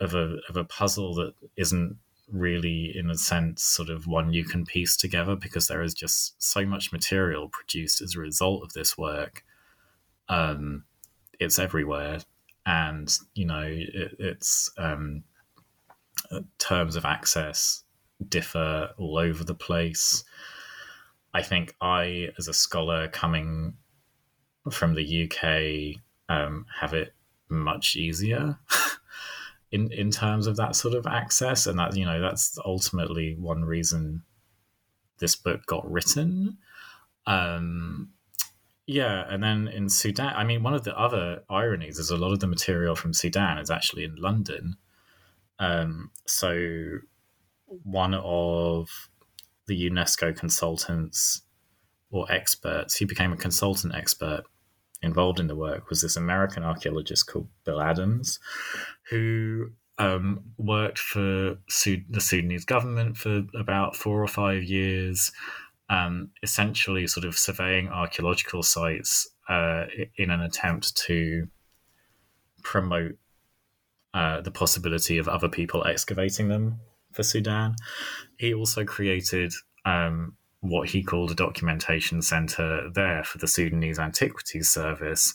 of 0.00 0.14
a 0.14 0.38
of 0.48 0.56
a 0.56 0.64
puzzle 0.64 1.14
that 1.16 1.34
isn't 1.56 1.96
really, 2.30 2.96
in 2.96 3.10
a 3.10 3.16
sense, 3.16 3.62
sort 3.62 3.88
of 3.88 4.06
one 4.06 4.32
you 4.32 4.44
can 4.44 4.64
piece 4.64 4.96
together 4.96 5.36
because 5.36 5.68
there 5.68 5.82
is 5.82 5.94
just 5.94 6.40
so 6.42 6.64
much 6.64 6.92
material 6.92 7.48
produced 7.48 8.00
as 8.00 8.14
a 8.14 8.20
result 8.20 8.62
of 8.62 8.72
this 8.72 8.98
work. 8.98 9.44
Um, 10.28 10.84
it's 11.38 11.58
everywhere, 11.58 12.20
and 12.64 13.16
you 13.34 13.46
know, 13.46 13.64
it, 13.64 14.16
it's 14.18 14.70
um, 14.78 15.22
uh, 16.30 16.40
terms 16.58 16.96
of 16.96 17.04
access 17.04 17.82
differ 18.28 18.90
all 18.98 19.18
over 19.18 19.44
the 19.44 19.54
place. 19.54 20.24
I 21.34 21.42
think 21.42 21.74
I, 21.80 22.30
as 22.38 22.48
a 22.48 22.54
scholar 22.54 23.08
coming 23.08 23.74
from 24.70 24.94
the 24.94 25.30
UK 25.30 26.00
um, 26.28 26.66
have 26.80 26.94
it 26.94 27.14
much 27.48 27.94
easier 27.94 28.58
in 29.76 29.92
in 29.92 30.10
terms 30.10 30.46
of 30.46 30.56
that 30.56 30.74
sort 30.74 30.94
of 30.94 31.06
access, 31.06 31.66
and 31.66 31.78
that 31.78 31.96
you 31.96 32.04
know 32.04 32.20
that's 32.20 32.58
ultimately 32.64 33.36
one 33.38 33.64
reason 33.64 34.22
this 35.18 35.36
book 35.36 35.64
got 35.66 35.90
written. 35.90 36.58
Um, 37.26 38.10
yeah, 38.86 39.24
and 39.28 39.42
then 39.42 39.68
in 39.68 39.88
Sudan, 39.88 40.32
I 40.34 40.44
mean, 40.44 40.62
one 40.62 40.74
of 40.74 40.84
the 40.84 40.98
other 40.98 41.42
ironies 41.50 41.98
is 41.98 42.10
a 42.10 42.16
lot 42.16 42.32
of 42.32 42.40
the 42.40 42.46
material 42.46 42.94
from 42.94 43.12
Sudan 43.12 43.58
is 43.58 43.70
actually 43.70 44.04
in 44.04 44.16
London. 44.16 44.76
Um, 45.58 46.10
so 46.26 46.98
one 47.66 48.14
of 48.14 48.88
the 49.66 49.90
UNESCO 49.90 50.36
consultants 50.36 51.42
or 52.10 52.30
experts, 52.30 52.96
he 52.96 53.04
became 53.04 53.32
a 53.32 53.36
consultant 53.36 53.94
expert 53.94 54.44
involved 55.02 55.40
in 55.40 55.46
the 55.46 55.56
work, 55.56 55.88
was 55.88 56.02
this 56.02 56.16
American 56.16 56.62
archaeologist 56.62 57.26
called 57.26 57.48
Bill 57.64 57.80
Adams, 57.80 58.38
who 59.10 59.70
um, 59.98 60.40
worked 60.58 60.98
for 60.98 61.58
Sud- 61.68 62.04
the 62.08 62.20
Sudanese 62.20 62.64
government 62.64 63.16
for 63.16 63.44
about 63.58 63.96
four 63.96 64.22
or 64.22 64.28
five 64.28 64.62
years, 64.62 65.32
um, 65.88 66.30
essentially 66.42 67.06
sort 67.06 67.24
of 67.24 67.38
surveying 67.38 67.88
archaeological 67.88 68.62
sites 68.62 69.28
uh, 69.48 69.84
in 70.16 70.30
an 70.30 70.40
attempt 70.40 70.96
to 70.96 71.48
promote 72.62 73.16
uh, 74.12 74.40
the 74.40 74.50
possibility 74.50 75.18
of 75.18 75.28
other 75.28 75.48
people 75.48 75.84
excavating 75.86 76.48
them 76.48 76.80
for 77.12 77.22
Sudan. 77.22 77.76
He 78.38 78.52
also 78.52 78.84
created 78.84 79.52
um, 79.84 80.36
what 80.68 80.90
he 80.90 81.02
called 81.02 81.30
a 81.30 81.34
documentation 81.34 82.22
center 82.22 82.90
there 82.94 83.24
for 83.24 83.38
the 83.38 83.48
Sudanese 83.48 83.98
Antiquities 83.98 84.70
Service. 84.70 85.34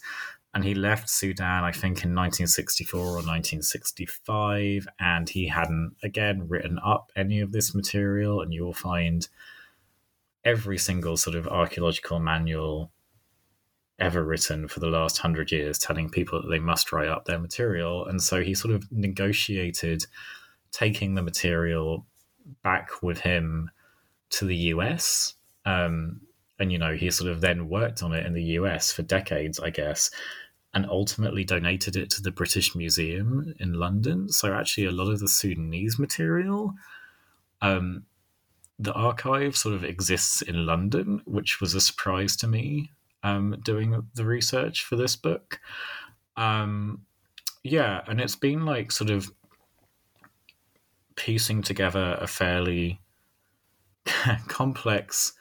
And 0.53 0.63
he 0.63 0.75
left 0.75 1.09
Sudan, 1.09 1.63
I 1.63 1.71
think, 1.71 2.03
in 2.03 2.13
1964 2.13 2.99
or 2.99 3.05
1965. 3.13 4.87
And 4.99 5.29
he 5.29 5.47
hadn't, 5.47 5.95
again, 6.03 6.47
written 6.47 6.77
up 6.83 7.11
any 7.15 7.39
of 7.39 7.51
this 7.53 7.73
material. 7.73 8.41
And 8.41 8.53
you 8.53 8.65
will 8.65 8.73
find 8.73 9.27
every 10.43 10.77
single 10.77 11.15
sort 11.15 11.35
of 11.35 11.47
archaeological 11.47 12.19
manual 12.19 12.91
ever 13.99 14.23
written 14.23 14.67
for 14.67 14.79
the 14.79 14.87
last 14.87 15.19
hundred 15.19 15.51
years 15.51 15.77
telling 15.77 16.09
people 16.09 16.41
that 16.41 16.47
they 16.49 16.59
must 16.59 16.91
write 16.91 17.07
up 17.07 17.25
their 17.25 17.39
material. 17.39 18.05
And 18.05 18.21
so 18.21 18.41
he 18.41 18.55
sort 18.55 18.73
of 18.73 18.91
negotiated 18.91 20.05
taking 20.71 21.13
the 21.13 21.21
material 21.21 22.05
back 22.63 23.03
with 23.03 23.19
him 23.19 23.69
to 24.31 24.45
the 24.45 24.55
US. 24.55 25.35
Um, 25.65 26.21
and, 26.59 26.71
you 26.71 26.77
know, 26.77 26.93
he 26.93 27.09
sort 27.11 27.31
of 27.31 27.41
then 27.41 27.69
worked 27.69 28.03
on 28.03 28.13
it 28.13 28.25
in 28.25 28.33
the 28.33 28.43
US 28.43 28.91
for 28.91 29.01
decades, 29.01 29.59
I 29.59 29.69
guess, 29.69 30.11
and 30.73 30.85
ultimately 30.85 31.43
donated 31.43 31.95
it 31.95 32.09
to 32.11 32.21
the 32.21 32.31
British 32.31 32.75
Museum 32.75 33.53
in 33.59 33.73
London. 33.73 34.29
So, 34.29 34.53
actually, 34.53 34.85
a 34.85 34.91
lot 34.91 35.11
of 35.11 35.19
the 35.19 35.27
Sudanese 35.27 35.97
material, 35.97 36.73
um, 37.61 38.03
the 38.79 38.93
archive 38.93 39.55
sort 39.55 39.75
of 39.75 39.83
exists 39.83 40.41
in 40.41 40.65
London, 40.65 41.21
which 41.25 41.61
was 41.61 41.75
a 41.75 41.81
surprise 41.81 42.35
to 42.37 42.47
me 42.47 42.91
um, 43.23 43.57
doing 43.63 44.07
the 44.15 44.25
research 44.25 44.83
for 44.83 44.95
this 44.95 45.15
book. 45.15 45.59
Um, 46.37 47.05
yeah, 47.63 48.01
and 48.07 48.19
it's 48.19 48.35
been 48.35 48.65
like 48.65 48.91
sort 48.91 49.11
of 49.11 49.31
piecing 51.15 51.61
together 51.61 52.17
a 52.19 52.27
fairly 52.27 52.99
complex, 54.47 55.33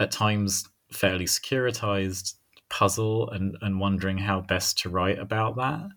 at 0.00 0.10
times 0.10 0.68
fairly 0.92 1.24
securitized 1.24 2.34
puzzle 2.68 3.30
and, 3.30 3.56
and 3.60 3.80
wondering 3.80 4.18
how 4.18 4.40
best 4.40 4.78
to 4.78 4.88
write 4.88 5.18
about 5.18 5.56
that. 5.56 5.88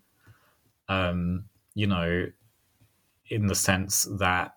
Um, 0.88 1.44
you 1.74 1.86
know, 1.86 2.26
in 3.28 3.46
the 3.46 3.54
sense 3.54 4.08
that 4.18 4.54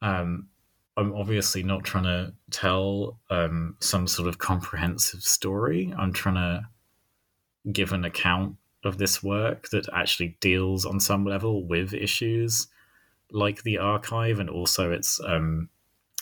um, 0.00 0.48
I'm 0.96 1.14
obviously 1.14 1.62
not 1.62 1.84
trying 1.84 2.04
to 2.04 2.32
tell 2.50 3.18
um, 3.30 3.76
some 3.80 4.06
sort 4.06 4.28
of 4.28 4.38
comprehensive 4.38 5.22
story. 5.22 5.92
I'm 5.98 6.12
trying 6.12 6.36
to 6.36 6.68
give 7.72 7.92
an 7.92 8.04
account 8.04 8.56
of 8.84 8.98
this 8.98 9.22
work 9.22 9.70
that 9.70 9.88
actually 9.92 10.36
deals 10.40 10.84
on 10.84 11.00
some 11.00 11.24
level 11.24 11.66
with 11.66 11.94
issues 11.94 12.68
like 13.30 13.62
the 13.62 13.78
archive 13.78 14.38
and 14.38 14.50
also 14.50 14.92
its 14.92 15.20
um, 15.24 15.68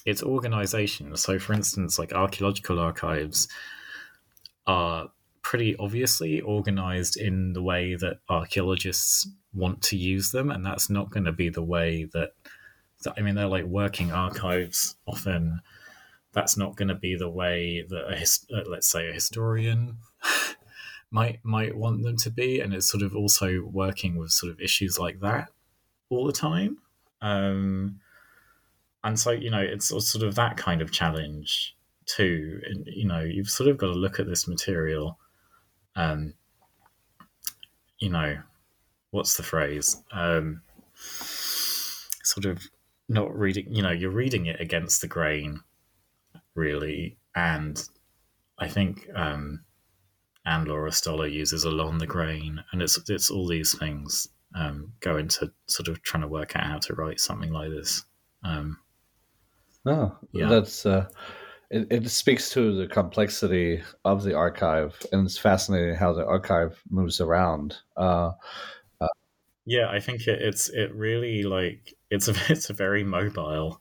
its 0.04 0.22
organization. 0.22 1.16
So, 1.16 1.38
for 1.38 1.52
instance, 1.52 1.98
like 1.98 2.12
archaeological 2.12 2.78
archives 2.78 3.48
are 4.66 5.08
pretty 5.42 5.76
obviously 5.76 6.40
organized 6.40 7.16
in 7.16 7.52
the 7.52 7.62
way 7.62 7.94
that 7.96 8.18
archaeologists 8.28 9.28
want 9.52 9.82
to 9.82 9.96
use 9.96 10.30
them, 10.30 10.50
and 10.50 10.64
that's 10.64 10.88
not 10.88 11.10
going 11.10 11.24
to 11.24 11.32
be 11.32 11.48
the 11.48 11.62
way 11.62 12.08
that. 12.12 12.30
I 13.16 13.20
mean, 13.20 13.34
they're 13.34 13.46
like 13.46 13.64
working 13.64 14.12
archives 14.12 14.94
often. 15.06 15.60
That's 16.32 16.56
not 16.56 16.76
going 16.76 16.88
to 16.88 16.94
be 16.94 17.16
the 17.16 17.28
way 17.28 17.84
that 17.88 18.04
a 18.08 18.56
uh, 18.56 18.62
let's 18.70 18.88
say 18.88 19.08
a 19.08 19.12
historian 19.12 19.98
might 21.10 21.40
might 21.44 21.76
want 21.76 22.02
them 22.02 22.16
to 22.18 22.30
be, 22.30 22.60
and 22.60 22.72
it's 22.72 22.86
sort 22.86 23.02
of 23.02 23.14
also 23.14 23.62
working 23.64 24.16
with 24.16 24.30
sort 24.30 24.52
of 24.52 24.60
issues 24.60 24.98
like 24.98 25.20
that 25.20 25.48
all 26.08 26.26
the 26.26 26.32
time. 26.32 26.78
Um, 27.20 28.00
and 29.04 29.18
so 29.18 29.30
you 29.30 29.50
know 29.50 29.60
it's 29.60 29.88
sort 29.88 30.24
of 30.24 30.34
that 30.36 30.56
kind 30.56 30.82
of 30.82 30.92
challenge 30.92 31.76
too. 32.06 32.60
And 32.66 32.86
you 32.86 33.06
know 33.06 33.20
you've 33.20 33.50
sort 33.50 33.68
of 33.68 33.78
got 33.78 33.86
to 33.86 33.92
look 33.92 34.18
at 34.20 34.26
this 34.26 34.48
material 34.48 35.18
um 35.96 36.34
you 37.98 38.10
know 38.10 38.38
what's 39.10 39.36
the 39.36 39.42
phrase? 39.42 40.02
Um 40.12 40.62
sort 40.94 42.46
of 42.46 42.62
not 43.08 43.36
reading 43.36 43.66
you 43.70 43.82
know 43.82 43.90
you're 43.90 44.10
reading 44.10 44.46
it 44.46 44.60
against 44.60 45.00
the 45.00 45.08
grain 45.08 45.60
really. 46.54 47.16
And 47.34 47.82
i 48.58 48.68
think 48.68 49.08
um 49.14 49.64
and 50.44 50.66
Laura 50.66 50.90
Stoler 50.90 51.32
uses 51.32 51.64
along 51.64 51.98
the 51.98 52.06
grain 52.06 52.62
and 52.72 52.82
it's 52.82 52.98
it's 53.08 53.30
all 53.30 53.46
these 53.46 53.76
things 53.78 54.28
um, 54.54 54.92
go 55.00 55.16
into 55.16 55.50
sort 55.66 55.88
of 55.88 56.02
trying 56.02 56.22
to 56.22 56.28
work 56.28 56.56
out 56.56 56.64
how 56.64 56.78
to 56.78 56.94
write 56.94 57.20
something 57.20 57.52
like 57.52 57.70
this 57.70 58.04
um, 58.44 58.76
Oh, 59.84 60.16
yeah. 60.32 60.48
That's 60.48 60.86
uh, 60.86 61.08
it, 61.70 61.88
it 61.90 62.08
speaks 62.10 62.50
to 62.50 62.76
the 62.76 62.86
complexity 62.86 63.82
of 64.04 64.22
the 64.22 64.34
archive, 64.34 65.00
and 65.10 65.26
it's 65.26 65.38
fascinating 65.38 65.96
how 65.96 66.12
the 66.12 66.24
archive 66.24 66.80
moves 66.90 67.20
around. 67.20 67.78
Uh, 67.96 68.32
uh, 69.00 69.08
yeah, 69.64 69.88
I 69.88 69.98
think 69.98 70.26
it, 70.28 70.40
it's 70.40 70.68
it 70.68 70.94
really 70.94 71.42
like 71.42 71.94
it's 72.10 72.28
a 72.28 72.34
it's 72.52 72.70
a 72.70 72.74
very 72.74 73.02
mobile. 73.02 73.80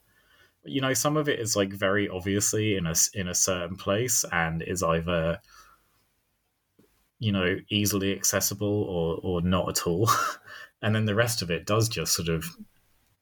You 0.64 0.80
know, 0.80 0.94
some 0.94 1.16
of 1.16 1.28
it 1.28 1.38
is 1.38 1.54
like 1.54 1.72
very 1.72 2.08
obviously 2.08 2.76
in 2.76 2.86
a 2.86 2.94
in 3.14 3.28
a 3.28 3.34
certain 3.34 3.76
place 3.76 4.24
and 4.32 4.62
is 4.62 4.82
either 4.82 5.40
you 7.18 7.30
know 7.30 7.58
easily 7.68 8.12
accessible 8.12 8.84
or 8.84 9.20
or 9.22 9.42
not 9.42 9.68
at 9.68 9.86
all, 9.86 10.10
and 10.82 10.94
then 10.94 11.04
the 11.04 11.14
rest 11.14 11.42
of 11.42 11.50
it 11.50 11.66
does 11.66 11.88
just 11.88 12.14
sort 12.14 12.28
of 12.28 12.44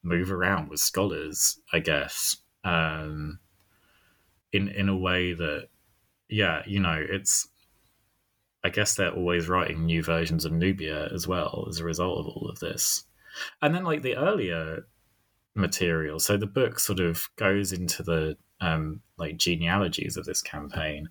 move 0.02 0.32
around 0.32 0.70
with 0.70 0.80
scholars, 0.80 1.60
I 1.74 1.80
guess 1.80 2.38
um, 2.64 3.38
in 4.52 4.68
in 4.68 4.88
a 4.88 4.96
way 4.96 5.32
that, 5.32 5.68
yeah, 6.28 6.62
you 6.66 6.80
know, 6.80 6.98
it's. 6.98 7.48
I 8.62 8.68
guess 8.68 8.94
they're 8.94 9.10
always 9.10 9.48
writing 9.48 9.86
new 9.86 10.02
versions 10.02 10.44
of 10.44 10.52
Nubia 10.52 11.08
as 11.14 11.26
well 11.26 11.64
as 11.70 11.78
a 11.78 11.84
result 11.84 12.18
of 12.18 12.26
all 12.26 12.46
of 12.50 12.58
this, 12.60 13.04
and 13.62 13.74
then 13.74 13.84
like 13.84 14.02
the 14.02 14.16
earlier 14.16 14.86
material. 15.54 16.20
So 16.20 16.36
the 16.36 16.46
book 16.46 16.78
sort 16.78 17.00
of 17.00 17.28
goes 17.36 17.72
into 17.72 18.02
the 18.02 18.36
um, 18.60 19.00
like 19.16 19.38
genealogies 19.38 20.18
of 20.18 20.26
this 20.26 20.42
campaign. 20.42 21.08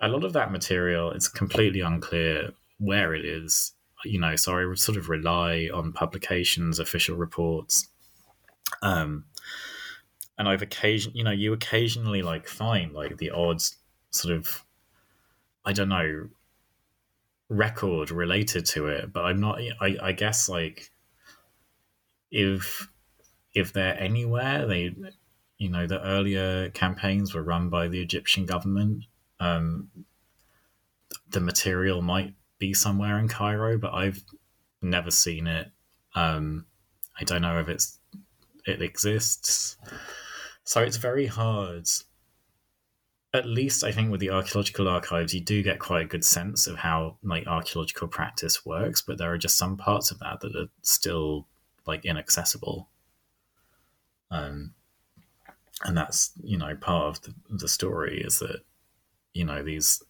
A 0.00 0.08
lot 0.08 0.24
of 0.24 0.32
that 0.32 0.50
material 0.50 1.12
it's 1.12 1.28
completely 1.28 1.80
unclear 1.80 2.50
where 2.78 3.14
it 3.14 3.24
is. 3.24 3.72
You 4.04 4.20
know, 4.20 4.36
so 4.36 4.56
I 4.56 4.74
sort 4.74 4.96
of 4.96 5.08
rely 5.08 5.68
on 5.74 5.92
publications, 5.92 6.78
official 6.78 7.16
reports, 7.16 7.88
um, 8.82 9.24
and 10.38 10.48
I've 10.48 10.62
occasion, 10.62 11.12
you 11.14 11.24
know, 11.24 11.32
you 11.32 11.52
occasionally 11.52 12.22
like 12.22 12.46
find 12.46 12.92
like 12.92 13.18
the 13.18 13.30
odds 13.30 13.76
sort 14.10 14.34
of, 14.34 14.64
I 15.64 15.72
don't 15.72 15.88
know, 15.88 16.28
record 17.48 18.10
related 18.10 18.64
to 18.66 18.86
it, 18.86 19.12
but 19.12 19.24
I'm 19.24 19.40
not. 19.40 19.60
I, 19.80 19.96
I 20.00 20.12
guess 20.12 20.48
like 20.48 20.90
if 22.30 22.88
if 23.54 23.72
they're 23.72 23.98
anywhere, 23.98 24.66
they, 24.66 24.94
you 25.58 25.68
know, 25.68 25.86
the 25.86 26.00
earlier 26.02 26.70
campaigns 26.70 27.34
were 27.34 27.42
run 27.42 27.68
by 27.68 27.88
the 27.88 28.00
Egyptian 28.00 28.46
government. 28.46 29.04
Um, 29.40 29.88
the 31.30 31.40
material 31.40 32.00
might 32.00 32.34
be 32.58 32.74
somewhere 32.74 33.18
in 33.18 33.28
Cairo, 33.28 33.78
but 33.78 33.92
I've 33.92 34.22
never 34.82 35.10
seen 35.10 35.46
it. 35.46 35.70
Um, 36.14 36.66
I 37.18 37.24
don't 37.24 37.42
know 37.42 37.58
if 37.58 37.68
it's 37.68 37.98
it 38.66 38.82
exists. 38.82 39.76
So 40.68 40.82
it's 40.82 40.98
very 40.98 41.24
hard 41.24 41.88
at 43.32 43.46
least 43.46 43.84
I 43.84 43.90
think 43.90 44.10
with 44.10 44.20
the 44.20 44.30
archaeological 44.30 44.86
archives, 44.86 45.32
you 45.32 45.40
do 45.40 45.62
get 45.62 45.78
quite 45.78 46.02
a 46.02 46.08
good 46.08 46.26
sense 46.26 46.66
of 46.66 46.76
how 46.76 47.16
like 47.22 47.46
archaeological 47.46 48.06
practice 48.06 48.66
works, 48.66 49.00
but 49.00 49.16
there 49.16 49.32
are 49.32 49.38
just 49.38 49.56
some 49.56 49.78
parts 49.78 50.10
of 50.10 50.18
that 50.18 50.40
that 50.40 50.54
are 50.54 50.68
still 50.82 51.46
like 51.86 52.04
inaccessible. 52.04 52.90
Um, 54.30 54.74
and 55.84 55.96
that's 55.96 56.32
you 56.42 56.58
know 56.58 56.76
part 56.76 57.06
of 57.16 57.22
the, 57.22 57.34
the 57.48 57.68
story 57.68 58.20
is 58.20 58.38
that 58.40 58.60
you 59.32 59.46
know 59.46 59.62
these 59.62 60.02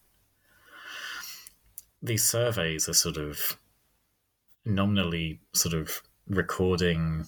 these 2.03 2.25
surveys 2.25 2.89
are 2.89 2.95
sort 2.95 3.17
of 3.17 3.61
nominally 4.65 5.39
sort 5.53 5.75
of 5.75 6.03
recording 6.27 7.27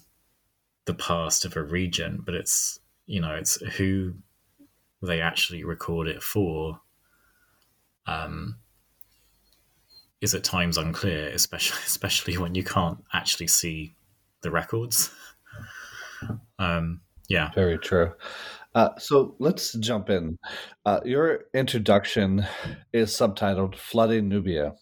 the 0.87 0.95
past 0.95 1.45
of 1.45 1.55
a 1.55 1.63
region, 1.63 2.23
but 2.27 2.35
it's 2.35 2.80
you 3.11 3.21
know 3.21 3.35
it's 3.35 3.61
who 3.77 4.15
they 5.03 5.21
actually 5.21 5.65
record 5.65 6.07
it 6.07 6.23
for 6.23 6.81
um, 8.07 8.57
is 10.21 10.35
at 10.35 10.45
times 10.45 10.79
unclear, 10.79 11.29
especially 11.29 11.81
especially 11.87 12.39
when 12.39 12.55
you 12.55 12.63
can't 12.63 12.99
actually 13.13 13.49
see 13.49 13.95
the 14.43 14.51
records. 14.51 15.11
Um, 16.59 17.01
yeah, 17.31 17.51
very 17.55 17.79
true. 17.79 18.13
Uh, 18.75 18.91
so 18.99 19.35
let's 19.39 19.73
jump 19.73 20.11
in. 20.11 20.39
Uh, 20.85 21.01
your 21.03 21.47
introduction 21.55 22.47
is 22.93 23.11
subtitled 23.11 23.77
"Flooding 23.77 24.29
Nubia." 24.29 24.75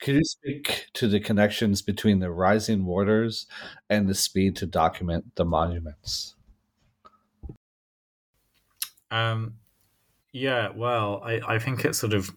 Could 0.00 0.14
you 0.14 0.24
speak 0.24 0.86
to 0.94 1.08
the 1.08 1.20
connections 1.20 1.82
between 1.82 2.20
the 2.20 2.30
rising 2.30 2.86
waters 2.86 3.46
and 3.90 4.08
the 4.08 4.14
speed 4.14 4.56
to 4.56 4.66
document 4.66 5.34
the 5.34 5.44
monuments? 5.44 6.36
Um, 9.12 9.58
yeah, 10.32 10.70
well, 10.74 11.20
I, 11.22 11.40
I 11.46 11.58
think 11.58 11.84
it's 11.84 11.98
sort 11.98 12.14
of 12.14 12.30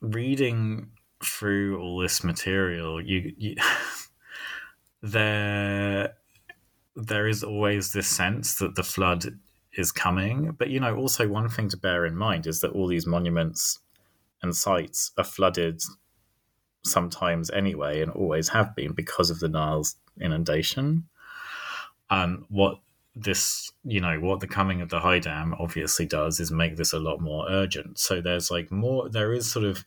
reading 0.00 0.90
through 1.22 1.80
all 1.80 1.98
this 1.98 2.22
material. 2.22 3.02
You, 3.02 3.34
you 3.36 3.56
there, 5.02 6.14
there 6.94 7.26
is 7.26 7.42
always 7.42 7.92
this 7.92 8.06
sense 8.06 8.54
that 8.60 8.76
the 8.76 8.84
flood 8.84 9.24
is 9.76 9.90
coming, 9.90 10.52
but 10.56 10.70
you 10.70 10.78
know, 10.78 10.94
also 10.94 11.26
one 11.26 11.48
thing 11.48 11.68
to 11.70 11.76
bear 11.76 12.06
in 12.06 12.16
mind 12.16 12.46
is 12.46 12.60
that 12.60 12.70
all 12.70 12.86
these 12.86 13.06
monuments 13.06 13.80
and 14.42 14.54
sites 14.54 15.10
are 15.18 15.24
flooded 15.24 15.82
sometimes 16.84 17.50
anyway, 17.50 18.00
and 18.00 18.12
always 18.12 18.48
have 18.50 18.76
been 18.76 18.92
because 18.92 19.28
of 19.28 19.40
the 19.40 19.48
Nile's 19.48 19.96
inundation. 20.20 21.08
Um, 22.10 22.46
what 22.48 22.78
this, 23.16 23.72
you 23.82 24.00
know, 24.00 24.20
what 24.20 24.40
the 24.40 24.46
coming 24.46 24.82
of 24.82 24.90
the 24.90 25.00
high 25.00 25.18
dam 25.18 25.54
obviously 25.58 26.04
does 26.04 26.38
is 26.38 26.50
make 26.52 26.76
this 26.76 26.92
a 26.92 26.98
lot 26.98 27.18
more 27.18 27.46
urgent. 27.48 27.98
So 27.98 28.20
there's 28.20 28.50
like 28.50 28.70
more, 28.70 29.08
there 29.08 29.32
is 29.32 29.50
sort 29.50 29.64
of, 29.64 29.84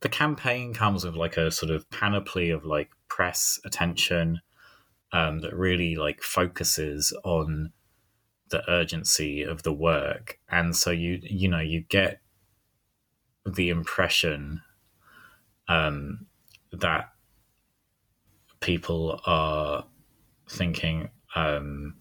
the 0.00 0.10
campaign 0.10 0.74
comes 0.74 1.06
with 1.06 1.16
like 1.16 1.38
a 1.38 1.50
sort 1.50 1.72
of 1.72 1.88
panoply 1.88 2.50
of 2.50 2.66
like 2.66 2.90
press 3.08 3.58
attention 3.64 4.42
um, 5.12 5.40
that 5.40 5.54
really 5.54 5.96
like 5.96 6.20
focuses 6.20 7.16
on 7.24 7.72
the 8.50 8.62
urgency 8.70 9.42
of 9.42 9.62
the 9.62 9.72
work. 9.72 10.38
And 10.50 10.76
so 10.76 10.90
you, 10.90 11.20
you 11.22 11.48
know, 11.48 11.60
you 11.60 11.80
get 11.88 12.20
the 13.46 13.70
impression 13.70 14.60
um, 15.68 16.26
that 16.72 17.08
people 18.60 19.20
are 19.24 19.86
thinking, 20.50 21.08
um, 21.34 21.96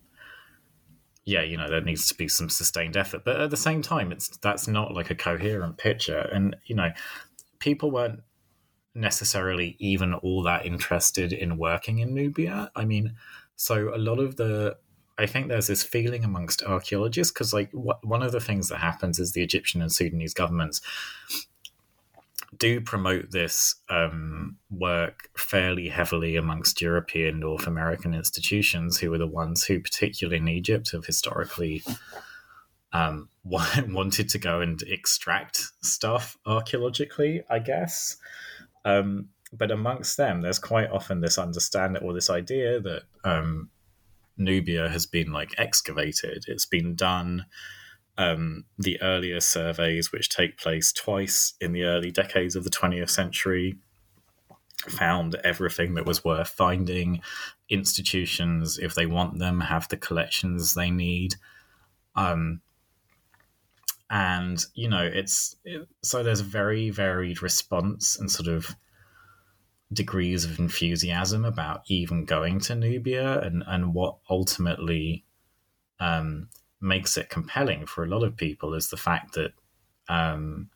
yeah, 1.26 1.42
you 1.42 1.58
know, 1.58 1.70
there 1.70 1.82
needs 1.82 2.08
to 2.10 2.16
be 2.16 2.28
some 2.28 2.50
sustained 2.50 2.98
effort. 2.98 3.24
But 3.24 3.40
at 3.40 3.50
the 3.50 3.58
same 3.58 3.82
time, 3.82 4.12
it's 4.12 4.30
that's 4.38 4.68
not 4.68 4.94
like 4.94 5.10
a 5.10 5.16
coherent 5.16 5.78
picture. 5.78 6.20
And, 6.20 6.56
you 6.66 6.76
know, 6.76 6.92
people 7.60 7.92
weren't 7.92 8.22
necessarily 8.96 9.76
even 9.80 10.14
all 10.14 10.44
that 10.44 10.66
interested 10.66 11.34
in 11.34 11.58
working 11.58 12.00
in 12.00 12.14
Nubia. 12.14 12.72
I 12.76 12.86
mean, 12.86 13.16
so 13.56 13.94
a 13.96 13.98
lot 13.98 14.20
of 14.20 14.36
the 14.36 14.78
I 15.18 15.28
think 15.28 15.48
there's 15.48 15.68
this 15.68 15.84
feeling 15.84 16.24
amongst 16.24 16.64
archaeologists 16.64 17.32
because, 17.32 17.54
like, 17.54 17.72
wh- 17.72 18.04
one 18.04 18.24
of 18.24 18.32
the 18.32 18.40
things 18.40 18.70
that 18.70 18.80
happens 18.80 19.20
is 19.20 19.34
the 19.34 19.44
Egyptian 19.44 19.82
and 19.82 19.92
Sudanese 19.92 20.34
governments 20.34 20.82
do 22.58 22.82
promote 22.82 23.32
this 23.32 23.76
um, 23.90 24.58
work 24.70 25.30
fairly 25.38 25.90
heavily 25.90 26.36
amongst 26.36 26.82
European, 26.82 27.40
North 27.40 27.68
American 27.68 28.14
institutions, 28.14 29.00
who 29.00 29.14
are 29.14 29.18
the 29.18 29.28
ones 29.28 29.64
who, 29.64 29.80
particularly 29.80 30.38
in 30.38 30.48
Egypt, 30.48 30.92
have 30.92 31.06
historically 31.06 31.84
um, 32.92 33.30
wanted 33.44 34.30
to 34.30 34.38
go 34.38 34.62
and 34.62 34.82
extract 34.84 35.72
stuff 35.82 36.38
archaeologically, 36.46 37.44
I 37.50 37.60
guess. 37.60 38.18
Um, 38.86 39.30
but 39.52 39.72
amongst 39.72 40.18
them, 40.18 40.42
there's 40.42 40.60
quite 40.60 40.90
often 40.90 41.22
this 41.22 41.38
understanding 41.38 42.04
or 42.04 42.14
this 42.14 42.30
idea 42.30 42.80
that 42.80 43.04
um, 43.24 43.70
Nubia 44.38 44.90
has 44.90 45.06
been 45.06 45.32
like 45.32 45.54
excavated. 45.58 46.46
It's 46.48 46.66
been 46.66 46.96
done 46.96 47.46
um, 48.18 48.66
the 48.78 49.02
earlier 49.02 49.40
surveys, 49.40 50.12
which 50.12 50.30
take 50.30 50.58
place 50.58 50.92
twice 50.92 51.54
in 51.60 51.72
the 51.72 51.84
early 51.84 52.12
decades 52.12 52.56
of 52.56 52.64
the 52.64 52.70
20th 52.70 53.10
century, 53.10 53.78
found 54.88 55.36
everything 55.44 55.96
that 55.96 56.06
was 56.06 56.24
worth 56.24 56.50
finding. 56.50 57.22
Institutions, 57.70 58.78
if 58.78 58.94
they 58.94 59.06
want 59.06 59.40
them, 59.40 59.62
have 59.62 59.88
the 59.90 59.98
collections 59.98 60.74
they 60.74 60.92
need. 60.92 61.36
Um, 62.16 62.62
and, 64.10 64.64
you 64.76 64.90
know, 64.90 65.04
it's 65.04 65.56
it, 65.66 65.88
so 66.04 66.22
there's 66.22 66.42
a 66.42 66.46
very 66.46 66.92
varied 66.92 67.42
response 67.42 68.20
and 68.20 68.30
sort 68.30 68.48
of 68.48 68.76
degrees 69.92 70.46
of 70.46 70.60
enthusiasm 70.60 71.46
about 71.46 71.82
even 71.88 72.26
going 72.26 72.60
to 72.60 72.76
Nubia 72.76 73.40
and, 73.40 73.64
and 73.66 73.94
what 73.94 74.18
ultimately 74.30 75.26
um, 76.00 76.50
makes 76.84 77.18
it 77.18 77.30
compelling 77.30 77.86
for 77.86 78.04
a 78.04 78.08
lot 78.08 78.24
of 78.24 78.36
people 78.36 78.74
is 78.74 78.90
the 78.90 78.98
fact 78.98 79.34
that 79.36 79.54
um, 80.10 80.70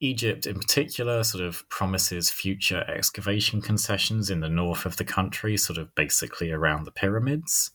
Egypt, 0.00 0.46
in 0.46 0.58
particular, 0.58 1.24
sort 1.24 1.44
of 1.44 1.68
promises 1.68 2.30
future 2.30 2.84
excavation 2.88 3.62
concessions 3.62 4.30
in 4.30 4.40
the 4.40 4.48
north 4.48 4.84
of 4.84 4.96
the 4.96 5.04
country, 5.04 5.56
sort 5.56 5.78
of 5.78 5.94
basically 5.94 6.50
around 6.50 6.84
the 6.84 6.90
pyramids 6.90 7.70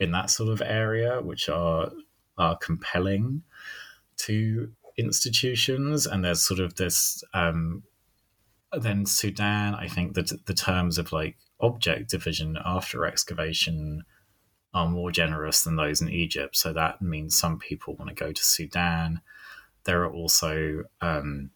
in 0.00 0.10
that 0.12 0.30
sort 0.30 0.50
of 0.50 0.62
area, 0.62 1.20
which 1.22 1.48
are 1.48 1.90
are 2.36 2.56
compelling 2.56 3.42
to 4.16 4.72
institutions. 4.96 6.06
And 6.06 6.24
there's 6.24 6.42
sort 6.42 6.60
of 6.60 6.74
this. 6.74 7.22
Um, 7.32 7.84
then 8.72 9.06
Sudan, 9.06 9.74
I 9.74 9.86
think 9.86 10.14
that 10.14 10.32
the 10.46 10.54
terms 10.54 10.98
of 10.98 11.12
like 11.12 11.36
object 11.60 12.10
division 12.10 12.58
after 12.64 13.06
excavation 13.06 14.04
are 14.74 14.88
more 14.88 15.10
generous 15.10 15.62
than 15.62 15.76
those 15.76 16.02
in 16.02 16.08
Egypt. 16.08 16.56
So 16.56 16.72
that 16.72 17.00
means 17.00 17.38
some 17.38 17.58
people 17.58 17.94
want 17.94 18.08
to 18.08 18.14
go 18.14 18.32
to 18.32 18.44
Sudan. 18.44 19.20
There 19.84 20.02
are 20.02 20.12
also 20.12 20.84
um, 21.00 21.50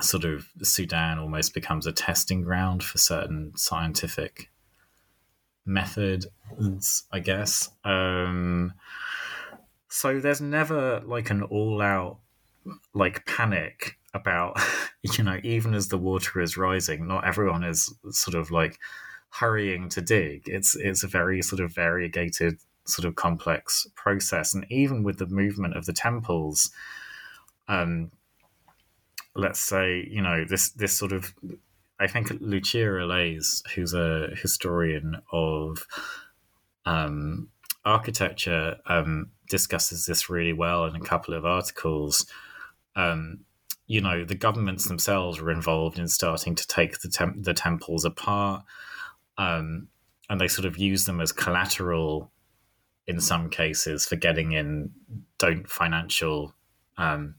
sort 0.00 0.24
of 0.24 0.46
Sudan 0.62 1.18
almost 1.18 1.52
becomes 1.52 1.86
a 1.86 1.92
testing 1.92 2.42
ground 2.42 2.84
for 2.84 2.98
certain 2.98 3.52
scientific 3.56 4.50
methods, 5.66 6.26
I 7.12 7.18
guess. 7.18 7.70
Um, 7.84 8.72
so 9.88 10.20
there's 10.20 10.40
never 10.40 11.00
like 11.00 11.30
an 11.30 11.42
all 11.42 11.82
out 11.82 12.18
like 12.94 13.26
panic 13.26 13.98
about, 14.14 14.60
you 15.02 15.24
know, 15.24 15.38
even 15.42 15.74
as 15.74 15.88
the 15.88 15.98
water 15.98 16.40
is 16.40 16.56
rising, 16.56 17.08
not 17.08 17.26
everyone 17.26 17.64
is 17.64 17.92
sort 18.10 18.36
of 18.36 18.50
like 18.50 18.78
hurrying 19.30 19.88
to 19.90 20.00
dig. 20.00 20.48
It's 20.48 20.74
it's 20.76 21.04
a 21.04 21.08
very 21.08 21.42
sort 21.42 21.60
of 21.60 21.74
variegated, 21.74 22.58
sort 22.86 23.06
of 23.06 23.16
complex 23.16 23.86
process, 23.94 24.54
and 24.54 24.66
even 24.70 25.02
with 25.02 25.18
the 25.18 25.26
movement 25.26 25.76
of 25.76 25.86
the 25.86 25.92
temples, 25.92 26.70
um, 27.68 28.10
let's 29.34 29.60
say 29.60 30.06
you 30.10 30.22
know 30.22 30.44
this 30.44 30.70
this 30.70 30.96
sort 30.96 31.12
of, 31.12 31.34
I 32.00 32.06
think 32.06 32.32
Lucia 32.40 32.78
Allais, 32.78 33.62
who's 33.74 33.94
a 33.94 34.30
historian 34.34 35.20
of 35.32 35.86
um, 36.86 37.48
architecture, 37.84 38.76
um, 38.86 39.30
discusses 39.48 40.06
this 40.06 40.30
really 40.30 40.52
well 40.52 40.84
in 40.84 40.96
a 40.96 41.00
couple 41.00 41.34
of 41.34 41.44
articles. 41.44 42.26
Um, 42.96 43.40
you 43.86 44.02
know, 44.02 44.22
the 44.22 44.34
governments 44.34 44.86
themselves 44.86 45.40
were 45.40 45.50
involved 45.50 45.98
in 45.98 46.08
starting 46.08 46.54
to 46.54 46.66
take 46.66 47.00
the, 47.00 47.08
temp- 47.08 47.42
the 47.42 47.54
temples 47.54 48.04
apart 48.04 48.62
um, 49.38 49.88
and 50.28 50.40
they 50.40 50.48
sort 50.48 50.66
of 50.66 50.76
use 50.76 51.06
them 51.06 51.20
as 51.20 51.32
collateral 51.32 52.30
in 53.06 53.20
some 53.20 53.48
cases 53.48 54.04
for 54.04 54.16
getting 54.16 54.52
in 54.52 54.90
don't 55.38 55.68
financial 55.68 56.54
um, 56.98 57.34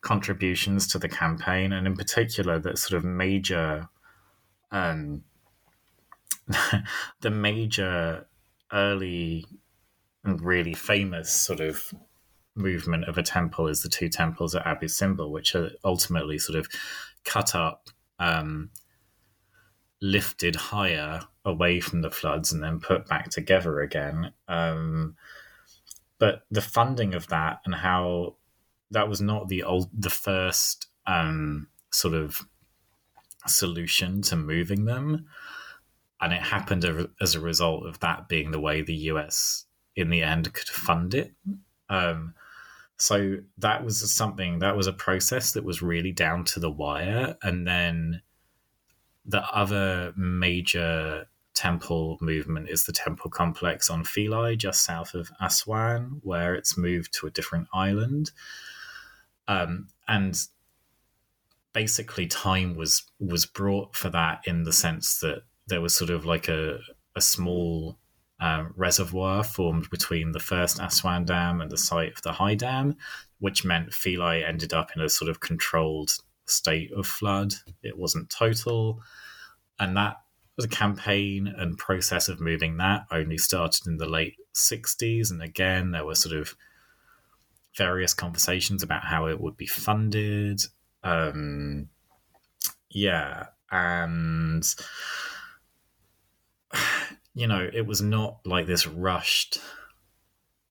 contributions 0.00 0.86
to 0.88 0.98
the 0.98 1.08
campaign, 1.08 1.72
and 1.72 1.86
in 1.86 1.96
particular, 1.96 2.58
that 2.58 2.78
sort 2.78 2.96
of 2.96 3.04
major, 3.04 3.88
um, 4.70 5.22
the 7.20 7.30
major 7.30 8.26
early 8.72 9.44
and 10.24 10.40
really 10.40 10.72
famous 10.72 11.30
sort 11.30 11.60
of 11.60 11.92
movement 12.54 13.04
of 13.04 13.18
a 13.18 13.22
temple 13.22 13.66
is 13.66 13.82
the 13.82 13.88
two 13.88 14.08
temples 14.08 14.54
at 14.54 14.66
Abu 14.66 14.86
Simbel, 14.86 15.30
which 15.30 15.54
are 15.54 15.70
ultimately 15.84 16.38
sort 16.38 16.58
of 16.58 16.68
cut 17.24 17.54
up, 17.54 17.88
um, 18.18 18.70
lifted 20.02 20.56
higher 20.56 21.20
away 21.44 21.80
from 21.80 22.02
the 22.02 22.10
floods, 22.10 22.52
and 22.52 22.62
then 22.62 22.80
put 22.80 23.06
back 23.06 23.30
together 23.30 23.80
again. 23.80 24.32
Um, 24.48 25.16
but 26.18 26.42
the 26.50 26.60
funding 26.60 27.14
of 27.14 27.28
that 27.28 27.60
and 27.64 27.74
how 27.74 28.36
that 28.90 29.08
was 29.08 29.22
not 29.22 29.48
the 29.48 29.62
old, 29.62 29.88
the 29.98 30.10
first 30.10 30.86
um, 31.06 31.68
sort 31.90 32.14
of 32.14 32.46
solution 33.46 34.20
to 34.22 34.36
moving 34.36 34.84
them, 34.84 35.26
and 36.20 36.32
it 36.32 36.42
happened 36.42 36.84
as 37.20 37.34
a 37.34 37.40
result 37.40 37.86
of 37.86 38.00
that 38.00 38.28
being 38.28 38.50
the 38.50 38.60
way 38.60 38.82
the 38.82 38.94
US 38.94 39.64
in 39.96 40.10
the 40.10 40.22
end 40.22 40.52
could 40.52 40.68
fund 40.68 41.14
it. 41.14 41.32
Um, 41.88 42.34
so 42.96 43.38
that 43.58 43.84
was 43.84 44.12
something 44.12 44.60
that 44.60 44.76
was 44.76 44.86
a 44.86 44.92
process 44.92 45.52
that 45.52 45.64
was 45.64 45.82
really 45.82 46.12
down 46.12 46.44
to 46.44 46.60
the 46.60 46.70
wire. 46.70 47.36
And 47.42 47.66
then 47.66 48.22
the 49.24 49.42
other 49.52 50.12
major 50.16 51.26
temple 51.54 52.18
movement 52.20 52.68
is 52.68 52.84
the 52.84 52.92
temple 52.92 53.30
complex 53.30 53.90
on 53.90 54.04
Philae, 54.04 54.56
just 54.56 54.84
south 54.84 55.14
of 55.14 55.30
Aswan, 55.40 56.20
where 56.22 56.54
it's 56.54 56.76
moved 56.76 57.12
to 57.14 57.26
a 57.26 57.30
different 57.30 57.68
island. 57.72 58.30
Um, 59.48 59.88
and 60.08 60.40
basically, 61.72 62.26
time 62.26 62.74
was 62.74 63.02
was 63.18 63.46
brought 63.46 63.94
for 63.94 64.10
that 64.10 64.42
in 64.46 64.64
the 64.64 64.72
sense 64.72 65.20
that 65.20 65.42
there 65.66 65.80
was 65.80 65.94
sort 65.94 66.10
of 66.10 66.24
like 66.24 66.48
a 66.48 66.78
a 67.14 67.20
small 67.20 67.98
um, 68.40 68.72
reservoir 68.76 69.44
formed 69.44 69.88
between 69.90 70.32
the 70.32 70.40
first 70.40 70.80
Aswan 70.80 71.24
Dam 71.24 71.60
and 71.60 71.70
the 71.70 71.78
site 71.78 72.12
of 72.12 72.22
the 72.22 72.32
High 72.32 72.56
Dam, 72.56 72.96
which 73.38 73.64
meant 73.64 73.94
Philae 73.94 74.42
ended 74.42 74.72
up 74.72 74.90
in 74.96 75.02
a 75.02 75.08
sort 75.08 75.30
of 75.30 75.40
controlled 75.40 76.16
state 76.52 76.92
of 76.92 77.06
flood. 77.06 77.54
It 77.82 77.98
wasn't 77.98 78.30
total. 78.30 79.00
And 79.78 79.96
that 79.96 80.16
the 80.58 80.68
campaign 80.68 81.46
and 81.46 81.78
process 81.78 82.28
of 82.28 82.40
moving 82.40 82.76
that 82.76 83.06
only 83.10 83.38
started 83.38 83.86
in 83.86 83.96
the 83.96 84.08
late 84.08 84.36
60s. 84.54 85.30
And 85.30 85.42
again, 85.42 85.90
there 85.90 86.04
were 86.04 86.14
sort 86.14 86.36
of 86.36 86.54
various 87.76 88.12
conversations 88.12 88.82
about 88.82 89.04
how 89.04 89.26
it 89.26 89.40
would 89.40 89.56
be 89.56 89.66
funded. 89.66 90.60
Um, 91.02 91.88
yeah. 92.90 93.46
And 93.70 94.62
you 97.34 97.46
know, 97.46 97.68
it 97.72 97.86
was 97.86 98.02
not 98.02 98.40
like 98.44 98.66
this 98.66 98.86
rushed 98.86 99.58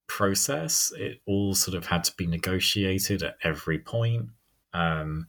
process. 0.07 0.91
It 0.95 1.21
all 1.25 1.55
sort 1.55 1.75
of 1.75 1.87
had 1.87 2.03
to 2.03 2.13
be 2.15 2.27
negotiated 2.27 3.23
at 3.23 3.37
every 3.43 3.79
point. 3.79 4.27
Um, 4.73 5.27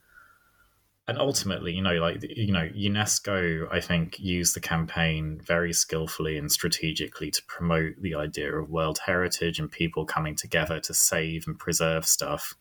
and 1.09 1.19
ultimately, 1.19 1.73
you 1.73 1.83
know, 1.83 1.95
like 1.95 2.23
you 2.23 2.53
know, 2.53 2.69
UNESCO, 2.69 3.67
I 3.73 3.81
think, 3.81 4.21
used 4.21 4.55
the 4.55 4.61
campaign 4.61 5.41
very 5.45 5.73
skillfully 5.73 6.39
and 6.39 6.51
strategically 6.51 7.31
to 7.33 7.43
promote 7.47 7.95
the 8.01 8.15
idea 8.15 8.55
of 8.55 8.71
World 8.71 9.01
Heritage 9.05 9.59
and 9.59 9.71
people 9.71 10.05
coming 10.05 10.37
together 10.37 10.79
to 10.81 10.95
save 10.95 11.45
and 11.49 11.59
preserve 11.59 12.07
stuff. 12.07 12.55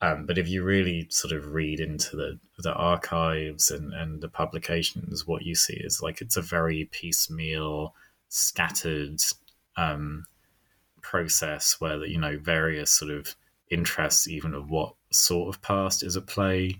Um, 0.00 0.24
but 0.24 0.38
if 0.38 0.48
you 0.48 0.62
really 0.62 1.08
sort 1.10 1.32
of 1.32 1.52
read 1.52 1.80
into 1.80 2.16
the 2.16 2.38
the 2.58 2.72
archives 2.72 3.72
and, 3.72 3.92
and 3.92 4.20
the 4.20 4.28
publications, 4.28 5.26
what 5.26 5.42
you 5.42 5.56
see 5.56 5.74
is 5.74 6.00
like 6.00 6.20
it's 6.20 6.36
a 6.36 6.42
very 6.42 6.88
piecemeal, 6.92 7.92
scattered 8.28 9.20
um, 9.76 10.26
process 11.02 11.80
where 11.80 12.04
you 12.06 12.20
know 12.20 12.38
various 12.38 12.92
sort 12.92 13.10
of 13.10 13.34
interests, 13.68 14.28
even 14.28 14.54
of 14.54 14.70
what 14.70 14.94
sort 15.10 15.52
of 15.52 15.60
past 15.60 16.04
is 16.04 16.16
at 16.16 16.26
play, 16.28 16.78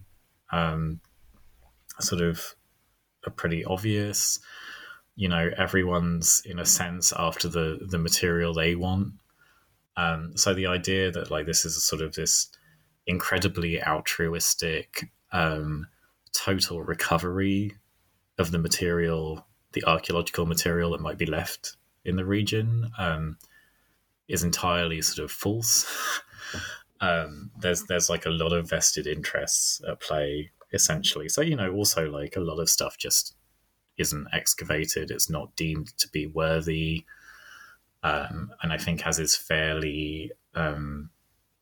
um, 0.52 1.00
sort 1.98 2.22
of 2.22 2.54
are 3.26 3.32
pretty 3.32 3.64
obvious. 3.64 4.38
You 5.16 5.28
know, 5.28 5.50
everyone's 5.56 6.42
in 6.44 6.58
a 6.58 6.66
sense 6.66 7.12
after 7.16 7.48
the 7.48 7.78
the 7.88 7.98
material 7.98 8.54
they 8.54 8.74
want. 8.74 9.14
Um, 9.96 10.36
so 10.36 10.54
the 10.54 10.66
idea 10.66 11.10
that 11.10 11.30
like 11.30 11.46
this 11.46 11.64
is 11.64 11.82
sort 11.82 12.02
of 12.02 12.14
this 12.14 12.48
incredibly 13.06 13.82
altruistic 13.82 15.10
um, 15.32 15.88
total 16.32 16.82
recovery 16.82 17.76
of 18.38 18.50
the 18.50 18.58
material, 18.58 19.46
the 19.72 19.84
archaeological 19.84 20.46
material 20.46 20.92
that 20.92 21.00
might 21.00 21.18
be 21.18 21.26
left 21.26 21.76
in 22.04 22.16
the 22.16 22.24
region, 22.24 22.90
um, 22.98 23.36
is 24.28 24.42
entirely 24.42 25.02
sort 25.02 25.24
of 25.24 25.30
false. 25.30 25.86
um, 27.00 27.50
there's 27.58 27.84
there's 27.84 28.10
like 28.10 28.26
a 28.26 28.30
lot 28.30 28.52
of 28.52 28.68
vested 28.68 29.06
interests 29.06 29.80
at 29.88 30.00
play, 30.00 30.50
essentially. 30.72 31.28
So 31.28 31.40
you 31.40 31.56
know, 31.56 31.72
also 31.72 32.10
like 32.10 32.36
a 32.36 32.40
lot 32.40 32.60
of 32.60 32.68
stuff 32.68 32.96
just 32.98 33.34
isn't 33.96 34.28
excavated. 34.32 35.10
It's 35.10 35.30
not 35.30 35.56
deemed 35.56 35.96
to 35.98 36.08
be 36.08 36.26
worthy, 36.26 37.04
um, 38.02 38.50
and 38.62 38.72
I 38.72 38.78
think 38.78 39.06
as 39.06 39.18
is 39.18 39.34
fairly 39.34 40.32
um, 40.54 41.10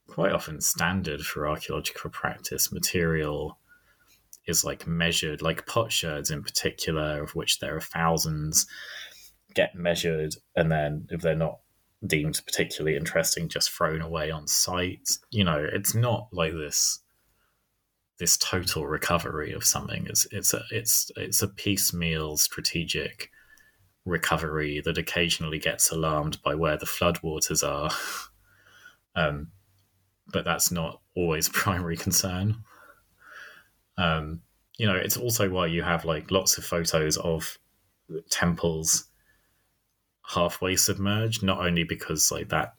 quite 0.08 0.32
often 0.32 0.60
standard 0.60 1.20
for 1.20 1.48
archaeological 1.48 2.10
practice 2.10 2.72
material 2.72 3.58
is 4.46 4.64
like 4.64 4.86
measured, 4.86 5.42
like 5.42 5.66
potsherds 5.66 6.30
in 6.30 6.42
particular, 6.42 7.22
of 7.22 7.34
which 7.34 7.60
there 7.60 7.76
are 7.76 7.80
thousands, 7.80 8.66
get 9.54 9.74
measured, 9.74 10.34
and 10.56 10.72
then 10.72 11.06
if 11.10 11.20
they're 11.20 11.36
not 11.36 11.60
deemed 12.06 12.40
particularly 12.46 12.96
interesting, 12.96 13.48
just 13.48 13.70
thrown 13.70 14.00
away 14.00 14.30
on 14.30 14.46
site. 14.46 15.18
You 15.30 15.44
know, 15.44 15.66
it's 15.72 15.94
not 15.94 16.28
like 16.32 16.52
this 16.52 17.00
this 18.18 18.36
total 18.36 18.86
recovery 18.86 19.52
of 19.52 19.64
something. 19.64 20.06
It's 20.08 20.26
it's 20.32 20.54
a 20.54 20.62
it's 20.70 21.10
it's 21.16 21.42
a 21.42 21.48
piecemeal 21.48 22.36
strategic 22.36 23.30
recovery 24.04 24.80
that 24.84 24.98
occasionally 24.98 25.58
gets 25.58 25.90
alarmed 25.90 26.42
by 26.42 26.54
where 26.54 26.76
the 26.76 26.86
floodwaters 26.86 27.66
are. 27.66 27.90
um, 29.14 29.48
but 30.32 30.44
that's 30.44 30.70
not 30.70 31.00
always 31.16 31.48
primary 31.52 31.96
concern. 31.96 32.56
Um, 33.96 34.42
you 34.78 34.86
know, 34.86 34.94
it's 34.94 35.16
also 35.16 35.50
why 35.50 35.66
you 35.66 35.82
have 35.82 36.04
like 36.04 36.30
lots 36.30 36.56
of 36.58 36.64
photos 36.64 37.16
of 37.16 37.58
temples 38.30 39.07
halfway 40.34 40.76
submerged, 40.76 41.42
not 41.42 41.64
only 41.64 41.84
because 41.84 42.30
like 42.30 42.48
that 42.50 42.74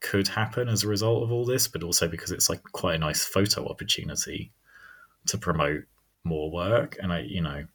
could 0.00 0.28
happen 0.28 0.68
as 0.68 0.82
a 0.82 0.88
result 0.88 1.22
of 1.22 1.32
all 1.32 1.44
this, 1.44 1.68
but 1.68 1.82
also 1.82 2.08
because 2.08 2.30
it's 2.30 2.50
like 2.50 2.62
quite 2.72 2.96
a 2.96 2.98
nice 2.98 3.24
photo 3.24 3.66
opportunity 3.66 4.52
to 5.26 5.38
promote 5.38 5.84
more 6.24 6.50
work. 6.50 6.96
And 7.00 7.12
I, 7.12 7.20
you 7.20 7.40
know, 7.40 7.66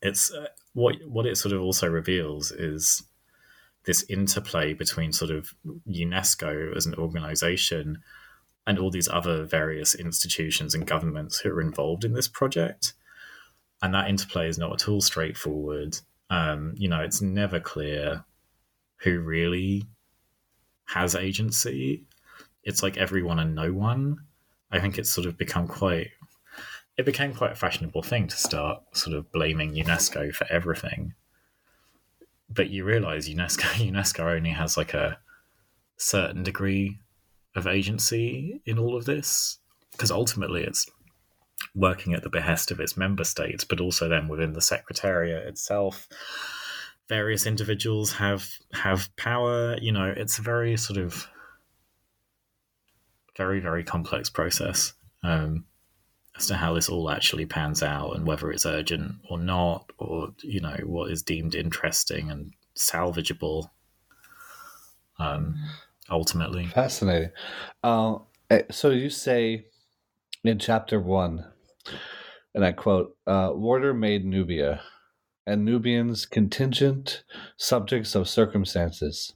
it's 0.00 0.32
uh, 0.32 0.46
what 0.74 0.96
what 1.06 1.26
it 1.26 1.36
sort 1.36 1.54
of 1.54 1.62
also 1.62 1.88
reveals 1.88 2.52
is 2.52 3.02
this 3.84 4.04
interplay 4.08 4.72
between 4.72 5.12
sort 5.12 5.30
of 5.30 5.54
UNESCO 5.88 6.74
as 6.76 6.86
an 6.86 6.94
organization 6.94 7.98
and 8.66 8.78
all 8.78 8.90
these 8.90 9.08
other 9.08 9.44
various 9.44 9.94
institutions 9.94 10.74
and 10.74 10.86
governments 10.86 11.40
who 11.40 11.50
are 11.50 11.60
involved 11.60 12.04
in 12.04 12.14
this 12.14 12.28
project. 12.28 12.94
And 13.82 13.92
that 13.92 14.08
interplay 14.08 14.48
is 14.48 14.56
not 14.58 14.72
at 14.72 14.88
all 14.88 15.02
straightforward. 15.02 15.98
Um, 16.30 16.74
you 16.76 16.88
know, 16.88 17.00
it's 17.00 17.20
never 17.20 17.60
clear 17.60 18.24
who 18.98 19.20
really 19.20 19.84
has 20.86 21.14
agency. 21.14 22.04
It's 22.62 22.82
like 22.82 22.96
everyone 22.96 23.38
and 23.38 23.54
no 23.54 23.72
one. 23.72 24.18
I 24.70 24.80
think 24.80 24.98
it's 24.98 25.10
sort 25.10 25.26
of 25.26 25.36
become 25.36 25.68
quite 25.68 26.10
it 26.96 27.04
became 27.04 27.34
quite 27.34 27.52
a 27.52 27.56
fashionable 27.56 28.02
thing 28.02 28.28
to 28.28 28.36
start 28.36 28.82
sort 28.92 29.16
of 29.16 29.30
blaming 29.32 29.74
UNESCO 29.74 30.32
for 30.32 30.46
everything 30.50 31.14
but 32.54 32.70
you 32.70 32.84
realize 32.84 33.28
UNESCO 33.28 33.90
UNESCO 33.90 34.36
only 34.36 34.50
has 34.50 34.76
like 34.76 34.94
a 34.94 35.18
certain 35.96 36.42
degree 36.42 36.98
of 37.54 37.66
agency 37.66 38.60
in 38.66 38.78
all 38.78 38.96
of 38.96 39.04
this 39.04 39.58
because 39.92 40.10
ultimately 40.10 40.62
it's 40.62 40.88
working 41.74 42.14
at 42.14 42.22
the 42.22 42.30
behest 42.30 42.70
of 42.70 42.80
its 42.80 42.96
member 42.96 43.24
states, 43.24 43.64
but 43.64 43.80
also 43.80 44.08
then 44.08 44.28
within 44.28 44.52
the 44.52 44.62
secretariat 44.62 45.46
itself, 45.46 46.08
various 47.08 47.46
individuals 47.46 48.12
have 48.12 48.48
have 48.72 49.14
power. 49.16 49.76
You 49.80 49.92
know, 49.92 50.12
it's 50.16 50.38
a 50.38 50.42
very 50.42 50.76
sort 50.76 50.98
of 50.98 51.28
very 53.36 53.60
very 53.60 53.84
complex 53.84 54.30
process. 54.30 54.94
Um, 55.22 55.64
as 56.36 56.46
to 56.46 56.56
how 56.56 56.74
this 56.74 56.88
all 56.88 57.10
actually 57.10 57.46
pans 57.46 57.82
out 57.82 58.16
and 58.16 58.26
whether 58.26 58.50
it's 58.50 58.66
urgent 58.66 59.16
or 59.30 59.38
not, 59.38 59.90
or 59.98 60.34
you 60.42 60.60
know 60.60 60.76
what 60.84 61.10
is 61.10 61.22
deemed 61.22 61.54
interesting 61.54 62.30
and 62.30 62.52
salvageable. 62.76 63.70
Um, 65.18 65.54
ultimately, 66.10 66.66
fascinating. 66.66 67.30
Uh, 67.82 68.18
eh, 68.50 68.62
so 68.70 68.90
you 68.90 69.10
say 69.10 69.66
in 70.42 70.58
chapter 70.58 70.98
one, 70.98 71.46
and 72.54 72.64
I 72.64 72.72
quote: 72.72 73.16
uh, 73.26 73.50
"Warder 73.54 73.94
made 73.94 74.24
Nubia." 74.24 74.82
and 75.46 75.64
Nubians 75.64 76.26
contingent 76.26 77.24
subjects 77.56 78.14
of 78.14 78.28
circumstances. 78.28 79.34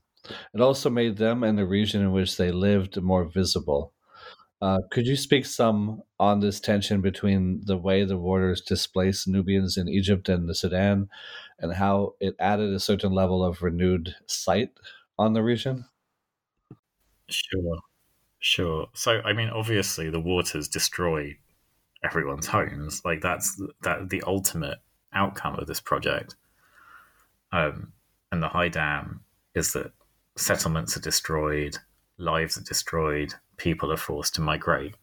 It 0.55 0.61
also 0.61 0.91
made 0.91 1.17
them 1.19 1.43
and 1.45 1.59
the 1.59 1.67
region 1.67 2.03
in 2.03 2.13
which 2.13 2.37
they 2.37 2.53
lived 2.53 3.01
more 3.03 3.25
visible. 3.25 3.93
Uh, 4.61 4.81
could 4.91 5.07
you 5.07 5.17
speak 5.17 5.47
some 5.47 6.03
on 6.19 6.41
this 6.41 6.61
tension 6.61 7.01
between 7.01 7.63
the 7.65 7.77
way 7.77 8.05
the 8.05 8.19
warders 8.19 8.61
displaced 8.61 9.29
Nubians 9.29 9.77
in 9.77 9.89
Egypt 9.89 10.29
and 10.29 10.49
the 10.49 10.55
Sudan 10.55 11.09
and 11.61 11.75
how 11.75 12.15
it 12.21 12.35
added 12.41 12.73
a 12.75 12.81
certain 12.81 13.13
level 13.13 13.45
of 13.45 13.63
renewed 13.63 14.17
sight 14.27 14.71
on 15.19 15.35
the 15.35 15.43
region? 15.43 15.87
Sure, 17.31 17.79
sure. 18.41 18.89
So, 18.95 19.21
I 19.23 19.33
mean, 19.35 19.51
obviously, 19.51 20.11
the 20.11 20.21
waters 20.21 20.69
destroy 20.69 21.39
everyone's 22.05 22.47
homes. 22.47 23.03
Like 23.05 23.21
that's 23.21 23.61
that 23.83 24.11
the 24.11 24.23
ultimate 24.27 24.79
outcome 25.13 25.57
of 25.57 25.67
this 25.67 25.81
project. 25.81 26.35
Um, 27.53 27.93
and 28.31 28.43
the 28.43 28.49
high 28.49 28.69
dam 28.69 29.21
is 29.55 29.73
that 29.73 29.93
settlements 30.37 30.97
are 30.97 31.01
destroyed, 31.01 31.79
lives 32.19 32.59
are 32.59 32.63
destroyed, 32.63 33.35
people 33.57 33.93
are 33.93 33.97
forced 33.97 34.35
to 34.35 34.41
migrate. 34.41 34.95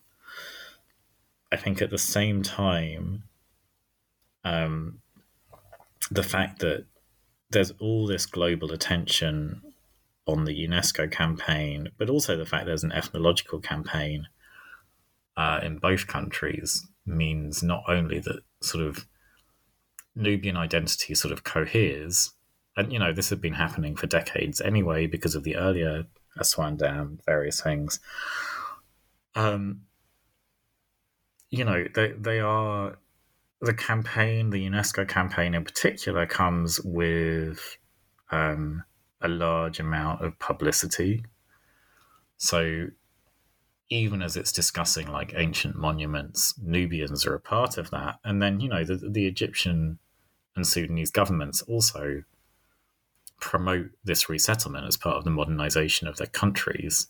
I 1.51 1.57
think 1.57 1.81
at 1.81 1.89
the 1.89 1.97
same 1.97 2.43
time, 2.43 3.23
um, 4.43 5.01
the 6.11 6.23
fact 6.23 6.59
that 6.59 6.85
there's 7.49 7.71
all 7.79 8.05
this 8.05 8.25
global 8.25 8.71
attention 8.71 9.61
on 10.27 10.45
the 10.45 10.67
UNESCO 10.67 11.11
campaign, 11.11 11.89
but 11.97 12.09
also 12.09 12.35
the 12.35 12.45
fact 12.45 12.65
there's 12.65 12.83
an 12.83 12.91
ethnological 12.91 13.59
campaign 13.59 14.27
uh, 15.38 15.59
in 15.63 15.77
both 15.77 16.07
countries 16.07 16.86
means 17.05 17.61
not 17.61 17.83
only 17.88 18.19
that 18.19 18.41
sort 18.61 18.86
of 18.86 19.05
Nubian 20.15 20.57
identity 20.57 21.13
sort 21.13 21.31
of 21.31 21.43
coheres, 21.43 22.31
and 22.77 22.91
you 22.91 22.99
know 22.99 23.13
this 23.13 23.29
had 23.29 23.41
been 23.41 23.53
happening 23.53 23.95
for 23.95 24.07
decades 24.07 24.61
anyway 24.61 25.07
because 25.07 25.36
of 25.36 25.43
the 25.43 25.55
earlier 25.55 26.05
Aswan 26.38 26.77
Dam, 26.77 27.19
various 27.25 27.61
things. 27.61 27.99
Um, 29.36 29.81
you 31.49 31.65
know 31.65 31.86
they 31.93 32.13
they 32.13 32.39
are 32.39 32.97
the 33.61 33.73
campaign, 33.73 34.49
the 34.49 34.65
UNESCO 34.65 35.07
campaign 35.07 35.53
in 35.53 35.63
particular, 35.63 36.25
comes 36.25 36.79
with 36.81 37.77
um, 38.31 38.83
a 39.21 39.27
large 39.27 39.79
amount 39.79 40.23
of 40.23 40.38
publicity. 40.39 41.25
So 42.38 42.88
even 43.89 44.21
as 44.21 44.36
it's 44.36 44.51
discussing 44.51 45.07
like 45.07 45.33
ancient 45.36 45.75
monuments, 45.75 46.55
Nubians 46.61 47.25
are 47.25 47.36
a 47.36 47.39
part 47.39 47.77
of 47.77 47.91
that. 47.91 48.19
And 48.23 48.41
then, 48.41 48.59
you 48.59 48.69
know, 48.69 48.83
the, 48.83 48.95
the 48.95 49.27
Egyptian 49.27 49.99
and 50.55 50.65
Sudanese 50.65 51.11
governments 51.11 51.61
also 51.63 52.23
promote 53.39 53.91
this 54.03 54.29
resettlement 54.29 54.88
as 54.88 54.97
part 54.97 55.17
of 55.17 55.23
the 55.23 55.29
modernization 55.29 56.07
of 56.07 56.17
their 56.17 56.27
countries. 56.27 57.07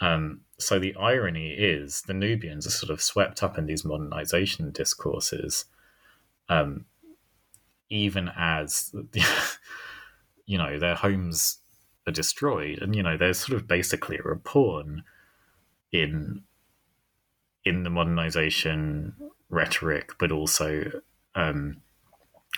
Um, 0.00 0.42
so 0.58 0.78
the 0.78 0.94
irony 0.96 1.50
is 1.50 2.02
the 2.02 2.14
Nubians 2.14 2.66
are 2.66 2.70
sort 2.70 2.90
of 2.90 3.02
swept 3.02 3.42
up 3.42 3.58
in 3.58 3.66
these 3.66 3.84
modernization 3.84 4.70
discourses, 4.70 5.64
um, 6.48 6.86
even 7.88 8.30
as 8.36 8.94
you 10.46 10.56
know 10.56 10.78
their 10.78 10.94
homes 10.94 11.58
are 12.06 12.12
destroyed, 12.12 12.78
and 12.80 12.94
you 12.94 13.02
know 13.02 13.16
they're 13.16 13.34
sort 13.34 13.60
of 13.60 13.66
basically 13.66 14.18
a 14.18 14.36
pawn 14.36 15.02
in 15.92 16.42
in 17.64 17.82
the 17.82 17.90
modernization 17.90 19.14
rhetoric, 19.50 20.12
but 20.18 20.32
also 20.32 20.90
um, 21.34 21.76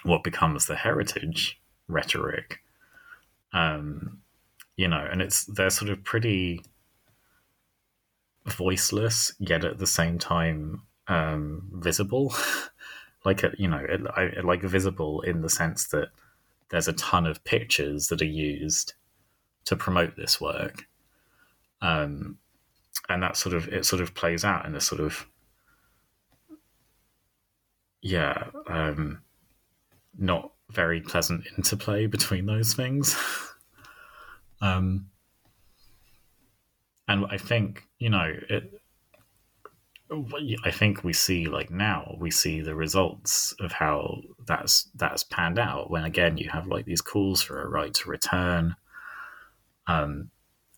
what 0.04 0.22
becomes 0.22 0.66
the 0.66 0.76
heritage 0.76 1.60
rhetoric. 1.88 2.60
Um, 3.52 4.20
you 4.76 4.88
know, 4.88 5.06
and 5.10 5.20
it's 5.20 5.44
they're 5.44 5.70
sort 5.70 5.90
of 5.90 6.04
pretty 6.04 6.64
voiceless, 8.46 9.34
yet 9.38 9.64
at 9.64 9.78
the 9.78 9.86
same 9.86 10.18
time 10.18 10.82
um, 11.08 11.68
visible. 11.74 12.34
like 13.24 13.42
you 13.58 13.68
know, 13.68 13.84
it, 13.88 14.00
I, 14.16 14.40
like 14.42 14.62
visible 14.62 15.20
in 15.22 15.42
the 15.42 15.50
sense 15.50 15.88
that 15.88 16.08
there's 16.70 16.88
a 16.88 16.94
ton 16.94 17.26
of 17.26 17.44
pictures 17.44 18.08
that 18.08 18.22
are 18.22 18.26
used 18.26 18.94
to 19.66 19.76
promote 19.76 20.16
this 20.16 20.40
work. 20.40 20.86
Um, 21.80 22.38
and 23.08 23.22
that 23.22 23.36
sort 23.36 23.54
of 23.54 23.68
it 23.68 23.84
sort 23.84 24.02
of 24.02 24.14
plays 24.14 24.44
out 24.44 24.66
in 24.66 24.74
a 24.74 24.80
sort 24.80 25.00
of 25.00 25.26
yeah 28.00 28.44
um, 28.68 29.20
not 30.18 30.52
very 30.70 31.00
pleasant 31.00 31.44
interplay 31.56 32.06
between 32.06 32.46
those 32.46 32.74
things. 32.74 33.16
Um, 34.60 35.10
and 37.08 37.26
i 37.32 37.36
think 37.36 37.82
you 37.98 38.10
know 38.10 38.32
it 38.48 38.80
I 40.64 40.70
think 40.70 41.04
we 41.04 41.12
see 41.12 41.46
like 41.46 41.70
now 41.70 42.16
we 42.18 42.30
see 42.30 42.60
the 42.60 42.74
results 42.74 43.54
of 43.60 43.72
how 43.72 44.20
that's 44.46 44.90
that's 44.94 45.24
panned 45.24 45.58
out. 45.58 45.90
When 45.90 46.04
again 46.04 46.36
you 46.36 46.50
have 46.50 46.66
like 46.66 46.84
these 46.84 47.00
calls 47.00 47.40
for 47.40 47.62
a 47.62 47.68
right 47.68 47.94
to 47.94 48.10
return 48.10 48.76
um, 49.86 50.30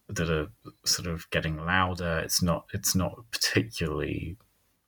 that 0.09 0.31
are 0.31 0.49
sort 0.85 1.09
of 1.09 1.29
getting 1.31 1.57
louder. 1.57 2.19
It's 2.19 2.43
not 2.43 2.67
it's 2.73 2.95
not 2.95 3.25
particularly 3.31 4.37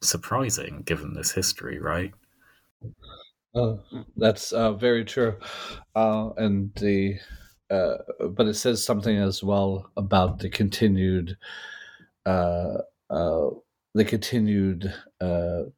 surprising 0.03 0.83
given 0.85 1.14
this 1.14 1.33
history, 1.33 1.79
right? 1.79 2.12
Uh, 3.55 3.77
that's 4.17 4.53
uh, 4.53 4.73
very 4.75 5.05
true, 5.05 5.35
uh, 5.95 6.31
and 6.37 6.75
the 6.75 7.17
uh, 7.71 7.97
but 8.31 8.47
it 8.47 8.55
says 8.55 8.85
something 8.85 9.17
as 9.17 9.43
well 9.43 9.91
about 9.97 10.39
the 10.39 10.51
continued 10.51 11.37
uh, 12.27 12.79
uh, 13.09 13.49
the 13.95 14.05
continued 14.05 14.93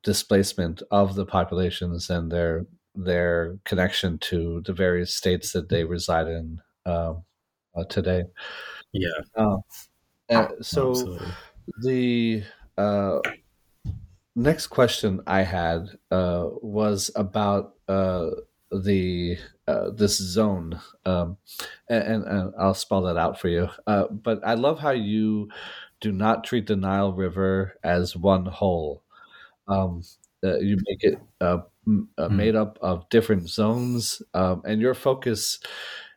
displacement 0.03 0.83
of 0.91 1.15
the 1.15 1.25
populations 1.25 2.11
and 2.11 2.33
their 2.33 2.67
their 2.97 3.57
connection 3.65 4.19
to 4.19 4.61
the 4.67 4.73
various 4.73 5.15
states 5.15 5.53
that 5.53 5.69
they 5.69 5.85
reside 5.85 6.27
in 6.27 6.61
today. 7.89 8.25
Yeah. 8.99 9.21
Uh, 9.37 9.57
uh, 10.31 10.49
so 10.61 10.91
Absolutely. 10.91 11.29
the 11.83 12.43
uh, 12.77 13.21
next 14.35 14.69
question 14.69 15.21
I 15.27 15.43
had 15.43 15.89
uh, 16.11 16.49
was 16.61 17.11
about 17.15 17.75
uh, 17.89 18.31
the 18.71 19.39
uh, 19.67 19.91
this 19.91 20.17
zone, 20.17 20.81
um, 21.05 21.37
and, 21.89 22.25
and, 22.25 22.55
I'll 22.59 22.75
spell 22.75 23.03
that 23.03 23.17
out 23.17 23.39
for 23.41 23.49
you. 23.49 23.69
but 23.87 24.41
I 24.45 24.55
love 24.55 24.79
how 24.79 24.91
you 24.91 25.49
do 26.01 26.13
not 26.13 26.45
treat 26.45 26.67
the 26.67 26.77
Nile 26.77 27.13
River 27.13 27.75
as 27.83 28.17
one 28.17 28.47
whole. 28.47 29.03
Um, 29.67 30.03
you 30.43 30.79
make 30.87 31.05
it 31.05 31.19
mm. 31.41 32.31
made 32.31 32.57
up 32.57 32.79
of 32.81 33.09
different 33.11 33.49
zones, 33.49 34.23
um, 34.35 34.63
and 34.65 34.81
your 34.81 34.95
focus 34.95 35.61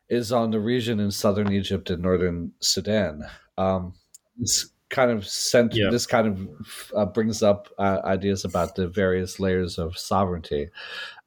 is 0.08 0.32
on 0.32 0.50
the 0.50 0.60
region 0.60 1.00
in 1.00 1.10
southern 1.10 1.52
Egypt 1.52 1.90
and 1.90 2.02
northern 2.02 2.52
Sudan. 2.60 3.22
Um, 3.56 3.94
this 4.36 4.70
kind 4.92 5.10
of 5.10 5.26
sent 5.26 5.74
yeah. 5.74 5.90
this 5.90 6.06
kind 6.06 6.28
of 6.28 6.92
uh, 6.94 7.06
brings 7.06 7.42
up 7.42 7.68
uh, 7.78 8.00
ideas 8.04 8.44
about 8.44 8.76
the 8.76 8.86
various 8.86 9.40
layers 9.40 9.78
of 9.78 9.98
sovereignty. 9.98 10.68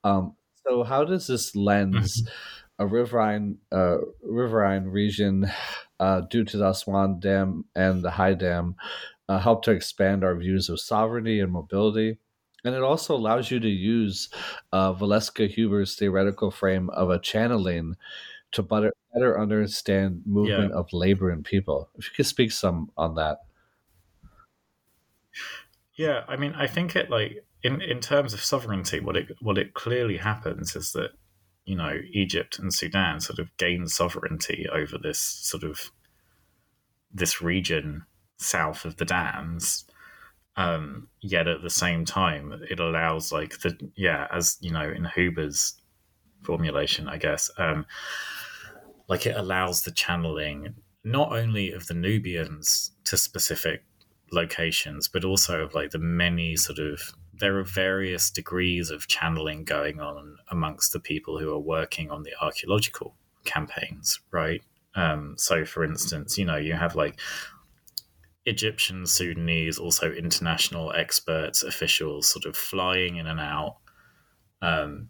Um, 0.03 0.35
so, 0.65 0.83
how 0.83 1.03
does 1.03 1.27
this 1.27 1.55
lens 1.55 2.21
mm-hmm. 2.21 2.83
a 2.83 2.87
riverine 2.87 3.57
uh, 3.71 3.97
riverine 4.23 4.85
region 4.85 5.51
uh, 5.99 6.21
due 6.21 6.43
to 6.45 6.57
the 6.57 6.69
Aswan 6.69 7.19
Dam 7.19 7.65
and 7.75 8.03
the 8.03 8.11
High 8.11 8.35
Dam 8.35 8.75
uh, 9.27 9.39
help 9.39 9.63
to 9.63 9.71
expand 9.71 10.23
our 10.23 10.35
views 10.35 10.69
of 10.69 10.79
sovereignty 10.79 11.39
and 11.39 11.51
mobility? 11.51 12.19
And 12.63 12.73
it 12.73 12.81
also 12.81 13.15
allows 13.15 13.51
you 13.51 13.59
to 13.59 13.69
use 13.69 14.29
uh, 14.71 14.93
Valeska 14.93 15.47
Huber's 15.47 15.95
theoretical 15.95 16.49
frame 16.49 16.89
of 16.89 17.11
a 17.11 17.19
channeling 17.19 17.95
to 18.55 18.63
better 18.63 18.93
better 19.13 19.39
understand 19.39 20.23
movement 20.25 20.71
yeah. 20.71 20.79
of 20.79 20.91
labor 20.91 21.29
and 21.29 21.43
people. 21.43 21.89
If 21.95 22.05
you 22.05 22.15
could 22.15 22.25
speak 22.25 22.51
some 22.51 22.91
on 22.97 23.15
that. 23.15 23.39
Yeah, 25.95 26.23
I 26.27 26.35
mean, 26.35 26.53
I 26.53 26.67
think 26.67 26.95
it 26.95 27.09
like 27.09 27.45
in 27.63 27.81
in 27.81 27.99
terms 27.99 28.33
of 28.33 28.43
sovereignty, 28.43 28.99
what 28.99 29.17
it 29.17 29.27
what 29.41 29.57
it 29.57 29.73
clearly 29.73 30.17
happens 30.17 30.75
is 30.75 30.91
that 30.93 31.11
you 31.65 31.75
know 31.75 31.99
Egypt 32.11 32.59
and 32.59 32.73
Sudan 32.73 33.19
sort 33.19 33.39
of 33.39 33.55
gain 33.57 33.87
sovereignty 33.87 34.67
over 34.71 34.97
this 34.97 35.19
sort 35.19 35.63
of 35.63 35.91
this 37.13 37.41
region 37.41 38.05
south 38.37 38.85
of 38.85 38.97
the 38.97 39.05
dams. 39.05 39.85
Um, 40.57 41.09
yet 41.21 41.49
at 41.49 41.61
the 41.63 41.69
same 41.69 42.05
time, 42.05 42.53
it 42.69 42.79
allows 42.79 43.31
like 43.31 43.59
the 43.59 43.77
yeah, 43.95 44.27
as 44.31 44.57
you 44.61 44.71
know, 44.71 44.89
in 44.89 45.05
Huber's 45.05 45.75
formulation, 46.43 47.09
I 47.09 47.17
guess, 47.17 47.49
um, 47.57 47.85
like 49.07 49.25
it 49.25 49.35
allows 49.35 49.83
the 49.83 49.91
channeling 49.91 50.75
not 51.03 51.31
only 51.31 51.71
of 51.71 51.85
the 51.87 51.93
Nubians 51.93 52.91
to 53.05 53.15
specific 53.15 53.83
locations, 54.31 55.07
but 55.07 55.23
also 55.23 55.61
of 55.61 55.73
like 55.73 55.91
the 55.91 55.99
many 55.99 56.55
sort 56.55 56.79
of 56.79 57.13
there 57.37 57.57
are 57.57 57.63
various 57.63 58.31
degrees 58.31 58.89
of 58.89 59.07
channeling 59.07 59.65
going 59.65 59.99
on 59.99 60.37
amongst 60.49 60.93
the 60.93 60.99
people 60.99 61.37
who 61.37 61.53
are 61.53 61.59
working 61.59 62.09
on 62.09 62.23
the 62.23 62.31
archaeological 62.41 63.15
campaigns, 63.43 64.19
right? 64.31 64.61
Um, 64.95 65.35
so, 65.37 65.65
for 65.65 65.83
instance, 65.83 66.37
you 66.37 66.45
know, 66.45 66.55
you 66.55 66.73
have 66.73 66.95
like 66.95 67.19
Egyptian, 68.45 69.05
Sudanese, 69.05 69.77
also 69.77 70.11
international 70.11 70.93
experts, 70.93 71.61
officials 71.61 72.27
sort 72.27 72.45
of 72.45 72.55
flying 72.55 73.17
in 73.17 73.27
and 73.27 73.39
out. 73.39 73.77
Um, 74.61 75.09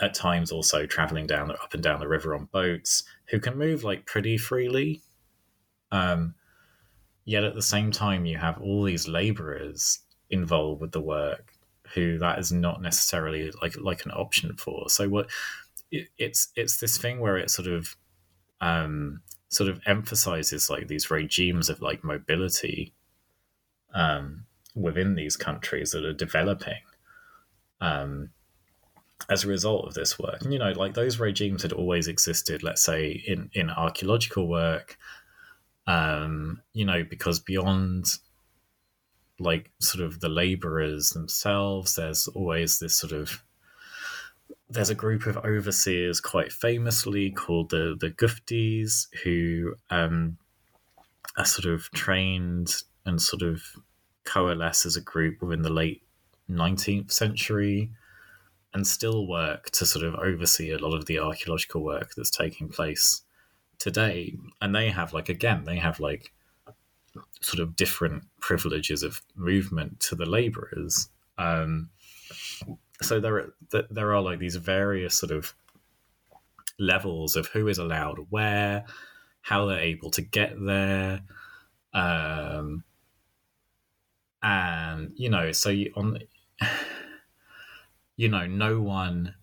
at 0.00 0.14
times, 0.14 0.52
also 0.52 0.86
traveling 0.86 1.26
down 1.26 1.50
up 1.50 1.72
and 1.72 1.82
down 1.82 2.00
the 2.00 2.08
river 2.08 2.34
on 2.34 2.48
boats, 2.52 3.04
who 3.26 3.40
can 3.40 3.56
move 3.56 3.84
like 3.84 4.06
pretty 4.06 4.36
freely. 4.36 5.02
Um, 5.90 6.34
yet 7.24 7.44
at 7.44 7.54
the 7.54 7.62
same 7.62 7.90
time, 7.90 8.26
you 8.26 8.38
have 8.38 8.60
all 8.60 8.82
these 8.82 9.08
laborers 9.08 10.00
involved 10.30 10.80
with 10.80 10.92
the 10.92 11.00
work 11.00 11.52
who 11.94 12.18
that 12.18 12.38
is 12.38 12.50
not 12.50 12.82
necessarily 12.82 13.50
like 13.62 13.76
like 13.78 14.04
an 14.04 14.10
option 14.10 14.56
for. 14.56 14.88
So 14.88 15.08
what 15.08 15.28
it, 15.90 16.08
it's 16.18 16.48
it's 16.56 16.78
this 16.78 16.98
thing 16.98 17.20
where 17.20 17.36
it 17.36 17.50
sort 17.50 17.68
of 17.68 17.96
um, 18.60 19.22
sort 19.48 19.70
of 19.70 19.80
emphasizes 19.86 20.70
like 20.70 20.88
these 20.88 21.10
regimes 21.10 21.68
of 21.68 21.80
like 21.80 22.02
mobility 22.02 22.92
um, 23.94 24.44
within 24.74 25.14
these 25.14 25.36
countries 25.36 25.90
that 25.92 26.04
are 26.04 26.12
developing 26.12 26.80
um, 27.80 28.30
as 29.28 29.44
a 29.44 29.48
result 29.48 29.86
of 29.86 29.94
this 29.94 30.18
work. 30.18 30.42
And, 30.42 30.52
you 30.52 30.58
know, 30.58 30.72
like 30.72 30.94
those 30.94 31.18
regimes 31.18 31.62
had 31.62 31.72
always 31.72 32.08
existed, 32.08 32.62
let's 32.62 32.82
say, 32.82 33.22
in, 33.26 33.50
in 33.54 33.70
archaeological 33.70 34.46
work, 34.46 34.98
um, 35.86 36.60
you 36.72 36.84
know, 36.84 37.02
because 37.08 37.40
beyond 37.40 38.06
like 39.38 39.70
sort 39.80 40.04
of 40.04 40.20
the 40.20 40.28
laborers 40.28 41.10
themselves, 41.10 41.94
there's 41.94 42.28
always 42.28 42.78
this 42.78 42.94
sort 42.94 43.12
of 43.12 43.42
there's 44.68 44.90
a 44.90 44.94
group 44.94 45.26
of 45.26 45.36
overseers 45.38 46.20
quite 46.20 46.52
famously 46.52 47.30
called 47.30 47.70
the 47.70 47.96
the 47.98 48.10
Guftis 48.10 49.06
who 49.22 49.74
um, 49.90 50.38
are 51.36 51.44
sort 51.44 51.72
of 51.72 51.90
trained 51.92 52.74
and 53.04 53.20
sort 53.20 53.42
of 53.42 53.62
coalesce 54.24 54.86
as 54.86 54.96
a 54.96 55.00
group 55.00 55.40
within 55.40 55.62
the 55.62 55.72
late 55.72 56.02
19th 56.50 57.12
century 57.12 57.90
and 58.76 58.86
still 58.86 59.26
work 59.26 59.70
to 59.70 59.86
sort 59.86 60.04
of 60.04 60.14
oversee 60.16 60.70
a 60.70 60.76
lot 60.76 60.94
of 60.94 61.06
the 61.06 61.18
archaeological 61.18 61.82
work 61.82 62.12
that's 62.14 62.30
taking 62.30 62.68
place 62.68 63.22
today. 63.78 64.36
And 64.60 64.74
they 64.74 64.90
have 64.90 65.14
like 65.14 65.30
again 65.30 65.64
they 65.64 65.76
have 65.76 65.98
like 65.98 66.30
sort 67.40 67.60
of 67.60 67.74
different 67.74 68.24
privileges 68.38 69.02
of 69.02 69.22
movement 69.34 70.00
to 70.00 70.14
the 70.14 70.26
laborers. 70.26 71.08
Um, 71.38 71.88
so 73.00 73.18
there 73.18 73.36
are 73.38 73.54
there 73.90 74.14
are 74.14 74.20
like 74.20 74.40
these 74.40 74.56
various 74.56 75.14
sort 75.14 75.32
of 75.32 75.54
levels 76.78 77.34
of 77.34 77.46
who 77.46 77.68
is 77.68 77.78
allowed 77.78 78.26
where, 78.28 78.84
how 79.40 79.64
they're 79.64 79.80
able 79.80 80.10
to 80.10 80.20
get 80.20 80.52
there, 80.60 81.22
um, 81.94 82.84
and 84.42 85.12
you 85.14 85.30
know, 85.30 85.50
so 85.52 85.70
you, 85.70 85.92
on, 85.96 86.18
you 88.16 88.28
know, 88.28 88.46
no 88.46 88.80
one 88.80 89.34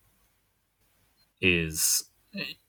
is, 1.41 2.05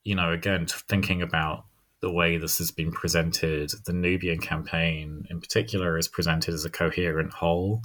you 0.02 0.14
know, 0.14 0.32
again 0.32 0.66
thinking 0.66 1.22
about 1.22 1.64
the 2.00 2.12
way 2.12 2.36
this 2.36 2.58
has 2.58 2.70
been 2.70 2.92
presented, 2.92 3.72
the 3.86 3.92
Nubian 3.92 4.38
campaign 4.38 5.26
in 5.30 5.40
particular 5.40 5.96
is 5.96 6.08
presented 6.08 6.52
as 6.52 6.64
a 6.64 6.70
coherent 6.70 7.32
whole. 7.32 7.82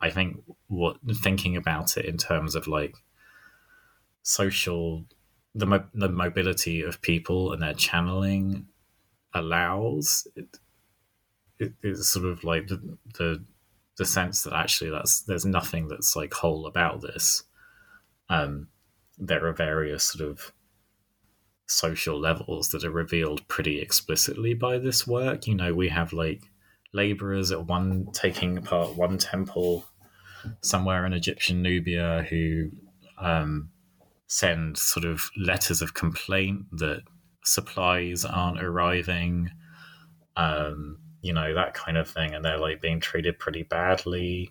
I 0.00 0.10
think 0.10 0.42
what 0.68 0.98
thinking 1.16 1.56
about 1.56 1.96
it 1.96 2.04
in 2.04 2.16
terms 2.16 2.54
of 2.54 2.68
like 2.68 2.94
social 4.22 5.04
the 5.54 5.66
mo- 5.66 5.88
the 5.92 6.08
mobility 6.08 6.82
of 6.82 7.02
people 7.02 7.52
and 7.52 7.60
their 7.60 7.74
channeling 7.74 8.66
allows 9.34 10.28
it, 10.36 10.58
it 11.58 11.72
is 11.82 12.08
sort 12.08 12.26
of 12.26 12.44
like 12.44 12.68
the, 12.68 12.96
the 13.18 13.44
the 14.00 14.06
sense 14.06 14.42
that 14.44 14.54
actually 14.54 14.90
that's 14.90 15.20
there's 15.24 15.44
nothing 15.44 15.86
that's 15.88 16.16
like 16.16 16.32
whole 16.32 16.66
about 16.66 17.02
this. 17.02 17.44
Um 18.30 18.68
there 19.18 19.46
are 19.46 19.52
various 19.52 20.04
sort 20.04 20.26
of 20.26 20.52
social 21.66 22.18
levels 22.18 22.70
that 22.70 22.82
are 22.82 22.90
revealed 22.90 23.46
pretty 23.46 23.78
explicitly 23.78 24.54
by 24.54 24.78
this 24.78 25.06
work. 25.06 25.46
You 25.46 25.54
know 25.54 25.74
we 25.74 25.90
have 25.90 26.14
like 26.14 26.42
laborers 26.94 27.52
at 27.52 27.66
one 27.66 28.06
taking 28.12 28.56
apart 28.56 28.96
one 28.96 29.18
temple 29.18 29.84
somewhere 30.62 31.04
in 31.04 31.12
Egyptian 31.12 31.60
Nubia 31.60 32.26
who 32.30 32.70
um, 33.18 33.68
send 34.28 34.78
sort 34.78 35.04
of 35.04 35.30
letters 35.36 35.82
of 35.82 35.92
complaint 35.92 36.62
that 36.72 37.02
supplies 37.44 38.24
aren't 38.24 38.62
arriving, 38.62 39.50
um, 40.36 40.98
you 41.22 41.32
know, 41.32 41.54
that 41.54 41.74
kind 41.74 41.96
of 41.96 42.08
thing. 42.08 42.34
And 42.34 42.44
they're 42.44 42.58
like 42.58 42.80
being 42.80 43.00
treated 43.00 43.38
pretty 43.38 43.62
badly. 43.62 44.50